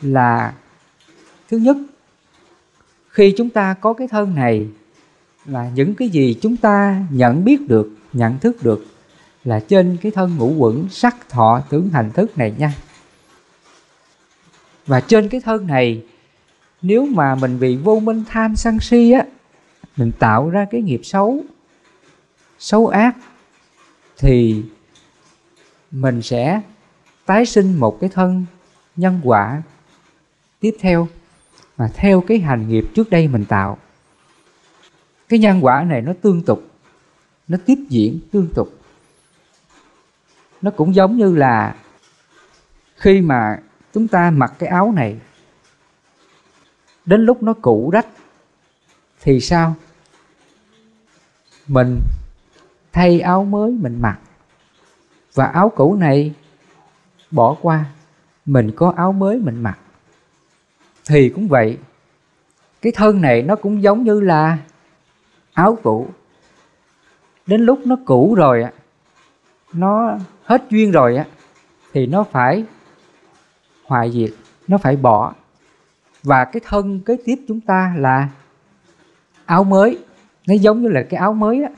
là 0.00 0.54
thứ 1.48 1.56
nhất, 1.56 1.76
khi 3.08 3.34
chúng 3.36 3.50
ta 3.50 3.74
có 3.74 3.92
cái 3.92 4.08
thân 4.08 4.34
này 4.34 4.68
là 5.44 5.70
những 5.74 5.94
cái 5.94 6.08
gì 6.08 6.38
chúng 6.42 6.56
ta 6.56 7.04
nhận 7.10 7.44
biết 7.44 7.68
được, 7.68 7.90
nhận 8.12 8.38
thức 8.38 8.56
được 8.62 8.84
là 9.44 9.60
trên 9.60 9.96
cái 10.02 10.12
thân 10.12 10.36
ngũ 10.36 10.54
quẩn 10.58 10.88
sắc 10.88 11.28
thọ 11.28 11.62
tướng 11.70 11.88
hành 11.88 12.10
thức 12.12 12.38
này 12.38 12.54
nha. 12.58 12.74
Và 14.86 15.00
trên 15.00 15.28
cái 15.28 15.40
thân 15.40 15.66
này, 15.66 16.04
nếu 16.82 17.06
mà 17.06 17.34
mình 17.34 17.60
bị 17.60 17.76
vô 17.76 18.00
minh 18.00 18.24
tham 18.28 18.56
sân 18.56 18.80
si 18.80 19.10
á, 19.10 19.24
mình 19.96 20.12
tạo 20.18 20.50
ra 20.50 20.66
cái 20.70 20.82
nghiệp 20.82 21.00
xấu 21.04 21.44
xấu 22.58 22.86
ác, 22.86 23.16
thì 24.18 24.62
mình 25.90 26.22
sẽ 26.22 26.60
tái 27.26 27.46
sinh 27.46 27.80
một 27.80 28.00
cái 28.00 28.10
thân 28.10 28.44
nhân 28.96 29.20
quả 29.24 29.62
tiếp 30.60 30.76
theo 30.80 31.08
mà 31.76 31.90
theo 31.94 32.20
cái 32.20 32.38
hành 32.38 32.68
nghiệp 32.68 32.84
trước 32.94 33.10
đây 33.10 33.28
mình 33.28 33.44
tạo. 33.44 33.78
Cái 35.28 35.38
nhân 35.38 35.64
quả 35.64 35.84
này 35.84 36.00
nó 36.02 36.12
tương 36.22 36.42
tục, 36.42 36.70
nó 37.48 37.58
tiếp 37.66 37.78
diễn 37.88 38.20
tương 38.32 38.48
tục 38.54 38.81
nó 40.62 40.70
cũng 40.70 40.94
giống 40.94 41.16
như 41.16 41.36
là 41.36 41.76
khi 42.96 43.20
mà 43.20 43.58
chúng 43.92 44.08
ta 44.08 44.30
mặc 44.30 44.52
cái 44.58 44.68
áo 44.68 44.92
này, 44.96 45.20
đến 47.04 47.24
lúc 47.24 47.42
nó 47.42 47.52
cũ 47.62 47.90
rách 47.92 48.06
thì 49.20 49.40
sao? 49.40 49.74
Mình 51.68 52.00
thay 52.92 53.20
áo 53.20 53.44
mới 53.44 53.72
mình 53.72 54.02
mặc. 54.02 54.18
Và 55.34 55.46
áo 55.46 55.72
cũ 55.76 55.96
này 55.96 56.34
bỏ 57.30 57.56
qua, 57.62 57.84
mình 58.46 58.70
có 58.76 58.92
áo 58.96 59.12
mới 59.12 59.38
mình 59.38 59.62
mặc. 59.62 59.78
Thì 61.06 61.28
cũng 61.28 61.48
vậy, 61.48 61.78
cái 62.82 62.92
thân 62.96 63.20
này 63.20 63.42
nó 63.42 63.56
cũng 63.56 63.82
giống 63.82 64.04
như 64.04 64.20
là 64.20 64.58
áo 65.52 65.78
cũ. 65.82 66.08
Đến 67.46 67.60
lúc 67.60 67.80
nó 67.84 67.96
cũ 68.04 68.34
rồi 68.34 68.64
nó 69.72 70.18
hết 70.44 70.64
duyên 70.70 70.90
rồi 70.90 71.16
á 71.16 71.26
thì 71.92 72.06
nó 72.06 72.24
phải 72.24 72.64
hoại 73.84 74.12
diệt 74.12 74.30
nó 74.68 74.78
phải 74.78 74.96
bỏ. 74.96 75.34
Và 76.22 76.44
cái 76.44 76.60
thân 76.64 77.00
kế 77.00 77.16
tiếp 77.24 77.36
chúng 77.48 77.60
ta 77.60 77.94
là 77.98 78.28
áo 79.44 79.64
mới. 79.64 79.98
Nó 80.46 80.54
giống 80.54 80.82
như 80.82 80.88
là 80.88 81.02
cái 81.02 81.20
áo 81.20 81.32
mới 81.32 81.62
á 81.62 81.70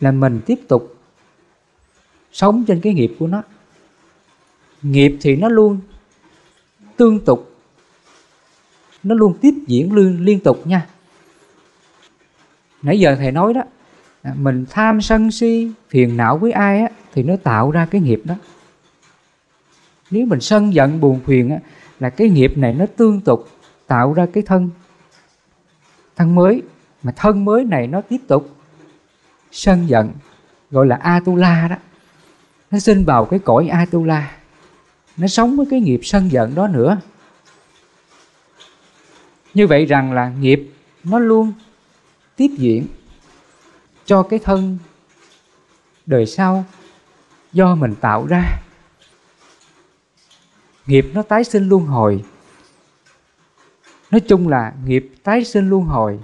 là 0.00 0.12
mình 0.12 0.40
tiếp 0.46 0.60
tục 0.68 0.96
sống 2.32 2.64
trên 2.64 2.80
cái 2.80 2.94
nghiệp 2.94 3.16
của 3.18 3.26
nó. 3.26 3.42
Nghiệp 4.82 5.16
thì 5.20 5.36
nó 5.36 5.48
luôn 5.48 5.80
tương 6.96 7.20
tục 7.24 7.56
nó 9.02 9.14
luôn 9.14 9.38
tiếp 9.40 9.54
diễn 9.66 9.94
liên, 9.94 10.24
liên 10.24 10.40
tục 10.40 10.66
nha. 10.66 10.86
Nãy 12.82 13.00
giờ 13.00 13.16
thầy 13.18 13.32
nói 13.32 13.54
đó 13.54 13.62
mình 14.34 14.64
tham 14.70 15.00
sân 15.00 15.30
si 15.30 15.72
phiền 15.88 16.16
não 16.16 16.38
với 16.38 16.52
ai 16.52 16.80
á 16.80 16.88
thì 17.14 17.22
nó 17.22 17.34
tạo 17.42 17.70
ra 17.70 17.86
cái 17.90 18.00
nghiệp 18.00 18.22
đó. 18.24 18.34
Nếu 20.10 20.26
mình 20.26 20.40
sân 20.40 20.74
giận, 20.74 21.00
buồn 21.00 21.20
phiền 21.26 21.50
á, 21.50 21.58
là 22.00 22.10
cái 22.10 22.28
nghiệp 22.28 22.58
này 22.58 22.74
nó 22.74 22.86
tương 22.96 23.20
tục 23.20 23.48
tạo 23.86 24.12
ra 24.12 24.26
cái 24.32 24.42
thân. 24.42 24.70
Thân 26.16 26.34
mới, 26.34 26.62
mà 27.02 27.12
thân 27.12 27.44
mới 27.44 27.64
này 27.64 27.86
nó 27.86 28.00
tiếp 28.00 28.20
tục 28.28 28.56
sân 29.50 29.88
giận, 29.88 30.12
gọi 30.70 30.86
là 30.86 30.96
atula 30.96 31.68
đó. 31.68 31.76
Nó 32.70 32.78
sinh 32.78 33.04
vào 33.04 33.24
cái 33.24 33.38
cõi 33.38 33.68
atula. 33.68 34.36
Nó 35.16 35.26
sống 35.26 35.56
với 35.56 35.66
cái 35.70 35.80
nghiệp 35.80 36.00
sân 36.02 36.32
giận 36.32 36.54
đó 36.54 36.68
nữa. 36.68 37.00
Như 39.54 39.66
vậy 39.66 39.86
rằng 39.86 40.12
là 40.12 40.32
nghiệp 40.40 40.72
nó 41.04 41.18
luôn 41.18 41.52
tiếp 42.36 42.50
diễn 42.58 42.86
cho 44.04 44.22
cái 44.22 44.38
thân 44.38 44.78
đời 46.06 46.26
sau 46.26 46.64
do 47.52 47.74
mình 47.74 47.94
tạo 48.00 48.26
ra. 48.26 48.58
Nghiệp 50.86 51.10
nó 51.14 51.22
tái 51.22 51.44
sinh 51.44 51.68
luân 51.68 51.86
hồi. 51.86 52.24
Nói 54.10 54.20
chung 54.20 54.48
là 54.48 54.72
nghiệp 54.84 55.12
tái 55.22 55.44
sinh 55.44 55.68
luân 55.68 55.82
hồi, 55.82 56.20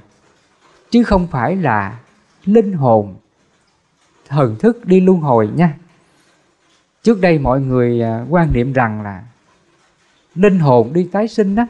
chứ 0.91 1.05
không 1.05 1.27
phải 1.31 1.57
là 1.57 1.99
linh 2.45 2.73
hồn, 2.73 3.17
thần 4.27 4.57
thức 4.59 4.87
đi 4.87 5.01
luân 5.01 5.21
hồi 5.21 5.49
nha. 5.55 5.79
Trước 7.03 7.21
đây 7.21 7.39
mọi 7.39 7.61
người 7.61 8.03
à, 8.03 8.27
quan 8.31 8.53
niệm 8.53 8.73
rằng 8.73 9.03
là 9.03 9.25
linh 10.35 10.59
hồn 10.59 10.93
đi 10.93 11.09
tái 11.13 11.29
sinh 11.29 11.55
đó 11.55 11.67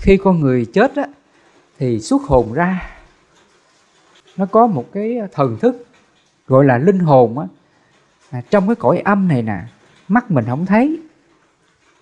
khi 0.00 0.16
con 0.16 0.40
người 0.40 0.66
chết 0.72 0.96
á, 0.96 1.06
thì 1.78 2.00
xuất 2.00 2.22
hồn 2.22 2.52
ra. 2.52 2.90
Nó 4.36 4.46
có 4.46 4.66
một 4.66 4.86
cái 4.92 5.18
thần 5.32 5.58
thức 5.58 5.86
gọi 6.46 6.64
là 6.64 6.78
linh 6.78 6.98
hồn 6.98 7.38
á 7.38 7.46
à, 8.30 8.42
trong 8.50 8.66
cái 8.66 8.76
cõi 8.76 8.98
âm 8.98 9.28
này 9.28 9.42
nè 9.42 9.58
mắt 10.08 10.30
mình 10.30 10.44
không 10.48 10.66
thấy 10.66 10.98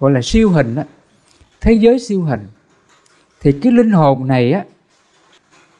gọi 0.00 0.12
là 0.12 0.20
siêu 0.22 0.50
hình 0.50 0.74
á 0.74 0.84
thế 1.64 1.72
giới 1.72 1.98
siêu 1.98 2.22
hình. 2.22 2.46
Thì 3.40 3.52
cái 3.62 3.72
linh 3.72 3.90
hồn 3.90 4.26
này 4.26 4.52
á 4.52 4.64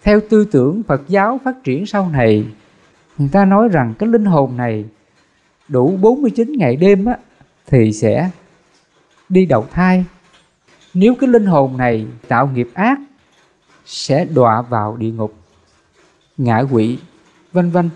theo 0.03 0.21
tư 0.31 0.45
tưởng 0.45 0.83
Phật 0.83 1.03
giáo 1.09 1.41
phát 1.45 1.65
triển 1.65 1.87
sau 1.87 2.11
này 2.11 2.47
người 3.19 3.29
ta 3.33 3.45
nói 3.45 3.69
rằng 3.69 3.95
cái 3.99 4.09
linh 4.09 4.25
hồn 4.25 4.57
này 4.57 4.85
đủ 5.69 5.99
49 6.01 6.53
ngày 6.53 6.77
đêm 6.77 7.05
á 7.05 7.17
thì 7.67 7.93
sẽ 7.93 8.31
đi 9.29 9.47
đầu 9.47 9.67
thai. 9.71 10.05
Nếu 10.95 11.15
cái 11.15 11.29
linh 11.29 11.47
hồn 11.47 11.77
này 11.77 12.07
tạo 12.29 12.47
nghiệp 12.47 12.69
ác 12.75 12.99
sẽ 13.85 14.25
đọa 14.25 14.63
vào 14.63 14.97
địa 14.97 15.11
ngục 15.11 15.35
ngạ 16.37 16.59
quỷ 16.71 16.99
vân 17.53 17.71
vân. 17.71 17.91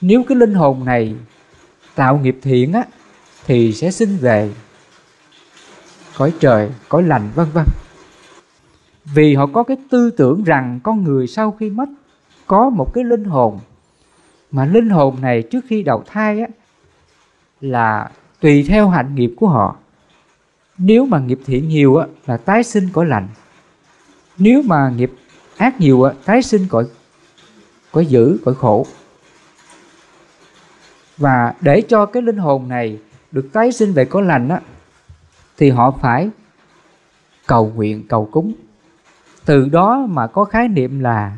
Nếu 0.00 0.22
cái 0.28 0.36
linh 0.36 0.54
hồn 0.54 0.84
này 0.84 1.14
tạo 2.00 2.18
nghiệp 2.18 2.38
thiện 2.42 2.72
á, 2.72 2.84
thì 3.46 3.72
sẽ 3.72 3.90
sinh 3.90 4.16
về 4.16 4.50
cõi 6.16 6.32
trời, 6.40 6.70
cõi 6.88 7.02
lành, 7.02 7.30
vân 7.34 7.46
vân. 7.52 7.64
Vì 9.04 9.34
họ 9.34 9.46
có 9.46 9.62
cái 9.62 9.76
tư 9.90 10.10
tưởng 10.10 10.44
rằng 10.44 10.80
con 10.82 11.04
người 11.04 11.26
sau 11.26 11.50
khi 11.50 11.70
mất 11.70 11.88
có 12.46 12.70
một 12.70 12.94
cái 12.94 13.04
linh 13.04 13.24
hồn, 13.24 13.58
mà 14.50 14.64
linh 14.64 14.90
hồn 14.90 15.16
này 15.20 15.42
trước 15.42 15.64
khi 15.68 15.82
đầu 15.82 16.04
thai 16.06 16.40
á, 16.40 16.46
là 17.60 18.10
tùy 18.40 18.64
theo 18.68 18.88
hạnh 18.88 19.14
nghiệp 19.14 19.32
của 19.36 19.48
họ. 19.48 19.76
Nếu 20.78 21.06
mà 21.06 21.18
nghiệp 21.18 21.40
thiện 21.46 21.68
nhiều 21.68 21.96
á, 21.96 22.06
là 22.26 22.36
tái 22.36 22.64
sinh 22.64 22.88
cõi 22.92 23.06
lành. 23.06 23.28
Nếu 24.38 24.62
mà 24.62 24.92
nghiệp 24.96 25.12
ác 25.56 25.80
nhiều 25.80 26.02
á, 26.02 26.12
tái 26.24 26.42
sinh 26.42 26.66
cõi 26.68 26.84
cõi 27.92 28.06
dữ, 28.06 28.38
cõi 28.44 28.54
khổ 28.54 28.86
và 31.20 31.54
để 31.60 31.80
cho 31.88 32.06
cái 32.06 32.22
linh 32.22 32.36
hồn 32.36 32.68
này 32.68 32.98
được 33.32 33.48
tái 33.52 33.72
sinh 33.72 33.92
về 33.92 34.04
có 34.04 34.20
lành 34.20 34.48
á, 34.48 34.60
thì 35.58 35.70
họ 35.70 35.90
phải 36.00 36.30
cầu 37.46 37.72
nguyện, 37.74 38.06
cầu 38.08 38.28
cúng. 38.32 38.52
Từ 39.44 39.68
đó 39.68 40.06
mà 40.08 40.26
có 40.26 40.44
khái 40.44 40.68
niệm 40.68 41.00
là 41.00 41.36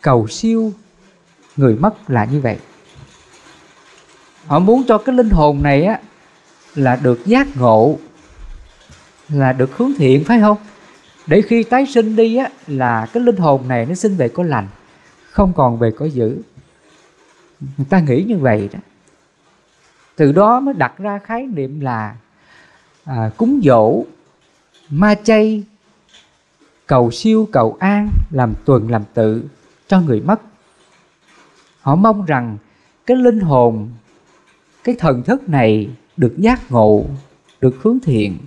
cầu 0.00 0.28
siêu 0.28 0.72
người 1.56 1.76
mất 1.76 2.10
là 2.10 2.24
như 2.24 2.40
vậy. 2.40 2.58
Họ 4.46 4.58
muốn 4.58 4.82
cho 4.88 4.98
cái 4.98 5.14
linh 5.14 5.30
hồn 5.30 5.62
này 5.62 5.84
á, 5.84 6.00
là 6.74 6.96
được 7.02 7.26
giác 7.26 7.56
ngộ, 7.56 7.98
là 9.28 9.52
được 9.52 9.76
hướng 9.76 9.92
thiện, 9.98 10.24
phải 10.24 10.40
không? 10.40 10.56
Để 11.26 11.42
khi 11.42 11.62
tái 11.62 11.86
sinh 11.86 12.16
đi 12.16 12.36
á, 12.36 12.48
là 12.66 13.06
cái 13.12 13.22
linh 13.22 13.36
hồn 13.36 13.68
này 13.68 13.86
nó 13.86 13.94
sinh 13.94 14.16
về 14.16 14.28
có 14.28 14.42
lành, 14.42 14.68
không 15.30 15.52
còn 15.52 15.78
về 15.78 15.90
có 15.90 16.06
dữ 16.06 16.36
người 17.60 17.86
ta 17.90 18.00
nghĩ 18.00 18.22
như 18.22 18.38
vậy 18.38 18.68
đó. 18.72 18.78
Từ 20.16 20.32
đó 20.32 20.60
mới 20.60 20.74
đặt 20.74 20.98
ra 20.98 21.18
khái 21.18 21.46
niệm 21.46 21.80
là 21.80 22.16
à, 23.04 23.30
cúng 23.36 23.60
dỗ 23.64 24.04
ma 24.90 25.14
chay 25.14 25.64
cầu 26.86 27.10
siêu 27.10 27.48
cầu 27.52 27.76
an 27.80 28.10
làm 28.30 28.54
tuần 28.64 28.90
làm 28.90 29.02
tự 29.14 29.44
cho 29.88 30.00
người 30.00 30.20
mất. 30.20 30.40
Họ 31.80 31.96
mong 31.96 32.24
rằng 32.24 32.56
cái 33.06 33.16
linh 33.16 33.40
hồn 33.40 33.90
cái 34.84 34.94
thần 34.98 35.22
thức 35.22 35.48
này 35.48 35.90
được 36.16 36.34
giác 36.36 36.70
ngộ 36.70 37.04
được 37.60 37.76
hướng 37.82 37.98
thiện. 38.00 38.38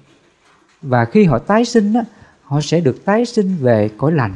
Và 0.81 1.05
khi 1.05 1.25
họ 1.25 1.39
tái 1.39 1.65
sinh 1.65 1.93
đó 1.93 2.01
họ 2.43 2.61
sẽ 2.61 2.81
được 2.81 3.05
tái 3.05 3.25
sinh 3.25 3.57
về 3.59 3.89
cõi 3.97 4.11
lành. 4.11 4.33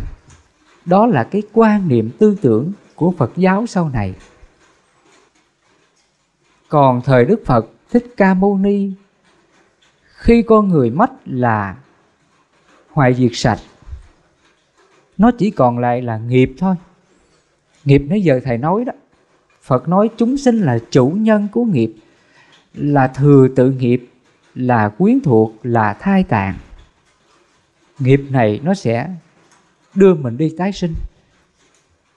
Đó 0.85 1.05
là 1.05 1.23
cái 1.23 1.41
quan 1.53 1.87
niệm 1.87 2.09
tư 2.19 2.37
tưởng 2.41 2.71
của 2.95 3.13
phật 3.17 3.31
giáo 3.35 3.65
sau 3.67 3.89
này 3.89 4.13
còn 6.73 7.01
thời 7.01 7.25
đức 7.25 7.41
phật 7.45 7.65
thích 7.91 8.13
ca 8.17 8.33
mâu 8.33 8.57
ni, 8.57 8.91
khi 10.03 10.41
con 10.41 10.67
người 10.67 10.89
mất 10.89 11.11
là 11.25 11.75
hoại 12.91 13.13
diệt 13.13 13.31
sạch. 13.33 13.59
Nó 15.17 15.31
chỉ 15.37 15.51
còn 15.51 15.79
lại 15.79 16.01
là 16.01 16.17
nghiệp 16.17 16.51
thôi. 16.57 16.75
Nghiệp 17.85 18.01
nãy 18.09 18.21
giờ 18.21 18.39
thầy 18.43 18.57
nói 18.57 18.85
đó. 18.85 18.93
Phật 19.61 19.87
nói 19.87 20.09
chúng 20.17 20.37
sinh 20.37 20.61
là 20.61 20.79
chủ 20.91 21.09
nhân 21.09 21.47
của 21.51 21.63
nghiệp, 21.65 21.93
là 22.73 23.07
thừa 23.07 23.47
tự 23.55 23.71
nghiệp, 23.71 24.09
là 24.55 24.89
quyến 24.89 25.19
thuộc, 25.19 25.53
là 25.63 25.93
thai 25.93 26.23
tàn 26.23 26.55
nghiệp 27.99 28.21
này 28.29 28.59
nó 28.63 28.73
sẽ 28.73 29.09
đưa 29.95 30.13
mình 30.13 30.37
đi 30.37 30.55
tái 30.57 30.71
sinh. 30.71 30.93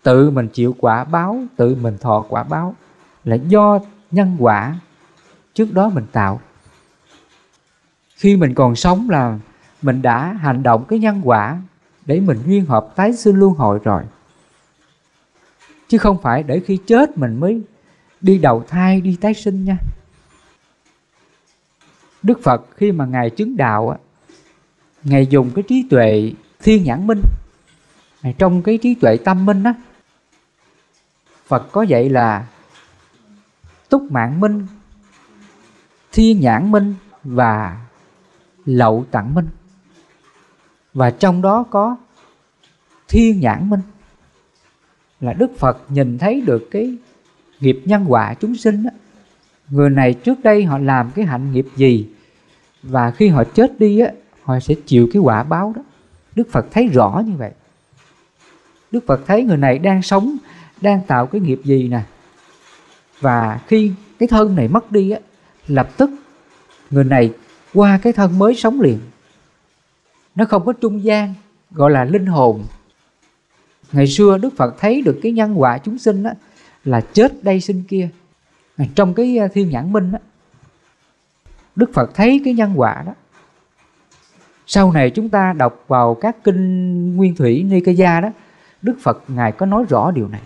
Tự 0.03 0.31
mình 0.31 0.49
chịu 0.49 0.75
quả 0.79 1.05
báo, 1.05 1.41
tự 1.57 1.75
mình 1.75 1.99
thọ 1.99 2.25
quả 2.29 2.43
báo 2.43 2.75
là 3.25 3.37
do 3.37 3.81
nhân 4.17 4.37
quả 4.39 4.77
trước 5.55 5.73
đó 5.73 5.89
mình 5.89 6.07
tạo. 6.13 6.41
Khi 8.17 8.37
mình 8.37 8.55
còn 8.55 8.77
sống 8.77 9.11
là 9.11 9.39
mình 9.83 10.03
đã 10.03 10.33
hành 10.33 10.63
động 10.63 10.85
cái 10.89 10.99
nhân 10.99 11.21
quả 11.25 11.63
để 12.07 12.21
mình 12.21 12.39
duyên 12.47 12.67
hợp 12.67 12.93
tái 12.97 13.13
sinh 13.13 13.37
luân 13.37 13.55
hồi 13.55 13.79
rồi. 13.85 14.03
Chứ 15.89 15.99
không 15.99 16.23
phải 16.23 16.43
để 16.43 16.61
khi 16.67 16.79
chết 16.87 17.19
mình 17.19 17.41
mới 17.41 17.63
đi 18.21 18.39
đầu 18.39 18.65
thai 18.69 19.01
đi 19.01 19.17
tái 19.21 19.35
sinh 19.35 19.65
nha. 19.65 19.79
Đức 22.23 22.41
Phật 22.43 22.67
khi 22.77 22.93
mà 22.93 23.07
Ngài 23.07 23.31
chứng 23.31 23.57
đạo 23.57 23.89
á, 23.91 23.99
Ngài 25.05 25.27
dùng 25.27 25.51
cái 25.55 25.63
trí 25.69 25.87
tuệ 25.91 26.33
thiên 26.63 26.85
nhãn 26.85 27.07
minh. 27.07 27.23
Trong 28.39 28.63
cái 28.63 28.79
trí 28.79 28.95
tuệ 28.95 29.17
tâm 29.17 29.47
minh 29.47 29.63
á 29.65 29.75
Phật 31.47 31.73
có 31.73 31.83
dạy 31.83 32.09
là 32.09 32.47
Túc 33.89 34.13
mạng 34.13 34.41
minh 34.41 34.67
Thiên 36.13 36.41
nhãn 36.41 36.73
minh 36.73 36.95
Và 37.25 37.81
lậu 38.65 39.05
tặng 39.11 39.35
minh. 39.35 39.49
Và 40.95 41.11
trong 41.11 41.43
đó 41.43 41.65
có 41.71 41.97
Thiên 43.09 43.41
nhãn 43.41 43.71
minh. 43.71 43.81
Là 45.21 45.33
Đức 45.33 45.51
Phật 45.59 45.79
nhìn 45.89 46.19
thấy 46.19 46.41
được 46.41 46.69
cái 46.71 46.97
nghiệp 47.61 47.83
nhân 47.85 48.05
quả 48.09 48.35
chúng 48.35 48.55
sinh 48.55 48.83
đó. 48.83 48.91
người 49.71 49.91
này 49.91 50.15
trước 50.15 50.43
đây 50.43 50.65
họ 50.65 50.79
làm 50.79 51.11
cái 51.11 51.25
hạnh 51.25 51.53
nghiệp 51.53 51.67
gì 51.77 52.09
và 52.83 53.11
khi 53.11 53.29
họ 53.29 53.45
chết 53.45 53.81
đi 53.81 53.99
á, 53.99 54.11
họ 54.43 54.61
sẽ 54.61 54.75
chịu 54.87 55.09
cái 55.13 55.23
quả 55.23 55.43
báo 55.43 55.73
đó. 55.77 55.83
Đức 56.35 56.49
phật 56.51 56.67
thấy 56.71 56.87
rõ 56.87 57.23
như 57.27 57.33
vậy. 57.37 57.51
Đức 58.91 59.05
phật 59.07 59.21
thấy 59.27 59.45
người 59.45 59.57
này 59.57 59.79
đang 59.79 60.03
sống, 60.03 60.37
đang 60.81 61.01
tạo 61.07 61.27
cái 61.27 61.41
nghiệp 61.41 61.61
gì 61.65 61.89
nè 61.89 62.01
và 63.21 63.61
khi 63.67 63.93
cái 64.19 64.29
thân 64.29 64.55
này 64.55 64.69
mất 64.69 64.93
đi 64.93 65.11
á, 65.11 65.21
lập 65.67 65.89
tức 65.97 66.11
người 66.91 67.05
này 67.05 67.33
qua 67.75 67.99
cái 68.03 68.13
thân 68.13 68.39
mới 68.39 68.55
sống 68.55 68.81
liền. 68.81 68.99
Nó 70.35 70.45
không 70.45 70.65
có 70.65 70.73
trung 70.73 71.05
gian, 71.05 71.35
gọi 71.71 71.91
là 71.91 72.05
linh 72.05 72.27
hồn. 72.27 72.65
Ngày 73.93 74.07
xưa 74.07 74.39
đức 74.39 74.57
phật 74.57 74.75
thấy 74.79 75.03
được 75.03 75.19
cái 75.23 75.33
nhân 75.33 75.61
quả 75.61 75.79
chúng 75.79 75.99
sinh 75.99 76.23
á, 76.23 76.35
là 76.85 77.01
chết 77.01 77.45
đây 77.45 77.61
sinh 77.61 77.83
kia. 77.89 78.09
Trong 78.95 79.15
cái 79.15 79.39
à, 79.39 79.49
thiên 79.49 79.71
nhãn 79.71 79.93
minh 79.93 80.13
á, 80.13 80.19
đức 81.77 81.91
phật 81.95 82.11
thấy 82.15 82.41
cái 82.45 82.55
nhân 82.55 82.73
quả 82.77 83.03
đó. 83.07 83.15
Sau 84.67 84.93
này 84.93 85.11
chúng 85.11 85.29
ta 85.29 85.53
đọc 85.53 85.85
vào 85.89 86.15
các 86.15 86.37
kinh 86.45 87.17
nguyên 87.17 87.37
thủy 87.37 87.63
nikaya 87.63 88.21
đó, 88.21 88.31
đức 88.83 88.97
phật 89.03 89.25
ngài 89.29 89.53
có 89.53 89.67
nói 89.67 89.85
rõ 89.89 90.11
điều 90.11 90.29
này 90.29 90.41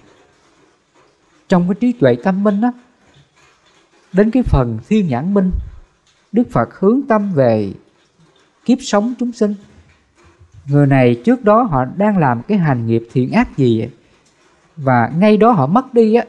trong 1.51 1.69
cái 1.69 1.75
trí 1.81 1.93
tuệ 1.93 2.17
tâm 2.25 2.45
minh 2.45 2.61
á, 2.61 2.73
đến 4.13 4.31
cái 4.31 4.43
phần 4.43 4.79
thiên 4.89 5.09
nhãn 5.09 5.35
minh, 5.35 5.51
đức 6.33 6.45
phật 6.51 6.79
hướng 6.79 7.01
tâm 7.09 7.33
về 7.35 7.73
kiếp 8.65 8.79
sống 8.81 9.15
chúng 9.19 9.33
sinh. 9.33 9.55
Người 10.67 10.87
này 10.87 11.21
trước 11.25 11.45
đó 11.45 11.63
họ 11.63 11.85
đang 11.97 12.19
làm 12.19 12.43
cái 12.43 12.59
hành 12.59 12.87
nghiệp 12.87 13.09
thiện 13.13 13.33
ác 13.33 13.57
gì 13.57 13.89
và 14.77 15.11
ngay 15.17 15.37
đó 15.37 15.53
họ 15.53 15.67
mất 15.67 15.95
đi 15.95 16.15
á, 16.15 16.25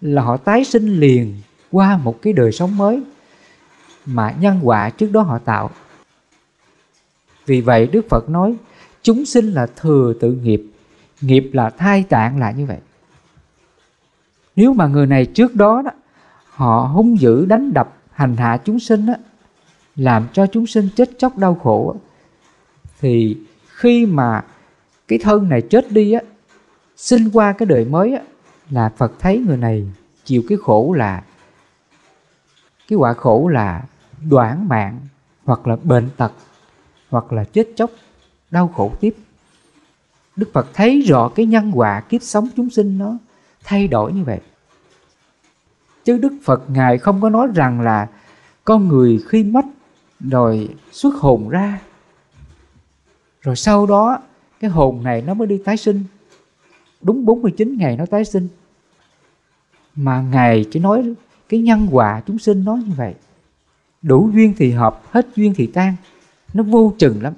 là 0.00 0.22
họ 0.22 0.36
tái 0.36 0.64
sinh 0.64 1.00
liền 1.00 1.36
qua 1.70 1.96
một 1.96 2.22
cái 2.22 2.32
đời 2.32 2.52
sống 2.52 2.78
mới 2.78 3.02
mà 4.06 4.34
nhân 4.40 4.60
quả 4.62 4.90
trước 4.90 5.12
đó 5.12 5.22
họ 5.22 5.38
tạo. 5.38 5.70
Vì 7.46 7.60
vậy 7.60 7.86
Đức 7.86 8.06
Phật 8.08 8.30
nói, 8.30 8.54
chúng 9.02 9.24
sinh 9.24 9.52
là 9.52 9.66
thừa 9.66 10.14
tự 10.20 10.32
nghiệp 10.32 10.62
nghiệp 11.20 11.50
là 11.52 11.70
thai 11.70 12.02
tạng 12.02 12.38
là 12.38 12.50
như 12.50 12.66
vậy 12.66 12.78
nếu 14.60 14.74
mà 14.74 14.86
người 14.86 15.06
này 15.06 15.26
trước 15.26 15.54
đó 15.54 15.82
đó 15.84 15.90
họ 16.50 16.90
hung 16.94 17.20
dữ 17.20 17.46
đánh 17.46 17.72
đập 17.72 17.96
hành 18.10 18.36
hạ 18.36 18.58
chúng 18.64 18.80
sinh 18.80 19.06
đó, 19.06 19.14
làm 19.96 20.26
cho 20.32 20.46
chúng 20.46 20.66
sinh 20.66 20.88
chết 20.96 21.10
chóc 21.18 21.38
đau 21.38 21.54
khổ 21.54 21.96
thì 23.00 23.36
khi 23.66 24.06
mà 24.06 24.44
cái 25.08 25.18
thân 25.22 25.48
này 25.48 25.62
chết 25.62 25.92
đi 25.92 26.12
á 26.12 26.20
sinh 26.96 27.30
qua 27.32 27.52
cái 27.52 27.66
đời 27.66 27.84
mới 27.84 28.14
á 28.14 28.22
là 28.70 28.88
Phật 28.96 29.12
thấy 29.18 29.38
người 29.38 29.56
này 29.56 29.90
chịu 30.24 30.42
cái 30.48 30.58
khổ 30.62 30.94
là 30.98 31.22
cái 32.88 32.96
quả 32.96 33.12
khổ 33.12 33.48
là 33.48 33.84
đoạn 34.30 34.68
mạng 34.68 35.00
hoặc 35.44 35.66
là 35.66 35.76
bệnh 35.82 36.08
tật 36.16 36.32
hoặc 37.10 37.32
là 37.32 37.44
chết 37.44 37.68
chóc 37.76 37.90
đau 38.50 38.68
khổ 38.68 38.92
tiếp. 39.00 39.14
Đức 40.36 40.50
Phật 40.52 40.66
thấy 40.74 41.00
rõ 41.00 41.28
cái 41.28 41.46
nhân 41.46 41.72
quả 41.74 42.00
kiếp 42.00 42.22
sống 42.22 42.48
chúng 42.56 42.70
sinh 42.70 42.98
nó 42.98 43.18
thay 43.64 43.88
đổi 43.88 44.12
như 44.12 44.24
vậy 44.24 44.40
chứ 46.04 46.18
Đức 46.18 46.32
Phật 46.44 46.70
ngài 46.70 46.98
không 46.98 47.20
có 47.20 47.30
nói 47.30 47.48
rằng 47.54 47.80
là 47.80 48.08
con 48.64 48.88
người 48.88 49.20
khi 49.28 49.44
mất 49.44 49.64
rồi 50.20 50.68
xuất 50.92 51.14
hồn 51.14 51.48
ra. 51.48 51.80
Rồi 53.42 53.56
sau 53.56 53.86
đó, 53.86 54.18
cái 54.60 54.70
hồn 54.70 55.02
này 55.02 55.22
nó 55.26 55.34
mới 55.34 55.46
đi 55.46 55.58
tái 55.64 55.76
sinh. 55.76 56.04
Đúng 57.02 57.24
49 57.24 57.76
ngày 57.78 57.96
nó 57.96 58.06
tái 58.06 58.24
sinh. 58.24 58.48
Mà 59.96 60.20
ngài 60.20 60.64
chỉ 60.70 60.80
nói 60.80 61.14
cái 61.48 61.60
nhân 61.60 61.88
quả 61.90 62.22
chúng 62.26 62.38
sinh 62.38 62.64
nói 62.64 62.78
như 62.86 62.92
vậy. 62.96 63.14
Đủ 64.02 64.30
duyên 64.34 64.54
thì 64.56 64.70
hợp, 64.70 65.02
hết 65.10 65.26
duyên 65.36 65.54
thì 65.56 65.66
tan. 65.66 65.94
Nó 66.54 66.62
vô 66.62 66.92
chừng 66.98 67.22
lắm. 67.22 67.32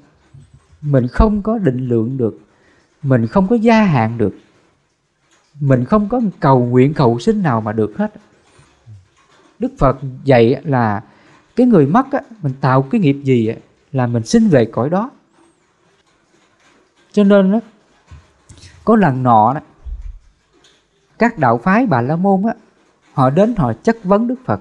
Mình 0.81 1.09
không 1.09 1.43
có 1.43 1.59
định 1.59 1.89
lượng 1.89 2.17
được. 2.17 2.39
Mình 3.03 3.27
không 3.27 3.49
có 3.49 3.57
gia 3.57 3.83
hạn 3.83 4.19
được. 4.19 4.37
Mình 5.61 5.85
không 5.85 6.09
có 6.09 6.21
cầu 6.41 6.65
nguyện 6.65 6.95
cầu 6.95 7.19
sinh 7.19 7.43
nào 7.43 7.61
mà 7.61 7.73
được 7.73 7.97
hết 7.97 8.13
đức 9.63 9.73
phật 9.79 9.97
dạy 10.25 10.61
là 10.65 11.03
cái 11.57 11.67
người 11.67 11.87
mất 11.87 12.13
á, 12.13 12.21
mình 12.43 12.53
tạo 12.61 12.83
cái 12.83 13.01
nghiệp 13.01 13.17
gì 13.23 13.47
á, 13.47 13.57
là 13.93 14.07
mình 14.07 14.23
sinh 14.23 14.49
về 14.49 14.65
cõi 14.65 14.91
đó. 14.91 15.11
Cho 17.13 17.25
nên 17.25 17.53
á, 17.53 17.61
có 18.85 18.97
lần 18.97 19.23
nọ 19.23 19.55
đó, 19.55 19.61
các 21.19 21.39
đạo 21.39 21.59
phái 21.59 21.87
bà 21.87 22.01
la 22.01 22.17
môn 22.17 22.43
á, 22.47 22.55
họ 23.13 23.31
đến 23.31 23.55
họ 23.57 23.73
chất 23.73 24.05
vấn 24.05 24.29
đức 24.29 24.37
phật. 24.45 24.61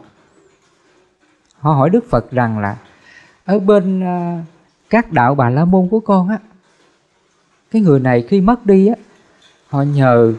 Họ 1.59 1.73
hỏi 1.73 1.89
đức 1.89 2.09
phật 2.09 2.31
rằng 2.31 2.59
là 2.59 2.77
ở 3.45 3.59
bên 3.59 4.03
à, 4.03 4.43
các 4.89 5.11
đạo 5.11 5.35
bà 5.35 5.49
la 5.49 5.65
môn 5.65 5.87
của 5.89 5.99
con 5.99 6.29
á 6.29 6.39
cái 7.71 7.81
người 7.81 7.99
này 7.99 8.25
khi 8.29 8.41
mất 8.41 8.65
đi 8.65 8.87
á 8.87 8.95
họ 9.67 9.81
nhờ 9.81 10.33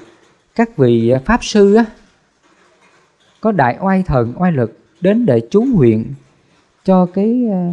các 0.54 0.76
vị 0.76 1.08
ờ, 1.08 1.20
pháp 1.24 1.44
sư 1.44 1.74
á 1.74 1.84
có 3.42 3.52
đại 3.52 3.76
oai 3.80 4.02
thần, 4.02 4.34
oai 4.36 4.52
lực 4.52 4.78
đến 5.00 5.26
để 5.26 5.40
chú 5.50 5.62
nguyện 5.62 6.14
cho 6.84 7.06
cái 7.06 7.42
ờ, 7.52 7.72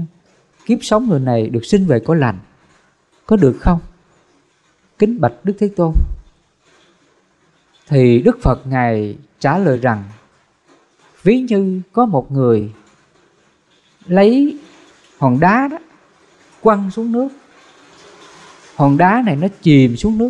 kiếp 0.66 0.80
sống 0.82 1.10
người 1.10 1.20
này 1.20 1.50
được 1.50 1.66
sinh 1.66 1.86
về 1.86 2.00
cõi 2.00 2.18
lành. 2.18 2.38
Có 3.26 3.36
được 3.36 3.58
không? 3.60 3.80
Kính 5.00 5.22
bạch 5.22 5.34
đức 5.44 5.54
thế 5.60 5.70
tôn. 5.76 5.94
Thì 7.88 8.22
đức 8.22 8.38
phật 8.42 8.68
ngài 8.68 9.18
trả 9.40 9.58
lời 9.58 9.78
rằng, 9.78 10.04
ví 11.24 11.42
như 11.42 11.82
có 11.92 12.06
một 12.06 12.32
người 12.32 12.72
lấy 14.06 14.58
hòn 15.18 15.40
đá 15.40 15.68
đó, 15.68 15.78
quăng 16.62 16.92
xuống 16.92 17.12
nước. 17.12 17.30
Hòn 18.76 18.98
đá 18.98 19.24
này 19.26 19.36
nó 19.36 19.48
chìm 19.62 19.98
xuống 19.98 20.18
nước. 20.18 20.30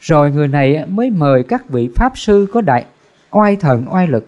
Rồi 0.00 0.30
người 0.30 0.48
này 0.48 0.86
mới 0.86 1.10
mời 1.10 1.42
các 1.42 1.68
vị 1.68 1.90
pháp 1.94 2.18
sư 2.18 2.46
có 2.52 2.60
đại 2.60 2.86
oai 3.30 3.56
thần, 3.56 3.86
oai 3.90 4.06
lực, 4.06 4.26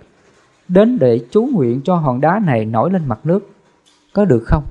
đến 0.69 0.99
để 0.99 1.21
chú 1.31 1.49
nguyện 1.53 1.81
cho 1.85 1.97
hòn 1.97 2.21
đá 2.21 2.41
này 2.45 2.65
nổi 2.65 2.91
lên 2.91 3.09
mặt 3.09 3.19
nước. 3.25 3.51
Có 4.13 4.25
được 4.25 4.43
không? 4.47 4.65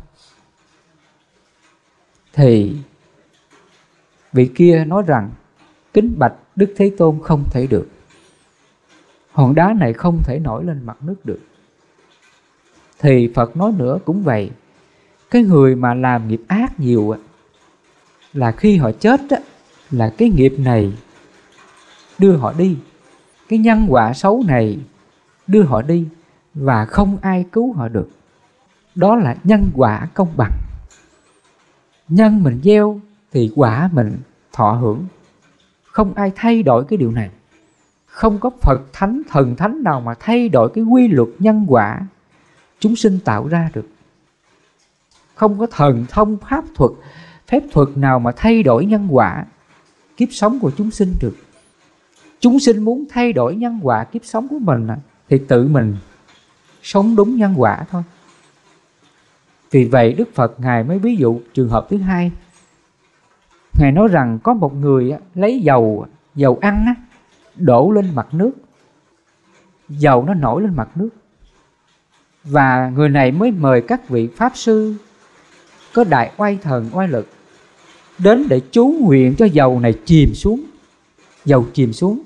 Thì 2.34 2.76
vị 4.34 4.50
kia 4.56 4.86
nói 4.88 5.04
rằng, 5.08 5.30
kính 5.94 6.14
bạch 6.18 6.34
đức 6.56 6.74
thế 6.78 6.92
tôn 6.98 7.20
không 7.24 7.44
thể 7.52 7.68
được. 7.68 7.88
Hòn 9.32 9.56
đá 9.56 9.74
này 9.74 9.94
không 9.94 10.22
thể 10.24 10.40
nổi 10.40 10.66
lên 10.66 10.86
mặt 10.86 10.98
nước 11.02 11.26
được. 11.26 11.40
Thì 13.00 13.32
phật 13.36 13.58
nói 13.58 13.72
nữa 13.78 14.00
cũng 14.06 14.24
vậy, 14.24 14.52
cái 15.32 15.44
người 15.44 15.76
mà 15.76 15.94
làm 15.94 16.28
nghiệp 16.28 16.42
ác 16.48 16.80
nhiều 16.80 17.16
là 18.34 18.52
khi 18.52 18.78
họ 18.78 18.92
chết 18.92 19.22
là 19.92 20.14
cái 20.18 20.30
nghiệp 20.30 20.54
này 20.58 20.94
đưa 22.18 22.36
họ 22.38 22.54
đi 22.54 22.78
cái 23.50 23.60
nhân 23.60 23.86
quả 23.90 24.14
xấu 24.14 24.44
này 24.48 24.80
đưa 25.48 25.64
họ 25.64 25.82
đi 25.82 26.08
và 26.54 26.86
không 26.86 27.18
ai 27.22 27.46
cứu 27.52 27.74
họ 27.74 27.88
được. 27.88 28.10
Đó 28.96 29.16
là 29.16 29.36
nhân 29.44 29.72
quả 29.76 30.08
công 30.14 30.38
bằng. 30.38 30.52
Nhân 32.08 32.44
mình 32.44 32.62
gieo 32.64 33.00
thì 33.32 33.52
quả 33.56 33.90
mình 33.94 34.18
thọ 34.54 34.72
hưởng. 34.72 35.06
Không 35.84 36.14
ai 36.14 36.32
thay 36.36 36.64
đổi 36.64 36.86
cái 36.86 36.98
điều 36.98 37.12
này. 37.12 37.30
Không 38.06 38.40
có 38.40 38.50
phật 38.62 38.82
thánh, 38.94 39.22
thần 39.30 39.56
thánh 39.56 39.84
nào 39.84 40.02
mà 40.02 40.14
thay 40.20 40.50
đổi 40.50 40.72
cái 40.74 40.84
quy 40.84 41.08
luật 41.08 41.30
nhân 41.40 41.66
quả 41.68 42.02
chúng 42.80 42.96
sinh 42.96 43.20
tạo 43.26 43.48
ra 43.48 43.70
được. 43.74 43.88
Không 45.36 45.60
có 45.60 45.68
thần 45.72 46.06
thông, 46.10 46.38
pháp 46.38 46.66
thuật, 46.76 46.92
phép 47.48 47.64
thuật 47.72 47.88
nào 47.96 48.20
mà 48.20 48.32
thay 48.36 48.64
đổi 48.64 48.86
nhân 48.86 49.08
quả, 49.10 49.46
kiếp 50.18 50.30
sống 50.32 50.60
của 50.60 50.72
chúng 50.78 50.92
sinh 50.92 51.16
được 51.22 51.36
chúng 52.40 52.60
sinh 52.60 52.84
muốn 52.84 53.06
thay 53.10 53.34
đổi 53.34 53.56
nhân 53.56 53.80
quả 53.84 54.04
kiếp 54.04 54.26
sống 54.26 54.48
của 54.48 54.60
mình 54.60 54.88
à, 54.88 54.98
thì 55.30 55.38
tự 55.48 55.68
mình 55.68 55.96
sống 56.84 57.16
đúng 57.16 57.36
nhân 57.36 57.54
quả 57.58 57.86
thôi. 57.92 58.04
Vì 59.72 59.86
vậy 59.86 60.14
đức 60.14 60.30
phật 60.36 60.60
ngài 60.60 60.84
mới 60.84 61.00
ví 61.00 61.16
dụ 61.16 61.40
trường 61.54 61.70
hợp 61.70 61.88
thứ 61.90 61.98
hai. 61.98 62.32
Ngài 63.80 63.92
nói 63.92 64.08
rằng 64.08 64.40
có 64.44 64.54
một 64.54 64.76
người 64.76 65.14
lấy 65.36 65.60
dầu 65.60 66.06
dầu 66.36 66.58
ăn 66.62 66.86
đổ 67.56 67.92
lên 67.92 68.16
mặt 68.16 68.34
nước. 68.34 68.52
Dầu 69.90 70.24
nó 70.24 70.34
nổi 70.34 70.62
lên 70.62 70.76
mặt 70.76 70.90
nước. 70.96 71.10
Và 72.44 72.90
người 72.90 73.10
này 73.10 73.32
mới 73.32 73.52
mời 73.52 73.82
các 73.82 74.10
vị 74.10 74.30
pháp 74.36 74.52
sư, 74.56 74.96
có 75.94 76.04
đại 76.04 76.32
oai 76.38 76.58
thần, 76.62 76.90
oai 76.94 77.08
lực, 77.08 77.28
đến 78.18 78.48
để 78.50 78.62
chú 78.72 78.96
nguyện 79.02 79.36
cho 79.38 79.46
dầu 79.46 79.80
này 79.80 79.94
chìm 80.06 80.30
xuống, 80.34 80.64
dầu 81.46 81.66
chìm 81.74 81.94
xuống 81.94 82.22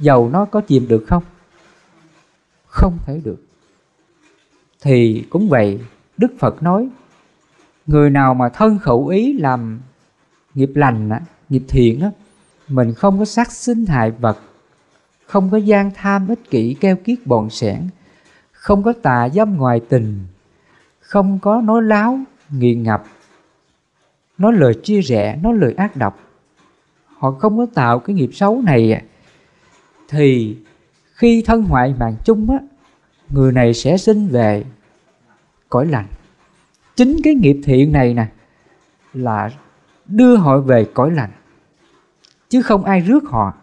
dầu 0.00 0.28
nó 0.28 0.44
có 0.44 0.60
chìm 0.60 0.88
được 0.88 1.04
không? 1.06 1.22
Không 2.66 2.98
thể 3.06 3.20
được. 3.24 3.44
Thì 4.82 5.24
cũng 5.30 5.48
vậy, 5.48 5.80
đức 6.16 6.32
phật 6.38 6.62
nói, 6.62 6.88
người 7.86 8.10
nào 8.10 8.34
mà 8.34 8.48
thân 8.48 8.78
khẩu 8.78 9.06
ý 9.06 9.32
làm 9.32 9.80
nghiệp 10.54 10.70
lành 10.74 11.10
nghiệp 11.48 11.62
thiện 11.68 12.00
á, 12.00 12.10
mình 12.68 12.94
không 12.94 13.18
có 13.18 13.24
sát 13.24 13.52
sinh 13.52 13.86
hại 13.86 14.10
vật, 14.10 14.38
không 15.26 15.50
có 15.50 15.56
gian 15.56 15.90
tham 15.94 16.28
ích 16.28 16.50
kỷ 16.50 16.74
keo 16.80 16.96
kiết 16.96 17.26
bọn 17.26 17.50
sẻn, 17.50 17.88
không 18.52 18.82
có 18.82 18.92
tà 19.02 19.28
dâm 19.28 19.56
ngoài 19.56 19.80
tình, 19.88 20.26
không 21.00 21.38
có 21.42 21.60
nói 21.60 21.82
láo, 21.82 22.18
nghiện 22.50 22.82
ngập, 22.82 23.04
nói 24.38 24.52
lời 24.52 24.74
chia 24.82 25.00
rẽ, 25.00 25.38
nói 25.42 25.54
lời 25.54 25.74
ác 25.76 25.96
độc, 25.96 26.18
họ 27.06 27.30
không 27.30 27.58
có 27.58 27.66
tạo 27.74 27.98
cái 27.98 28.16
nghiệp 28.16 28.30
xấu 28.32 28.62
này 28.62 29.02
thì 30.10 30.56
khi 31.14 31.42
thân 31.42 31.62
hoại 31.62 31.94
mạng 31.98 32.16
chung 32.24 32.50
á, 32.50 32.58
người 33.28 33.52
này 33.52 33.74
sẽ 33.74 33.96
sinh 33.96 34.28
về 34.28 34.64
cõi 35.68 35.86
lành. 35.86 36.06
Chính 36.96 37.16
cái 37.24 37.34
nghiệp 37.34 37.60
thiện 37.64 37.92
này 37.92 38.14
nè, 38.14 38.26
là 39.12 39.50
đưa 40.06 40.36
họ 40.36 40.58
về 40.58 40.86
cõi 40.94 41.10
lành. 41.10 41.30
Chứ 42.48 42.62
không 42.62 42.84
ai 42.84 43.00
rước 43.00 43.24
họ. 43.24 43.54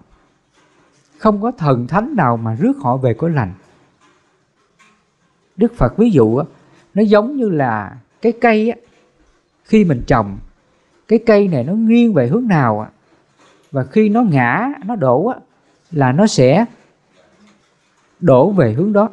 Không 1.18 1.42
có 1.42 1.52
thần 1.52 1.88
thánh 1.88 2.16
nào 2.16 2.38
mà 2.38 2.56
rước 2.56 2.74
họ 2.80 2.98
về 2.98 3.14
cõi 3.14 3.30
lành. 3.30 3.54
Đức 5.58 5.74
phật 5.76 5.98
ví 5.98 6.12
dụ 6.12 6.38
á, 6.38 6.46
nó 6.94 7.04
giống 7.04 7.38
như 7.38 7.50
là 7.50 7.98
cái 8.22 8.34
cây 8.42 8.70
á. 8.70 8.78
Khi 9.64 9.84
mình 9.84 10.04
trồng, 10.08 10.38
cái 11.08 11.20
cây 11.26 11.48
này 11.48 11.64
nó 11.64 11.74
nghiêng 11.74 12.14
về 12.14 12.28
hướng 12.28 12.48
nào 12.48 12.88
và 13.72 13.84
khi 13.84 14.10
nó 14.10 14.22
ngã, 14.22 14.70
nó 14.86 14.96
đổ 14.96 15.28
á 15.28 15.40
là 15.92 16.12
nó 16.12 16.28
sẽ 16.28 16.66
đổ 18.20 18.52
về 18.52 18.74
hướng 18.74 18.94
đó. 18.94 19.10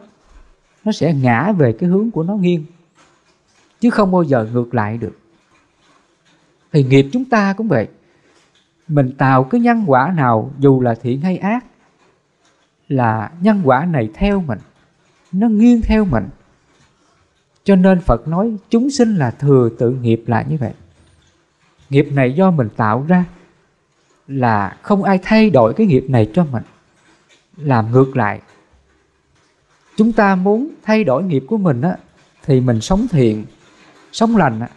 Nó 0.84 0.92
sẽ 0.92 1.14
ngã 1.14 1.52
về 1.52 1.72
cái 1.72 1.90
hướng 1.90 2.10
của 2.10 2.22
nó 2.22 2.34
nghiêng, 2.34 2.64
chứ 3.80 3.90
không 3.90 4.12
bao 4.12 4.22
giờ 4.22 4.48
ngược 4.52 4.74
lại 4.74 4.98
được. 4.98 5.18
Thì 6.72 6.84
nghiệp 6.84 7.06
chúng 7.12 7.24
ta 7.24 7.52
cũng 7.52 7.68
vậy. 7.68 7.88
Mình 8.88 9.12
tạo 9.18 9.44
cái 9.44 9.60
nhân 9.60 9.84
quả 9.86 10.12
nào, 10.16 10.52
dù 10.58 10.80
là 10.80 10.94
thiện 10.94 11.20
hay 11.20 11.38
ác, 11.38 11.64
là 12.88 13.32
nhân 13.40 13.60
quả 13.64 13.84
này 13.84 14.10
theo 14.14 14.40
mình, 14.40 14.58
nó 15.32 15.48
nghiêng 15.48 15.82
theo 15.82 16.04
mình. 16.04 16.28
Cho 17.64 17.76
nên 17.76 18.00
phật 18.00 18.28
nói 18.28 18.56
chúng 18.70 18.90
sinh 18.90 19.16
là 19.16 19.30
thừa 19.30 19.70
tự 19.78 19.90
nghiệp 19.90 20.22
là 20.26 20.42
như 20.42 20.56
vậy. 20.60 20.72
Nghiệp 21.90 22.08
này 22.12 22.32
do 22.32 22.50
mình 22.50 22.68
tạo 22.76 23.04
ra 23.08 23.24
là 24.28 24.76
không 24.82 25.02
ai 25.02 25.18
thay 25.22 25.50
đổi 25.50 25.74
cái 25.74 25.86
nghiệp 25.86 26.04
này 26.08 26.30
cho 26.34 26.44
mình. 26.44 26.62
Làm 27.56 27.92
ngược 27.92 28.16
lại. 28.16 28.40
Chúng 29.96 30.12
ta 30.12 30.34
muốn 30.34 30.68
thay 30.82 31.04
đổi 31.04 31.22
nghiệp 31.22 31.44
của 31.48 31.56
mình 31.56 31.80
á, 31.80 31.96
thì 32.42 32.60
mình 32.60 32.80
sống 32.80 33.06
thiện, 33.10 33.44
sống 34.12 34.36
lành 34.36 34.60
á, 34.60 34.68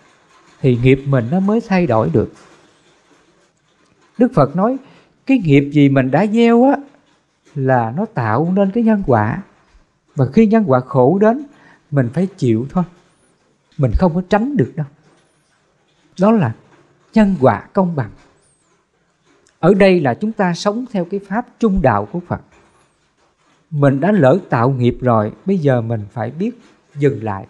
thì 0.62 0.78
nghiệp 0.84 1.04
mình 1.06 1.28
nó 1.32 1.40
mới 1.40 1.62
thay 1.68 1.88
đổi 1.88 2.10
được. 2.14 2.34
Đức 4.18 4.32
phật 4.36 4.56
nói, 4.56 4.78
cái 5.26 5.38
nghiệp 5.38 5.70
gì 5.72 5.90
mình 5.90 6.12
đã 6.12 6.26
gieo 6.26 6.64
á, 6.64 6.76
là 7.56 7.94
nó 7.98 8.06
tạo 8.06 8.52
nên 8.56 8.72
cái 8.72 8.84
nhân 8.84 9.04
quả. 9.08 9.42
Và 10.16 10.26
khi 10.34 10.48
nhân 10.48 10.64
quả 10.68 10.80
khổ 10.80 11.18
đến, 11.22 11.46
mình 11.92 12.10
phải 12.14 12.28
chịu 12.38 12.68
thôi. 12.70 12.84
Mình 13.78 13.92
không 13.92 14.16
có 14.16 14.22
tránh 14.30 14.58
được 14.58 14.74
đâu. 14.76 14.88
Đó 16.20 16.32
là 16.32 16.54
nhân 17.14 17.36
quả 17.40 17.68
công 17.74 17.96
bằng 17.96 18.12
ở 19.60 19.74
đây 19.74 20.00
là 20.00 20.14
chúng 20.14 20.32
ta 20.32 20.54
sống 20.54 20.86
theo 20.92 21.06
cái 21.06 21.20
pháp 21.28 21.48
trung 21.60 21.82
đạo 21.82 22.08
của 22.12 22.20
phật. 22.20 22.42
Mình 23.70 24.00
đã 24.00 24.12
lỡ 24.12 24.40
tạo 24.50 24.70
nghiệp 24.70 24.98
rồi, 25.02 25.32
bây 25.46 25.58
giờ 25.58 25.82
mình 25.82 26.02
phải 26.12 26.32
biết 26.32 26.52
dừng 26.96 27.24
lại. 27.24 27.48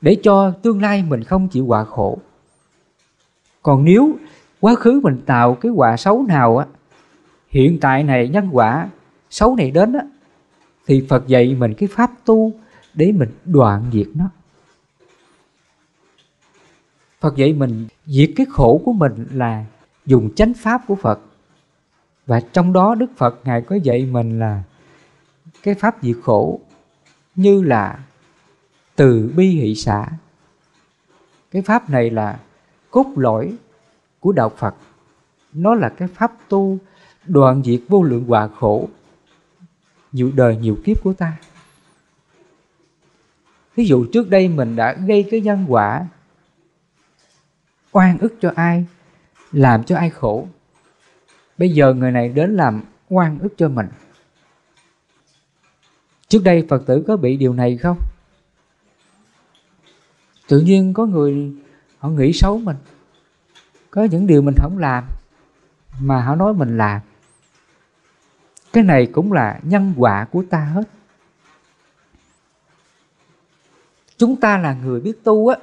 Để 0.00 0.16
cho 0.22 0.50
tương 0.50 0.82
lai 0.82 1.02
mình 1.02 1.24
không 1.24 1.48
chịu 1.48 1.66
quả 1.66 1.84
khổ. 1.84 2.18
Còn 3.62 3.84
nếu 3.84 4.14
quá 4.60 4.74
khứ 4.74 5.00
mình 5.02 5.20
tạo 5.26 5.54
cái 5.54 5.72
quả 5.72 5.96
xấu 5.96 6.22
nào 6.22 6.58
á, 6.58 6.66
hiện 7.48 7.80
tại 7.80 8.02
này 8.04 8.28
nhân 8.28 8.48
quả 8.52 8.88
xấu 9.30 9.56
này 9.56 9.70
đến 9.70 9.92
á, 9.92 10.04
thì 10.86 11.06
phật 11.08 11.26
dạy 11.26 11.54
mình 11.54 11.74
cái 11.74 11.88
pháp 11.92 12.10
tu 12.24 12.52
để 12.94 13.12
mình 13.12 13.30
đoạn 13.44 13.84
diệt 13.92 14.06
nó. 14.14 14.24
Phật 17.20 17.36
dạy 17.36 17.52
mình 17.52 17.86
diệt 18.06 18.30
cái 18.36 18.46
khổ 18.50 18.80
của 18.84 18.92
mình 18.92 19.26
là 19.32 19.64
dùng 20.06 20.34
chánh 20.34 20.54
pháp 20.54 20.82
của 20.86 20.94
phật. 20.94 21.20
Và 22.26 22.40
trong 22.40 22.72
đó 22.72 22.94
đức 22.94 23.10
phật 23.16 23.40
ngài 23.44 23.62
có 23.62 23.76
dạy 23.76 24.06
mình 24.06 24.38
là 24.38 24.62
cái 25.62 25.74
pháp 25.74 25.96
diệt 26.02 26.16
khổ, 26.22 26.60
như 27.34 27.62
là 27.62 27.98
từ 28.96 29.32
bi 29.36 29.48
hỷ 29.48 29.74
xã 29.74 30.06
cái 31.50 31.62
pháp 31.62 31.90
này 31.90 32.10
là 32.10 32.38
cốt 32.90 33.06
lõi 33.16 33.56
của 34.20 34.32
đạo 34.32 34.52
phật. 34.56 34.74
Nó 35.52 35.74
là 35.74 35.88
cái 35.88 36.08
pháp 36.08 36.32
tu 36.48 36.78
đoạn 37.26 37.62
diệt 37.64 37.80
vô 37.88 38.02
lượng 38.02 38.24
hòa 38.24 38.48
khổ, 38.58 38.88
nhiều 40.12 40.32
đời 40.34 40.56
nhiều 40.56 40.76
kiếp 40.84 41.02
của 41.02 41.12
ta. 41.12 41.36
Ví 43.76 43.84
dụ 43.84 44.06
trước 44.12 44.30
đây 44.30 44.48
mình 44.48 44.76
đã 44.76 44.92
gây 44.92 45.28
cái 45.30 45.40
nhân 45.40 45.64
quả 45.68 46.06
oan 47.92 48.18
ức 48.18 48.34
cho 48.40 48.52
ai 48.56 48.86
làm 49.54 49.84
cho 49.84 49.96
ai 49.96 50.10
khổ. 50.10 50.48
Bây 51.58 51.70
giờ 51.70 51.94
người 51.94 52.12
này 52.12 52.28
đến 52.28 52.56
làm 52.56 52.82
oan 53.08 53.38
ức 53.38 53.54
cho 53.56 53.68
mình. 53.68 53.86
Trước 56.28 56.42
đây 56.44 56.66
phật 56.68 56.82
tử 56.86 57.04
có 57.08 57.16
bị 57.16 57.36
điều 57.36 57.52
này 57.52 57.76
không? 57.76 57.98
Tự 60.48 60.60
nhiên 60.60 60.94
có 60.94 61.06
người, 61.06 61.52
họ 61.98 62.08
nghĩ 62.08 62.32
xấu 62.32 62.58
mình. 62.58 62.76
Có 63.90 64.04
những 64.04 64.26
điều 64.26 64.42
mình 64.42 64.54
không 64.58 64.78
làm, 64.78 65.04
mà 66.00 66.22
họ 66.22 66.34
nói 66.34 66.54
mình 66.54 66.78
làm. 66.78 67.00
Cái 68.72 68.84
này 68.84 69.06
cũng 69.06 69.32
là 69.32 69.60
nhân 69.62 69.94
quả 69.96 70.26
của 70.32 70.44
ta 70.50 70.58
hết. 70.58 70.82
Chúng 74.16 74.36
ta 74.36 74.58
là 74.58 74.74
người 74.74 75.00
biết 75.00 75.24
tu 75.24 75.48
á, 75.48 75.56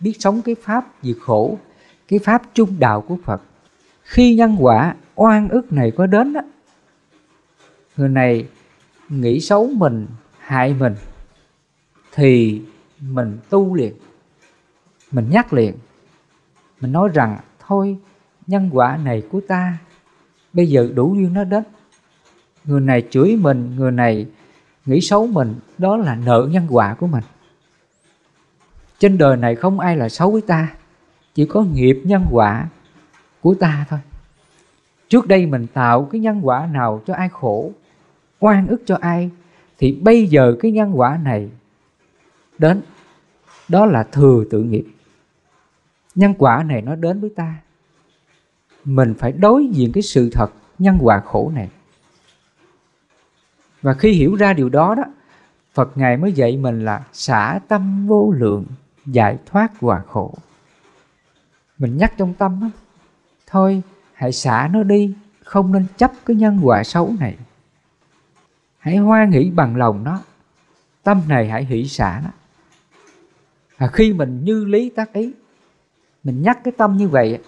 biết 0.00 0.16
sống 0.18 0.42
cái 0.42 0.54
pháp 0.62 0.84
diệt 1.02 1.16
khổ 1.20 1.58
cái 2.08 2.18
pháp 2.18 2.42
trung 2.54 2.76
đạo 2.78 3.00
của 3.00 3.16
phật. 3.24 3.42
Khi 4.02 4.34
nhân 4.34 4.56
quả 4.60 4.94
oan 5.14 5.48
ức 5.48 5.72
này 5.72 5.90
có 5.90 6.06
đến 6.06 6.32
đó, 6.32 6.40
người 7.96 8.08
này 8.08 8.48
nghĩ 9.08 9.40
xấu 9.40 9.66
mình 9.66 10.06
hại 10.38 10.74
mình 10.74 10.94
thì 12.12 12.62
mình 13.00 13.38
tu 13.50 13.74
liền. 13.74 13.94
Mình 15.10 15.30
nhắc 15.30 15.52
liền. 15.52 15.74
Mình 16.80 16.92
nói 16.92 17.08
rằng 17.14 17.38
thôi 17.66 17.98
nhân 18.46 18.70
quả 18.72 18.98
này 19.04 19.22
của 19.30 19.40
ta 19.48 19.78
bây 20.52 20.66
giờ 20.66 20.88
đủ 20.94 21.14
duyên 21.14 21.32
nó 21.32 21.44
đến. 21.44 21.64
Người 22.64 22.80
này 22.80 23.02
chửi 23.10 23.36
mình 23.36 23.76
người 23.76 23.90
này 23.90 24.26
nghĩ 24.86 25.00
xấu 25.00 25.26
mình 25.26 25.54
đó 25.78 25.96
là 25.96 26.14
nợ 26.14 26.48
nhân 26.50 26.66
quả 26.70 26.94
của 26.94 27.06
mình. 27.06 27.24
Trên 28.98 29.18
đời 29.18 29.36
này 29.36 29.54
không 29.54 29.80
ai 29.80 29.96
là 29.96 30.08
xấu 30.08 30.30
với 30.30 30.40
ta 30.40 30.74
chỉ 31.34 31.46
có 31.46 31.62
nghiệp 31.62 32.02
nhân 32.04 32.26
quả 32.30 32.68
của 33.40 33.54
ta 33.54 33.86
thôi. 33.88 34.00
Trước 35.08 35.26
đây 35.26 35.46
mình 35.46 35.66
tạo 35.66 36.04
cái 36.04 36.20
nhân 36.20 36.40
quả 36.42 36.66
nào 36.66 37.02
cho 37.06 37.14
ai 37.14 37.28
khổ, 37.28 37.72
oan 38.40 38.66
ức 38.66 38.82
cho 38.86 38.98
ai, 39.00 39.30
thì 39.78 39.92
bây 39.92 40.26
giờ 40.26 40.56
cái 40.60 40.70
nhân 40.70 40.92
quả 40.94 41.18
này 41.24 41.50
đến, 42.58 42.82
đó 43.68 43.86
là 43.86 44.02
thừa 44.02 44.44
tự 44.50 44.62
nghiệp. 44.62 44.84
Nhân 46.14 46.34
quả 46.38 46.62
này 46.62 46.82
nó 46.82 46.94
đến 46.94 47.20
với 47.20 47.30
ta. 47.36 47.54
Mình 48.84 49.14
phải 49.18 49.32
đối 49.32 49.66
diện 49.66 49.92
cái 49.92 50.02
sự 50.02 50.30
thật 50.32 50.52
nhân 50.78 50.98
quả 51.00 51.20
khổ 51.20 51.52
này. 51.54 51.68
Và 53.82 53.94
khi 53.94 54.12
hiểu 54.12 54.34
ra 54.34 54.52
điều 54.52 54.68
đó 54.68 54.94
đó, 54.94 55.04
phật 55.74 55.96
ngài 55.96 56.16
mới 56.16 56.32
dạy 56.32 56.56
mình 56.56 56.84
là 56.84 57.04
xả 57.12 57.60
tâm 57.68 58.06
vô 58.06 58.34
lượng, 58.36 58.64
giải 59.06 59.38
thoát 59.46 59.72
quả 59.80 60.02
khổ 60.08 60.34
mình 61.78 61.96
nhắc 61.96 62.14
trong 62.16 62.34
tâm 62.34 62.60
á, 62.62 62.70
thôi 63.46 63.82
hãy 64.12 64.32
xả 64.32 64.68
nó 64.72 64.82
đi 64.82 65.14
không 65.44 65.72
nên 65.72 65.86
chấp 65.96 66.12
cái 66.26 66.36
nhân 66.36 66.60
quả 66.62 66.84
xấu 66.84 67.14
này. 67.20 67.36
Hãy 68.78 68.96
hoan 68.96 69.30
nghĩ 69.30 69.50
bằng 69.50 69.76
lòng 69.76 70.04
nó 70.04 70.20
tâm 71.02 71.22
này 71.28 71.48
hãy 71.48 71.64
hỷ 71.64 71.88
xả 71.88 72.20
nó. 72.24 72.30
À, 73.76 73.86
khi 73.86 74.12
mình 74.12 74.44
như 74.44 74.64
lý 74.64 74.90
tác 74.90 75.12
ý 75.12 75.32
mình 76.24 76.42
nhắc 76.42 76.58
cái 76.64 76.72
tâm 76.76 76.96
như 76.96 77.08
vậy 77.08 77.38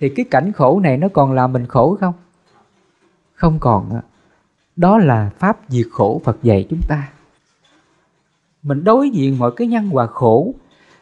thì 0.00 0.08
cái 0.08 0.26
cảnh 0.30 0.52
khổ 0.52 0.80
này 0.80 0.96
nó 0.96 1.08
còn 1.12 1.32
làm 1.32 1.52
mình 1.52 1.66
khổ 1.66 1.96
không? 2.00 2.14
Không 3.34 3.58
còn 3.58 3.88
nữa 3.88 4.00
đó 4.78 4.98
là 4.98 5.30
pháp 5.38 5.58
diệt 5.68 5.86
khổ 5.92 6.20
phật 6.24 6.42
dạy 6.42 6.66
chúng 6.70 6.80
ta. 6.88 7.08
Mình 8.62 8.84
đối 8.84 9.10
diện 9.10 9.38
mọi 9.38 9.52
cái 9.56 9.66
nhân 9.66 9.88
quả 9.92 10.06
khổ 10.06 10.54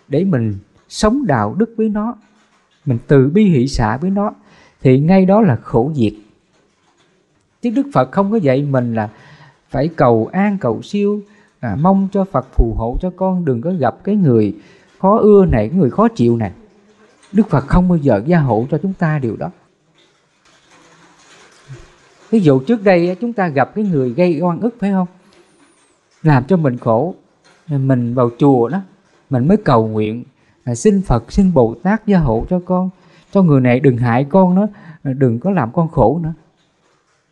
để 0.08 0.24
mình 0.24 0.58
sống 0.88 1.26
đạo 1.26 1.54
đức 1.54 1.74
với 1.76 1.88
nó 1.88 2.16
mình 2.86 2.98
từ 3.06 3.28
bi 3.28 3.44
hỷ 3.44 3.68
xả 3.68 3.96
với 3.96 4.10
nó 4.10 4.32
thì 4.80 5.00
ngay 5.00 5.26
đó 5.26 5.40
là 5.40 5.56
khổ 5.56 5.90
diệt. 5.94 6.12
Chứ 7.62 7.70
đức 7.70 7.86
phật 7.92 8.12
không 8.12 8.30
có 8.30 8.36
dạy 8.36 8.62
mình 8.62 8.94
là 8.94 9.08
phải 9.70 9.88
cầu 9.88 10.28
an 10.32 10.58
cầu 10.60 10.82
siêu 10.82 11.20
à, 11.60 11.76
mong 11.80 12.08
cho 12.12 12.24
phật 12.24 12.46
phù 12.52 12.74
hộ 12.76 12.96
cho 13.00 13.10
con 13.16 13.44
đừng 13.44 13.60
có 13.60 13.72
gặp 13.78 14.04
cái 14.04 14.16
người 14.16 14.54
khó 14.98 15.18
ưa 15.18 15.46
này 15.46 15.68
cái 15.68 15.78
người 15.78 15.90
khó 15.90 16.08
chịu 16.08 16.36
này. 16.36 16.52
Đức 17.32 17.50
phật 17.50 17.66
không 17.66 17.88
bao 17.88 17.98
giờ 17.98 18.22
gia 18.26 18.38
hộ 18.38 18.66
cho 18.70 18.78
chúng 18.82 18.92
ta 18.92 19.18
điều 19.18 19.36
đó. 19.36 19.50
Ví 22.30 22.40
dụ 22.40 22.58
trước 22.60 22.82
đây 22.82 23.16
chúng 23.20 23.32
ta 23.32 23.48
gặp 23.48 23.74
cái 23.74 23.84
người 23.84 24.10
gây 24.10 24.40
oan 24.40 24.60
ức 24.60 24.76
phải 24.80 24.90
không? 24.90 25.06
Làm 26.22 26.44
cho 26.44 26.56
mình 26.56 26.78
khổ 26.78 27.14
mình 27.68 28.14
vào 28.14 28.30
chùa 28.38 28.68
đó 28.68 28.80
mình 29.30 29.48
mới 29.48 29.56
cầu 29.56 29.86
nguyện 29.86 30.24
xin 30.74 31.02
phật, 31.02 31.32
xin 31.32 31.52
bồ 31.54 31.74
tát 31.82 32.06
gia 32.06 32.18
hộ 32.18 32.46
cho 32.50 32.60
con. 32.64 32.90
Cho 33.32 33.42
người 33.42 33.60
này 33.60 33.80
đừng 33.80 33.96
hại 33.96 34.24
con 34.24 34.54
nữa, 34.54 34.68
đừng 35.04 35.40
có 35.40 35.50
làm 35.50 35.72
con 35.72 35.88
khổ 35.88 36.20
nữa. 36.22 36.32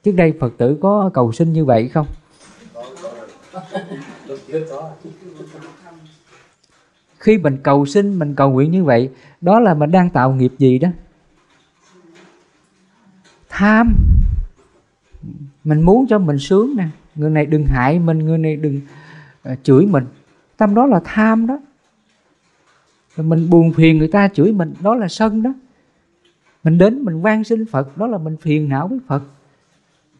Trước 0.02 0.12
đây 0.12 0.34
phật 0.40 0.52
tử 0.58 0.78
có 0.82 1.10
cầu 1.14 1.32
xin 1.32 1.52
như 1.52 1.64
vậy 1.64 1.88
không? 1.88 2.06
Khi 7.18 7.38
mình 7.38 7.58
cầu 7.62 7.86
xin, 7.86 8.18
mình 8.18 8.34
cầu 8.34 8.50
nguyện 8.50 8.70
như 8.70 8.84
vậy, 8.84 9.10
đó 9.40 9.60
là 9.60 9.74
mình 9.74 9.90
đang 9.90 10.10
tạo 10.10 10.32
nghiệp 10.32 10.52
gì 10.58 10.78
đó? 10.78 10.88
Tham. 13.48 13.94
Mình 15.64 15.82
muốn 15.82 16.06
cho 16.08 16.18
mình 16.18 16.38
sướng 16.38 16.76
nè. 16.76 16.88
Người 17.14 17.30
này 17.30 17.46
đừng 17.46 17.66
hại 17.66 17.98
mình, 17.98 18.18
người 18.18 18.38
này 18.38 18.56
đừng 18.56 18.80
ờ, 19.42 19.54
chửi 19.62 19.86
mình. 19.86 20.04
Tâm 20.56 20.74
đó 20.74 20.86
là 20.86 21.00
tham 21.04 21.46
đó 21.46 21.58
rồi 23.16 23.26
mình 23.26 23.50
buồn 23.50 23.72
phiền 23.72 23.98
người 23.98 24.08
ta 24.08 24.28
chửi 24.28 24.52
mình, 24.52 24.74
đó 24.80 24.94
là 24.94 25.08
sân 25.08 25.42
đó. 25.42 25.52
Mình 26.64 26.78
đến 26.78 27.04
mình 27.04 27.22
van 27.22 27.44
xin 27.44 27.66
phật, 27.66 27.98
đó 27.98 28.06
là 28.06 28.18
mình 28.18 28.36
phiền 28.36 28.68
não 28.68 28.88
với 28.88 28.98
phật. 29.06 29.22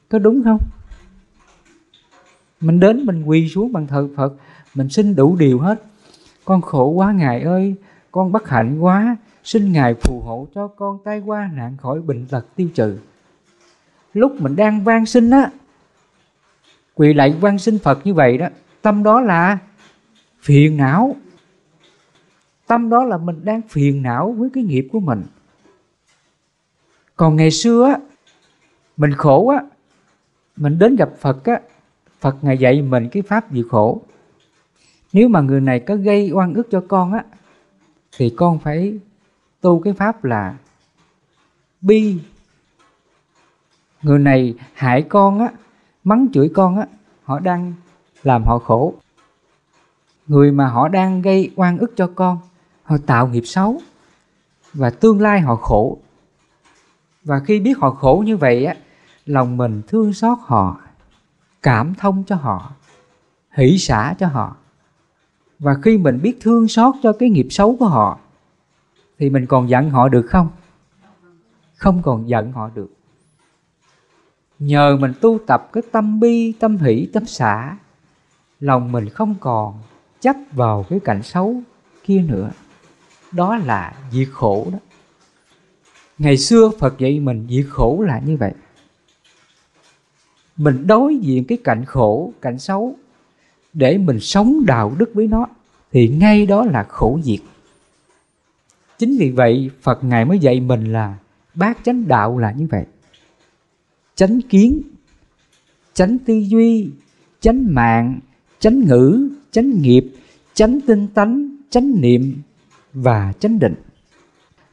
Có 0.09 0.19
đúng 0.19 0.43
không? 0.45 0.61
Mình 2.61 2.81
đến 2.81 3.07
mình 3.07 3.25
quỳ 3.25 3.49
xuống 3.49 3.73
bằng 3.73 3.87
thờ 3.87 4.09
phật, 4.17 4.33
mình 4.75 4.89
xin 4.89 5.17
đủ 5.17 5.37
điều 5.37 5.59
hết. 5.59 5.83
Con 6.45 6.63
khổ 6.63 6.89
quá, 6.89 7.13
ngài 7.13 7.43
ơi, 7.43 7.75
con 8.13 8.33
bất 8.33 8.49
hạnh 8.49 8.79
quá. 8.79 9.17
Xin 9.45 9.73
ngài 9.73 9.95
phù 9.95 10.21
hộ 10.21 10.47
cho 10.55 10.69
con 10.69 10.99
tai 11.05 11.21
qua 11.21 11.51
nạn 11.55 11.77
khỏi 11.77 12.01
bệnh 12.01 12.27
tật 12.27 12.47
tiêu 12.57 12.69
trừ. 12.75 12.99
Lúc 14.15 14.41
mình 14.41 14.57
đang 14.57 14.85
van 14.85 15.07
xin 15.07 15.31
á, 15.31 15.51
quỳ 16.95 17.15
lại 17.15 17.35
van 17.41 17.59
xin 17.59 17.79
phật 17.79 18.07
như 18.07 18.15
vậy 18.15 18.39
đó, 18.39 18.49
tâm 18.83 19.03
đó 19.03 19.21
là 19.21 19.59
phiền 20.41 20.77
não 20.77 21.17
tâm 22.67 22.91
đó 22.91 23.05
là 23.05 23.17
mình 23.17 23.45
đang 23.45 23.63
phiền 23.63 24.03
não 24.03 24.33
với 24.33 24.51
cái 24.55 24.65
nghiệp 24.65 24.89
của 24.93 25.01
mình. 25.01 25.23
Còn 27.17 27.37
ngày 27.37 27.51
xưa 27.51 27.85
á, 27.85 27.99
mình 28.97 29.13
khổ 29.13 29.49
á, 29.49 29.63
mình 30.57 30.79
đến 30.79 30.97
gặp 30.97 31.11
phật 31.21 31.45
á, 31.45 31.61
phật 32.21 32.37
ngài 32.43 32.59
dạy 32.59 32.83
mình 32.83 33.09
cái 33.13 33.23
pháp 33.23 33.53
gì 33.53 33.63
khổ. 33.71 34.03
Nếu 35.13 35.29
mà 35.29 35.41
người 35.41 35.61
này 35.61 35.81
có 35.81 35.97
gây 35.97 36.31
oan 36.33 36.55
ức 36.55 36.69
cho 36.71 36.85
con 36.89 37.13
á, 37.13 37.25
thì 38.17 38.35
con 38.37 38.59
phải 38.59 38.99
tu 39.61 39.81
cái 39.81 39.93
pháp 39.93 40.25
là 40.25 40.57
bi. 41.81 42.19
Người 44.03 44.19
này 44.19 44.55
hại 44.75 45.03
con 45.03 45.39
á, 45.39 45.49
mắng 46.05 46.27
chửi 46.33 46.51
con 46.55 46.77
á, 46.77 46.87
họ 47.23 47.39
đang 47.39 47.73
làm 48.23 48.45
họ 48.45 48.59
khổ. 48.59 48.95
Người 50.27 50.53
mà 50.53 50.67
họ 50.67 50.89
đang 50.89 51.23
gây 51.23 51.51
oan 51.57 51.79
ức 51.79 51.93
cho 51.97 52.11
con 52.15 52.39
họ 52.85 52.97
tạo 53.07 53.29
nghiệp 53.29 53.43
xấu 53.45 53.81
và 54.75 54.91
tương 54.91 55.21
lai 55.21 55.41
họ 55.41 55.57
khổ. 55.57 55.99
Và 57.25 57.41
khi 57.41 57.61
biết 57.61 57.79
họ 57.79 57.91
khổ 57.91 58.23
như 58.27 58.37
vậy 58.37 58.65
á, 58.65 58.75
lòng 59.27 59.57
mình 59.57 59.83
thương 59.89 60.13
xót 60.13 60.39
họ, 60.41 60.81
cảm 61.63 61.95
thông 61.95 62.25
cho 62.25 62.37
họ, 62.37 62.73
hỷ 63.51 63.79
xả 63.79 64.15
cho 64.19 64.27
họ. 64.27 64.57
Và 65.59 65.75
khi 65.83 65.99
mình 65.99 66.21
biết 66.23 66.39
thương 66.41 66.69
xót 66.69 66.95
cho 67.03 67.13
cái 67.13 67.31
nghiệp 67.31 67.47
xấu 67.51 67.77
của 67.77 67.87
họ, 67.87 68.19
thì 69.19 69.31
mình 69.31 69.47
còn 69.47 69.69
giận 69.69 69.91
họ 69.91 70.09
được 70.09 70.27
không? 70.29 70.49
Không 71.77 72.03
còn 72.03 72.29
giận 72.29 72.53
họ 72.53 72.71
được. 72.75 72.91
Nhờ 74.59 74.97
mình 75.01 75.13
tu 75.21 75.39
tập 75.47 75.69
cái 75.73 75.83
tâm 75.93 76.21
bi, 76.21 76.53
tâm 76.61 76.77
hỷ, 76.77 77.09
tâm 77.13 77.27
xả, 77.27 77.77
lòng 78.61 78.93
mình 78.93 79.09
không 79.09 79.35
còn 79.41 79.79
chấp 80.21 80.37
vào 80.53 80.85
cái 80.89 81.01
cảnh 81.05 81.23
xấu 81.23 81.63
kia 82.05 82.25
nữa 82.29 82.51
đó 83.35 83.57
là 83.57 83.95
diệt 84.13 84.29
khổ 84.33 84.69
đó. 84.73 84.79
Ngày 86.19 86.39
xưa 86.39 86.71
phật 86.79 86.99
dạy 86.99 87.21
mình 87.21 87.47
diệt 87.51 87.67
khổ 87.71 88.05
là 88.07 88.21
như 88.27 88.37
vậy. 88.37 88.53
Mình 90.57 90.87
đối 90.87 91.17
diện 91.17 91.45
cái 91.45 91.59
cảnh 91.65 91.85
khổ, 91.85 92.33
cảnh 92.41 92.59
xấu, 92.59 92.97
để 93.73 93.99
mình 93.99 94.21
sống 94.21 94.67
đạo 94.67 94.97
đức 94.99 95.11
với 95.15 95.27
nó, 95.27 95.47
thì 95.93 96.09
ngay 96.09 96.47
đó 96.47 96.65
là 96.65 96.85
khổ 96.89 97.19
diệt. 97.25 97.41
Chính 98.99 99.17
vì 99.19 99.31
vậy, 99.31 99.71
phật 99.83 100.05
ngài 100.05 100.25
mới 100.25 100.39
dạy 100.39 100.61
mình 100.61 100.93
là 100.93 101.19
bát 101.55 101.79
chánh 101.85 102.09
đạo 102.09 102.39
là 102.39 102.53
như 102.53 102.67
vậy. 102.71 102.85
Chánh 104.15 104.41
kiến, 104.41 104.83
chánh 105.95 106.19
tư 106.19 106.35
duy, 106.35 106.91
chánh 107.41 107.75
mạng, 107.75 108.21
chánh 108.59 108.81
ngữ, 108.81 109.29
chánh 109.51 109.83
nghiệp, 109.83 110.05
chánh 110.55 110.81
tinh 110.87 111.07
tánh 111.15 111.57
chánh 111.71 112.01
niệm 112.01 112.43
và 112.95 113.33
chánh 113.41 113.59
định. 113.59 113.75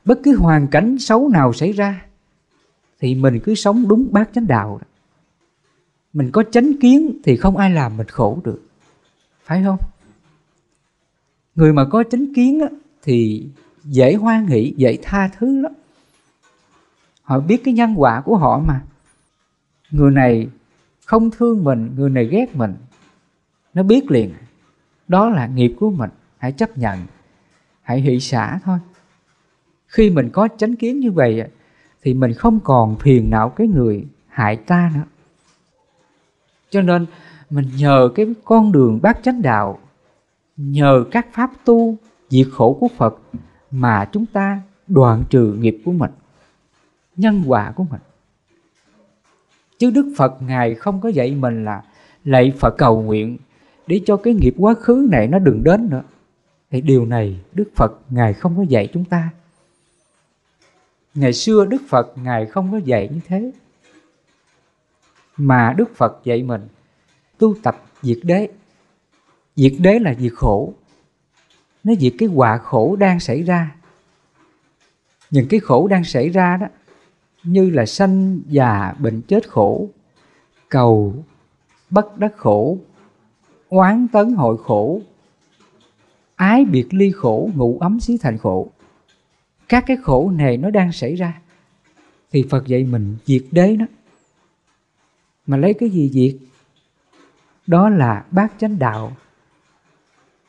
Bất 0.06 0.20
cứ 0.24 0.38
hoàn 0.38 0.68
cảnh 0.68 1.00
xấu 1.00 1.30
nào 1.30 1.54
xảy 1.54 1.72
ra 1.72 2.06
thì 3.00 3.16
mình 3.16 3.40
cứ 3.44 3.56
sống 3.56 3.88
đúng 3.88 4.08
bát 4.12 4.30
chánh 4.34 4.48
đạo. 4.48 4.82
Mình 6.14 6.32
có 6.32 6.44
chánh 6.52 6.72
kiến 6.82 7.22
thì 7.24 7.38
không 7.38 7.58
ai 7.58 7.70
làm 7.70 7.98
mình 7.98 8.08
khổ 8.08 8.40
được. 8.44 8.62
Phải 9.44 9.64
không? 9.64 9.80
Người 11.56 11.74
mà 11.74 11.86
có 11.86 12.04
chánh 12.12 12.34
kiến 12.36 12.60
á, 12.60 12.68
thì 13.04 13.48
dễ 13.84 14.16
hoan 14.16 14.48
hỷ 14.48 14.74
dễ 14.78 14.98
tha 15.02 15.30
thứ 15.38 15.62
lắm. 15.62 15.72
Họ 17.22 17.40
biết 17.40 17.62
cái 17.64 17.74
nhân 17.74 17.94
quả 17.98 18.22
của 18.26 18.38
họ 18.38 18.60
mà. 18.60 18.82
Người 19.92 20.12
này 20.12 20.48
không 21.06 21.32
thương 21.32 21.64
mình 21.64 21.92
người 21.96 22.10
này 22.10 22.26
ghét 22.26 22.56
mình 22.56 22.76
nó 23.74 23.84
biết 23.84 24.12
liền. 24.12 24.34
Đó 25.08 25.30
là 25.30 25.48
nghiệp 25.48 25.76
của 25.80 25.92
mình 25.92 26.10
hãy 26.38 26.52
chấp 26.52 26.78
nhận 26.78 27.00
hãy 27.92 28.02
hỷ 28.02 28.20
xả 28.20 28.60
thôi. 28.64 28.80
Khi 29.88 30.10
mình 30.10 30.30
có 30.30 30.48
chánh 30.58 30.76
kiến 30.76 31.00
như 31.00 31.12
vậy 31.12 31.44
thì 32.04 32.14
mình 32.14 32.34
không 32.34 32.60
còn 32.64 32.96
phiền 33.00 33.30
não 33.30 33.50
cái 33.50 33.68
người 33.68 34.06
hại 34.28 34.56
ta 34.56 34.92
nữa. 34.96 35.04
Cho 36.70 36.82
nên 36.82 37.06
mình 37.50 37.66
nhờ 37.78 38.10
cái 38.16 38.26
con 38.44 38.72
đường 38.72 39.00
bát 39.02 39.20
chánh 39.24 39.42
đạo, 39.42 39.80
nhờ 40.58 41.06
các 41.12 41.28
pháp 41.34 41.52
tu, 41.66 41.96
diệt 42.30 42.48
khổ 42.52 42.78
của 42.80 42.88
phật 42.98 43.20
mà 43.72 44.06
chúng 44.12 44.26
ta 44.26 44.62
đoạn 44.88 45.24
trừ 45.30 45.54
nghiệp 45.54 45.78
của 45.86 45.92
mình, 45.92 46.12
nhân 47.16 47.44
quả 47.48 47.72
của 47.76 47.84
mình. 47.84 48.02
Chứ 49.78 49.92
đức 49.92 50.14
phật 50.18 50.42
ngài 50.42 50.76
không 50.76 51.02
có 51.02 51.10
dạy 51.10 51.36
mình 51.36 51.66
là 51.66 51.82
lạy 52.24 52.54
phật 52.60 52.76
cầu 52.78 53.02
nguyện 53.02 53.38
để 53.88 54.02
cho 54.06 54.18
cái 54.18 54.34
nghiệp 54.34 54.54
quá 54.58 54.74
khứ 54.74 55.08
này 55.12 55.28
nó 55.28 55.40
đừng 55.40 55.64
đến 55.64 55.90
nữa 55.90 56.02
thì 56.72 56.82
điều 56.82 57.06
này 57.06 57.40
đức 57.54 57.72
phật 57.76 58.00
ngài 58.10 58.34
không 58.34 58.58
có 58.58 58.64
dạy 58.70 58.90
chúng 58.94 59.06
ta. 59.06 59.30
Ngày 61.14 61.34
xưa 61.34 61.66
đức 61.66 61.82
phật 61.90 62.18
ngài 62.18 62.46
không 62.46 62.72
có 62.72 62.78
dạy 62.78 63.10
như 63.14 63.20
thế. 63.28 63.52
Mà 65.38 65.74
đức 65.78 65.96
phật 65.96 66.22
dạy 66.24 66.44
mình, 66.44 66.68
tu 67.38 67.56
tập 67.64 67.84
diệt 68.02 68.18
đế. 68.24 68.50
Diệt 69.56 69.74
đế 69.80 70.00
là 70.00 70.14
diệt 70.14 70.32
khổ. 70.36 70.74
Nó 71.84 71.94
diệt 72.00 72.14
cái 72.18 72.30
quả 72.30 72.58
khổ 72.58 72.96
đang 72.96 73.20
xảy 73.20 73.44
ra. 73.44 73.76
Những 75.30 75.48
cái 75.50 75.60
khổ 75.60 75.88
đang 75.88 76.04
xảy 76.04 76.30
ra 76.30 76.58
đó, 76.58 76.68
như 77.44 77.70
là 77.70 77.86
sanh 77.86 78.42
già 78.48 78.94
bệnh 79.00 79.22
chết 79.22 79.50
khổ, 79.50 79.90
cầu 80.70 81.16
bất 81.90 82.18
đắc 82.18 82.38
khổ, 82.38 82.78
oán 83.70 84.08
tấn 84.14 84.34
hội 84.34 84.58
khổ 84.64 85.02
ái 86.42 86.66
biệt 86.66 86.94
ly 86.94 87.12
khổ 87.12 87.50
ngủ 87.56 87.78
ấm 87.82 88.00
xí 88.00 88.18
thành 88.18 88.38
khổ. 88.38 88.72
Các 89.70 89.84
cái 89.88 89.98
khổ 90.04 90.32
này 90.32 90.58
nó 90.58 90.70
đang 90.70 90.92
xảy 90.92 91.16
ra, 91.16 91.42
thì 92.32 92.46
phật 92.50 92.68
dạy 92.68 92.84
mình 92.84 93.18
diệt 93.26 93.44
đế 93.52 93.76
đó 93.76 93.86
mà 95.48 95.58
lấy 95.58 95.74
cái 95.74 95.90
gì 95.90 96.10
diệt? 96.10 96.50
Đó 97.68 97.90
là 97.90 98.26
bát 98.32 98.54
chánh 98.58 98.80
đạo. 98.80 99.18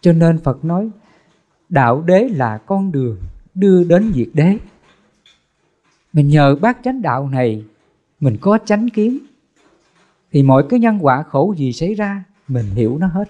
Cho 0.00 0.12
nên 0.12 0.38
phật 0.38 0.64
nói, 0.64 0.90
đạo 1.68 2.02
đế 2.02 2.28
là 2.28 2.58
con 2.58 2.92
đường 2.92 3.18
đưa 3.54 3.84
đến 3.84 4.12
diệt 4.14 4.28
đế. 4.32 4.58
Mình 6.12 6.28
nhờ 6.28 6.56
bát 6.60 6.78
chánh 6.84 7.02
đạo 7.02 7.28
này, 7.28 7.64
mình 8.20 8.36
có 8.40 8.58
chánh 8.64 8.88
kiến. 8.88 9.18
Thì 10.32 10.42
mọi 10.42 10.66
cái 10.68 10.80
nhân 10.80 10.98
quả 11.00 11.22
khổ 11.22 11.54
gì 11.56 11.72
xảy 11.72 11.94
ra, 11.94 12.24
mình 12.48 12.66
hiểu 12.66 12.98
nó 12.98 13.06
hết 13.06 13.28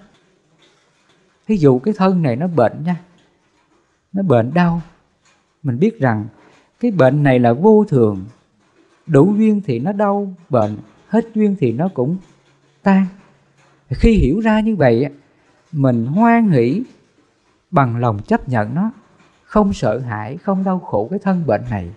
ví 1.52 1.58
dụ 1.58 1.78
cái 1.78 1.94
thân 1.96 2.22
này 2.22 2.36
nó 2.36 2.46
bệnh 2.46 2.84
nha. 2.84 2.96
Nó 4.12 4.22
bệnh 4.22 4.54
đau. 4.54 4.80
Mình 5.62 5.78
biết 5.78 6.00
rằng 6.00 6.26
cái 6.80 6.90
bệnh 6.90 7.22
này 7.22 7.38
là 7.38 7.52
vô 7.52 7.84
thường. 7.88 8.24
Đủ 9.06 9.34
duyên 9.38 9.60
thì 9.64 9.78
nó 9.78 9.92
đau 9.92 10.34
bệnh, 10.48 10.76
hết 11.08 11.24
duyên 11.34 11.56
thì 11.60 11.72
nó 11.72 11.88
cũng 11.94 12.16
tan. 12.82 13.06
Khi 13.90 14.12
hiểu 14.12 14.40
ra 14.40 14.60
như 14.60 14.76
vậy 14.76 15.06
mình 15.72 16.06
hoan 16.06 16.50
hỷ 16.50 16.82
bằng 17.70 17.96
lòng 17.96 18.18
chấp 18.22 18.48
nhận 18.48 18.74
nó, 18.74 18.90
không 19.44 19.72
sợ 19.72 19.98
hãi, 19.98 20.36
không 20.36 20.64
đau 20.64 20.78
khổ 20.78 21.08
cái 21.10 21.18
thân 21.18 21.46
bệnh 21.46 21.62
này. 21.70 21.90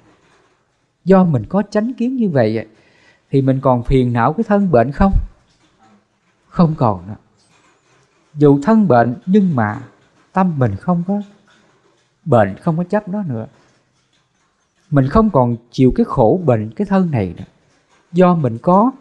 Do 1.06 1.24
mình 1.24 1.43
có 1.49 1.64
chánh 1.70 1.93
kiến 1.93 2.16
như 2.16 2.30
vậy 2.30 2.68
thì 3.32 3.41
mình 3.41 3.60
còn 3.62 3.84
phiền 3.84 4.14
não 4.14 4.34
cái 4.34 4.43
thân 4.43 4.72
bệnh 4.72 4.91
không? 4.91 5.14
Không 6.47 6.76
còn 6.78 7.08
nữa 7.08 7.16
dù 8.36 8.60
thân 8.64 8.88
bệnh 8.88 9.16
nhưng 9.26 9.56
mà 9.56 9.82
tâm 10.34 10.54
mình 10.58 10.76
không 10.76 11.04
có 11.08 11.22
bệnh, 12.26 12.58
không 12.58 12.78
có 12.78 12.84
chấp 12.84 13.08
nó 13.08 13.24
nữa. 13.24 13.48
Mình 14.90 15.10
không 15.10 15.30
còn 15.30 15.58
chịu 15.72 15.92
cái 15.96 16.06
khổ 16.06 16.42
bệnh, 16.46 16.72
cái 16.76 16.88
thân 16.90 17.12
này 17.12 17.34
nữa. 17.38 17.44
Do 18.12 18.36
mình 18.36 18.58
có 18.58 18.92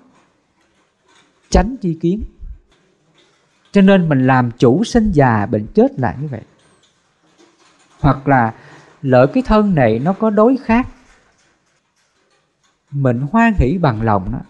tránh 1.51 1.77
chi 1.81 1.99
kiến. 2.01 2.23
Cho 3.73 3.81
nên 3.81 4.09
mình 4.09 4.27
làm 4.27 4.51
chủ 4.51 4.85
sinh 4.85 5.13
già 5.13 5.47
bệnh 5.47 5.67
chết 5.67 6.01
là 6.01 6.17
như 6.21 6.29
vậy. 6.29 6.43
Hoặc 8.01 8.29
là 8.29 8.55
lỡ 9.03 9.27
cái 9.35 9.43
thân 9.47 9.75
này 9.75 9.99
nó 9.99 10.13
có 10.13 10.31
đối 10.31 10.57
khác, 10.57 10.89
mình 12.91 13.21
hoan 13.33 13.55
hỷ 13.55 13.79
bằng 13.79 14.03
lòng 14.03 14.33
đó, 14.33 14.41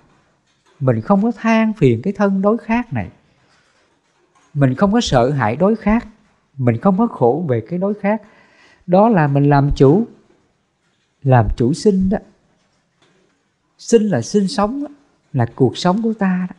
mình 0.80 1.00
không 1.00 1.22
có 1.22 1.32
than 1.36 1.72
phiền 1.72 2.02
cái 2.02 2.12
thân 2.12 2.42
đối 2.42 2.58
khác 2.58 2.92
này 2.92 3.10
mình 4.54 4.74
không 4.74 4.92
có 4.92 5.00
sợ 5.00 5.30
hãi 5.30 5.56
đối 5.56 5.76
khác. 5.76 6.06
Mình 6.56 6.78
không 6.80 6.98
có 6.98 7.06
khổ 7.06 7.44
về 7.48 7.62
cái 7.68 7.78
đối 7.78 7.94
khác. 7.94 8.22
Đó 8.86 9.08
là 9.08 9.26
mình 9.26 9.48
làm 9.50 9.70
chủ 9.76 10.06
làm 11.22 11.48
chủ 11.56 11.72
sinh 11.72 12.10
đó. 12.10 12.18
Sinh 13.78 14.02
là 14.02 14.22
sinh 14.22 14.48
sống 14.48 14.82
đó, 14.82 14.88
là 15.32 15.46
cuộc 15.54 15.78
sống 15.78 16.02
của 16.02 16.12
ta 16.12 16.46
đó. 16.50 16.56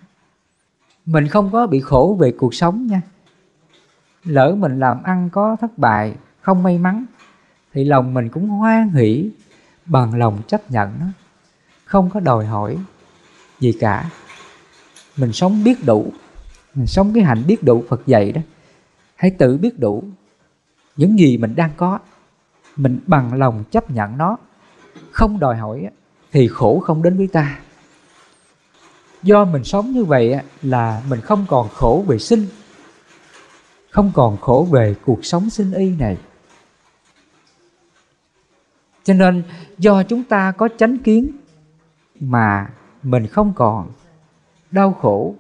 Mình 1.05 1.27
không 1.27 1.49
có 1.51 1.67
bị 1.67 1.79
khổ 1.79 2.17
về 2.19 2.31
cuộc 2.37 2.53
sống 2.53 2.87
nha. 2.87 3.01
Lỡ 4.23 4.55
mình 4.59 4.79
làm 4.79 5.03
ăn 5.03 5.29
có 5.31 5.55
thất 5.61 5.77
bại 5.77 6.15
không 6.41 6.63
may 6.63 6.77
mắn 6.77 7.05
thì 7.73 7.83
lòng 7.83 8.13
mình 8.13 8.29
cũng 8.29 8.49
hoan 8.49 8.89
hỷ 8.89 9.29
bằng 9.85 10.15
lòng 10.15 10.41
chấp 10.47 10.71
nhận 10.71 10.93
nó 10.99 11.05
không 11.85 12.09
có 12.09 12.19
đòi 12.19 12.45
hỏi 12.45 12.77
gì 13.59 13.73
cả. 13.79 14.09
Mình 15.17 15.33
sống 15.33 15.63
biết 15.63 15.85
đủ 15.85 16.11
sống 16.85 17.13
cái 17.13 17.23
hạnh 17.23 17.43
biết 17.47 17.63
đủ, 17.63 17.83
phật 17.89 18.01
dạy 18.05 18.31
đó. 18.31 18.41
Hãy 19.15 19.31
tự 19.31 19.57
biết 19.57 19.79
đủ. 19.79 20.03
Những 20.97 21.19
gì 21.19 21.37
mình 21.37 21.55
đang 21.55 21.71
có, 21.77 21.99
mình 22.75 22.99
bằng 23.07 23.33
lòng 23.33 23.63
chấp 23.71 23.91
nhận 23.91 24.17
nó. 24.17 24.37
Không 25.11 25.39
đòi 25.39 25.55
hỏi 25.55 25.89
thì 26.31 26.47
khổ 26.47 26.79
không 26.79 27.03
đến 27.03 27.17
với 27.17 27.27
ta. 27.27 27.59
Do 29.23 29.45
mình 29.45 29.63
sống 29.63 29.91
như 29.91 30.05
vậy 30.05 30.39
là 30.61 31.03
mình 31.09 31.21
không 31.21 31.45
còn 31.49 31.69
khổ 31.69 32.03
về 32.07 32.19
sinh, 32.19 32.47
không 33.89 34.11
còn 34.13 34.37
khổ 34.37 34.67
về 34.71 34.95
cuộc 35.05 35.25
sống 35.25 35.49
sinh 35.49 35.73
y 35.73 35.89
này. 35.89 36.17
Cho 39.03 39.13
nên, 39.13 39.43
do 39.77 40.03
chúng 40.03 40.23
ta 40.23 40.51
có 40.51 40.69
chánh 40.77 40.97
kiến 40.97 41.31
mà 42.19 42.69
mình 43.03 43.27
không 43.27 43.53
còn 43.55 43.91
đau 44.71 44.93
khổ 44.93 45.35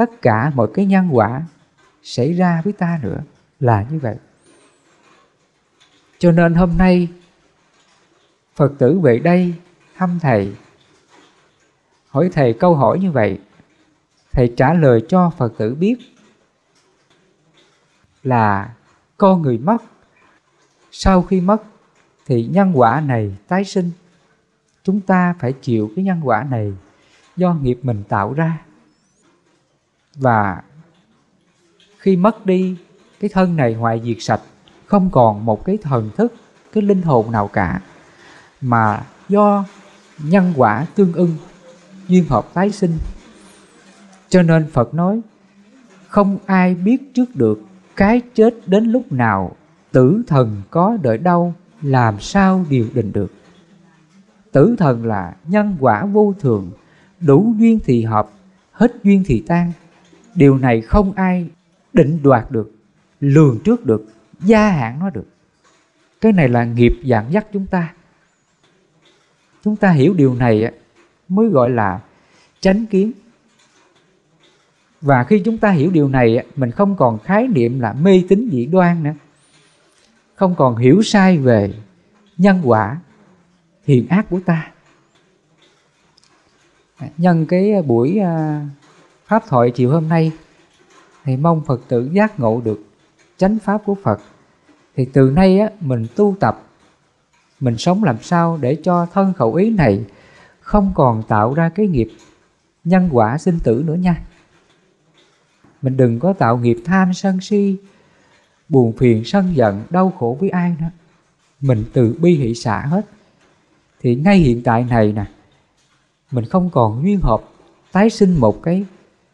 tất 0.00 0.22
cả 0.22 0.52
mọi 0.54 0.68
cái 0.74 0.86
nhân 0.86 1.08
quả 1.12 1.42
xảy 2.02 2.32
ra 2.32 2.60
với 2.64 2.72
ta 2.72 2.98
nữa 3.02 3.20
là 3.60 3.86
như 3.90 3.98
vậy. 3.98 4.16
Cho 6.18 6.32
nên 6.32 6.54
hôm 6.54 6.78
nay, 6.78 7.08
phật 8.54 8.72
tử 8.78 8.98
về 8.98 9.18
đây 9.18 9.54
thăm 9.96 10.18
thầy, 10.22 10.54
hỏi 12.08 12.30
thầy 12.32 12.52
câu 12.52 12.74
hỏi 12.74 12.98
như 12.98 13.12
vậy. 13.12 13.38
Thầy 14.32 14.54
trả 14.56 14.74
lời 14.74 15.04
cho 15.08 15.30
phật 15.38 15.52
tử 15.58 15.74
biết 15.74 15.96
là 18.22 18.74
con 19.16 19.42
người 19.42 19.58
mất. 19.58 19.82
Sau 20.90 21.22
khi 21.22 21.40
mất 21.40 21.62
thì 22.26 22.46
nhân 22.46 22.72
quả 22.74 23.00
này 23.00 23.36
tái 23.48 23.64
sinh. 23.64 23.90
Chúng 24.84 25.00
ta 25.00 25.34
phải 25.38 25.52
chịu 25.52 25.90
cái 25.96 26.04
nhân 26.04 26.20
quả 26.22 26.46
này 26.50 26.72
do 27.36 27.54
nghiệp 27.54 27.78
mình 27.82 28.04
tạo 28.08 28.32
ra 28.32 28.58
và 30.14 30.62
khi 31.98 32.16
mất 32.16 32.46
đi 32.46 32.76
cái 33.20 33.30
thân 33.32 33.56
này 33.56 33.74
hoại 33.74 34.00
diệt 34.04 34.16
sạch, 34.20 34.40
không 34.86 35.10
còn 35.10 35.44
một 35.44 35.64
cái 35.64 35.78
thần 35.82 36.10
thức, 36.16 36.34
cái 36.72 36.82
linh 36.82 37.02
hồn 37.02 37.32
nào 37.32 37.48
cả. 37.48 37.80
Mà 38.60 39.02
do 39.28 39.64
nhân 40.18 40.52
quả 40.56 40.86
tương 40.94 41.12
ưng, 41.12 41.36
duyên 42.08 42.24
hợp 42.28 42.54
tái 42.54 42.70
sinh. 42.70 42.98
Cho 44.28 44.42
nên 44.42 44.70
phật 44.70 44.94
nói, 44.94 45.20
không 46.08 46.38
ai 46.46 46.74
biết 46.74 47.14
trước 47.14 47.36
được 47.36 47.60
cái 47.96 48.20
chết 48.34 48.54
đến 48.66 48.84
lúc 48.84 49.12
nào 49.12 49.56
tử 49.92 50.22
thần 50.26 50.62
có 50.70 50.96
đợi 51.02 51.18
đâu, 51.18 51.54
làm 51.82 52.20
sao 52.20 52.64
điều 52.68 52.86
định 52.94 53.12
được. 53.12 53.32
Tử 54.52 54.74
thần 54.78 55.06
là 55.06 55.36
nhân 55.46 55.76
quả 55.80 56.04
vô 56.04 56.34
thường, 56.40 56.70
đủ 57.20 57.54
duyên 57.58 57.78
thì 57.84 58.04
hợp, 58.04 58.30
hết 58.72 58.92
duyên 59.02 59.22
thì 59.26 59.44
tan 59.46 59.72
điều 60.40 60.58
này 60.58 60.80
không 60.80 61.12
ai 61.12 61.46
định 61.92 62.20
đoạt 62.22 62.50
được, 62.50 62.72
lường 63.20 63.58
trước 63.64 63.86
được, 63.86 64.04
gia 64.40 64.68
hạn 64.68 64.98
nó 64.98 65.10
được. 65.10 65.26
Cái 66.20 66.32
này 66.32 66.48
là 66.48 66.64
nghiệp 66.64 66.92
dẫn 67.02 67.32
dắt 67.32 67.46
chúng 67.52 67.66
ta. 67.66 67.94
Chúng 69.64 69.76
ta 69.76 69.90
hiểu 69.90 70.14
điều 70.14 70.34
này 70.34 70.72
mới 71.28 71.48
gọi 71.48 71.70
là 71.70 72.00
chánh 72.60 72.86
kiến. 72.86 73.12
Và 75.00 75.24
khi 75.24 75.42
chúng 75.44 75.58
ta 75.58 75.70
hiểu 75.70 75.90
điều 75.90 76.08
này 76.08 76.46
mình 76.56 76.70
không 76.70 76.96
còn 76.96 77.18
khái 77.18 77.48
niệm 77.48 77.80
là 77.80 77.92
mê 77.92 78.22
tín 78.28 78.48
dị 78.52 78.66
đoan 78.66 79.02
nữa. 79.02 79.14
Không 80.34 80.54
còn 80.54 80.76
hiểu 80.76 81.02
sai 81.02 81.38
về 81.38 81.74
nhân 82.38 82.60
quả, 82.64 83.00
thiện 83.86 84.08
ác 84.08 84.26
của 84.30 84.40
ta. 84.46 84.70
Nhân 87.16 87.46
cái 87.46 87.82
buổi 87.82 88.18
à, 88.18 88.66
pháp 89.30 89.42
thoại 89.48 89.70
chiều 89.70 89.90
hôm 89.90 90.08
nay 90.08 90.32
thì 91.24 91.36
mong 91.36 91.64
phật 91.66 91.80
tử 91.88 92.10
giác 92.12 92.40
ngộ 92.40 92.60
được 92.64 92.80
chánh 93.36 93.58
pháp 93.58 93.82
của 93.84 93.94
phật. 93.94 94.20
Thì 94.96 95.04
từ 95.12 95.30
nay 95.30 95.58
á, 95.58 95.70
mình 95.80 96.06
tu 96.16 96.36
tập 96.40 96.62
mình 97.60 97.76
sống 97.78 98.04
làm 98.04 98.16
sao 98.22 98.58
để 98.60 98.76
cho 98.82 99.06
thân 99.12 99.32
khẩu 99.32 99.54
ý 99.54 99.70
này 99.70 100.04
không 100.60 100.92
còn 100.94 101.22
tạo 101.28 101.54
ra 101.54 101.68
cái 101.68 101.86
nghiệp 101.86 102.08
nhân 102.84 103.08
quả 103.12 103.38
sinh 103.38 103.58
tử 103.64 103.82
nữa 103.86 103.94
nha. 103.94 104.22
Mình 105.82 105.96
đừng 105.96 106.18
có 106.18 106.32
tạo 106.32 106.58
nghiệp 106.58 106.78
tham 106.84 107.14
sân 107.14 107.40
si 107.40 107.76
buồn 108.68 108.92
phiền 108.92 109.24
sân 109.24 109.56
giận 109.56 109.82
đau 109.90 110.12
khổ 110.18 110.36
với 110.40 110.50
ai 110.50 110.76
nữa. 110.80 110.90
Mình 111.60 111.84
từ 111.92 112.16
bi 112.20 112.34
hỷ 112.34 112.54
xả 112.54 112.80
hết. 112.80 113.06
Thì 114.00 114.14
ngay 114.14 114.38
hiện 114.38 114.62
tại 114.62 114.84
này 114.84 115.12
nè 115.12 115.24
mình 116.30 116.44
không 116.44 116.70
còn 116.70 117.02
duyên 117.04 117.20
hợp 117.20 117.40
tái 117.92 118.10
sinh 118.10 118.36
một 118.36 118.62
cái 118.62 118.84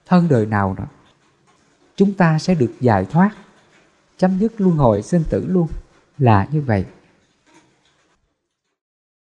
thân 0.07 0.29
đời 0.29 0.47
nào 0.47 0.75
nữa 0.79 0.87
chúng 1.97 2.13
ta 2.13 2.39
sẽ 2.39 2.55
được 2.55 2.73
giải 2.81 3.07
thoát. 3.11 3.31
Chấm 4.19 4.39
dứt 4.39 4.61
luân 4.61 4.77
hồi 4.77 5.03
sinh 5.03 5.23
tử 5.31 5.47
luôn 5.49 5.69
là 6.19 6.49
như 6.53 6.61
vậy. 6.61 6.85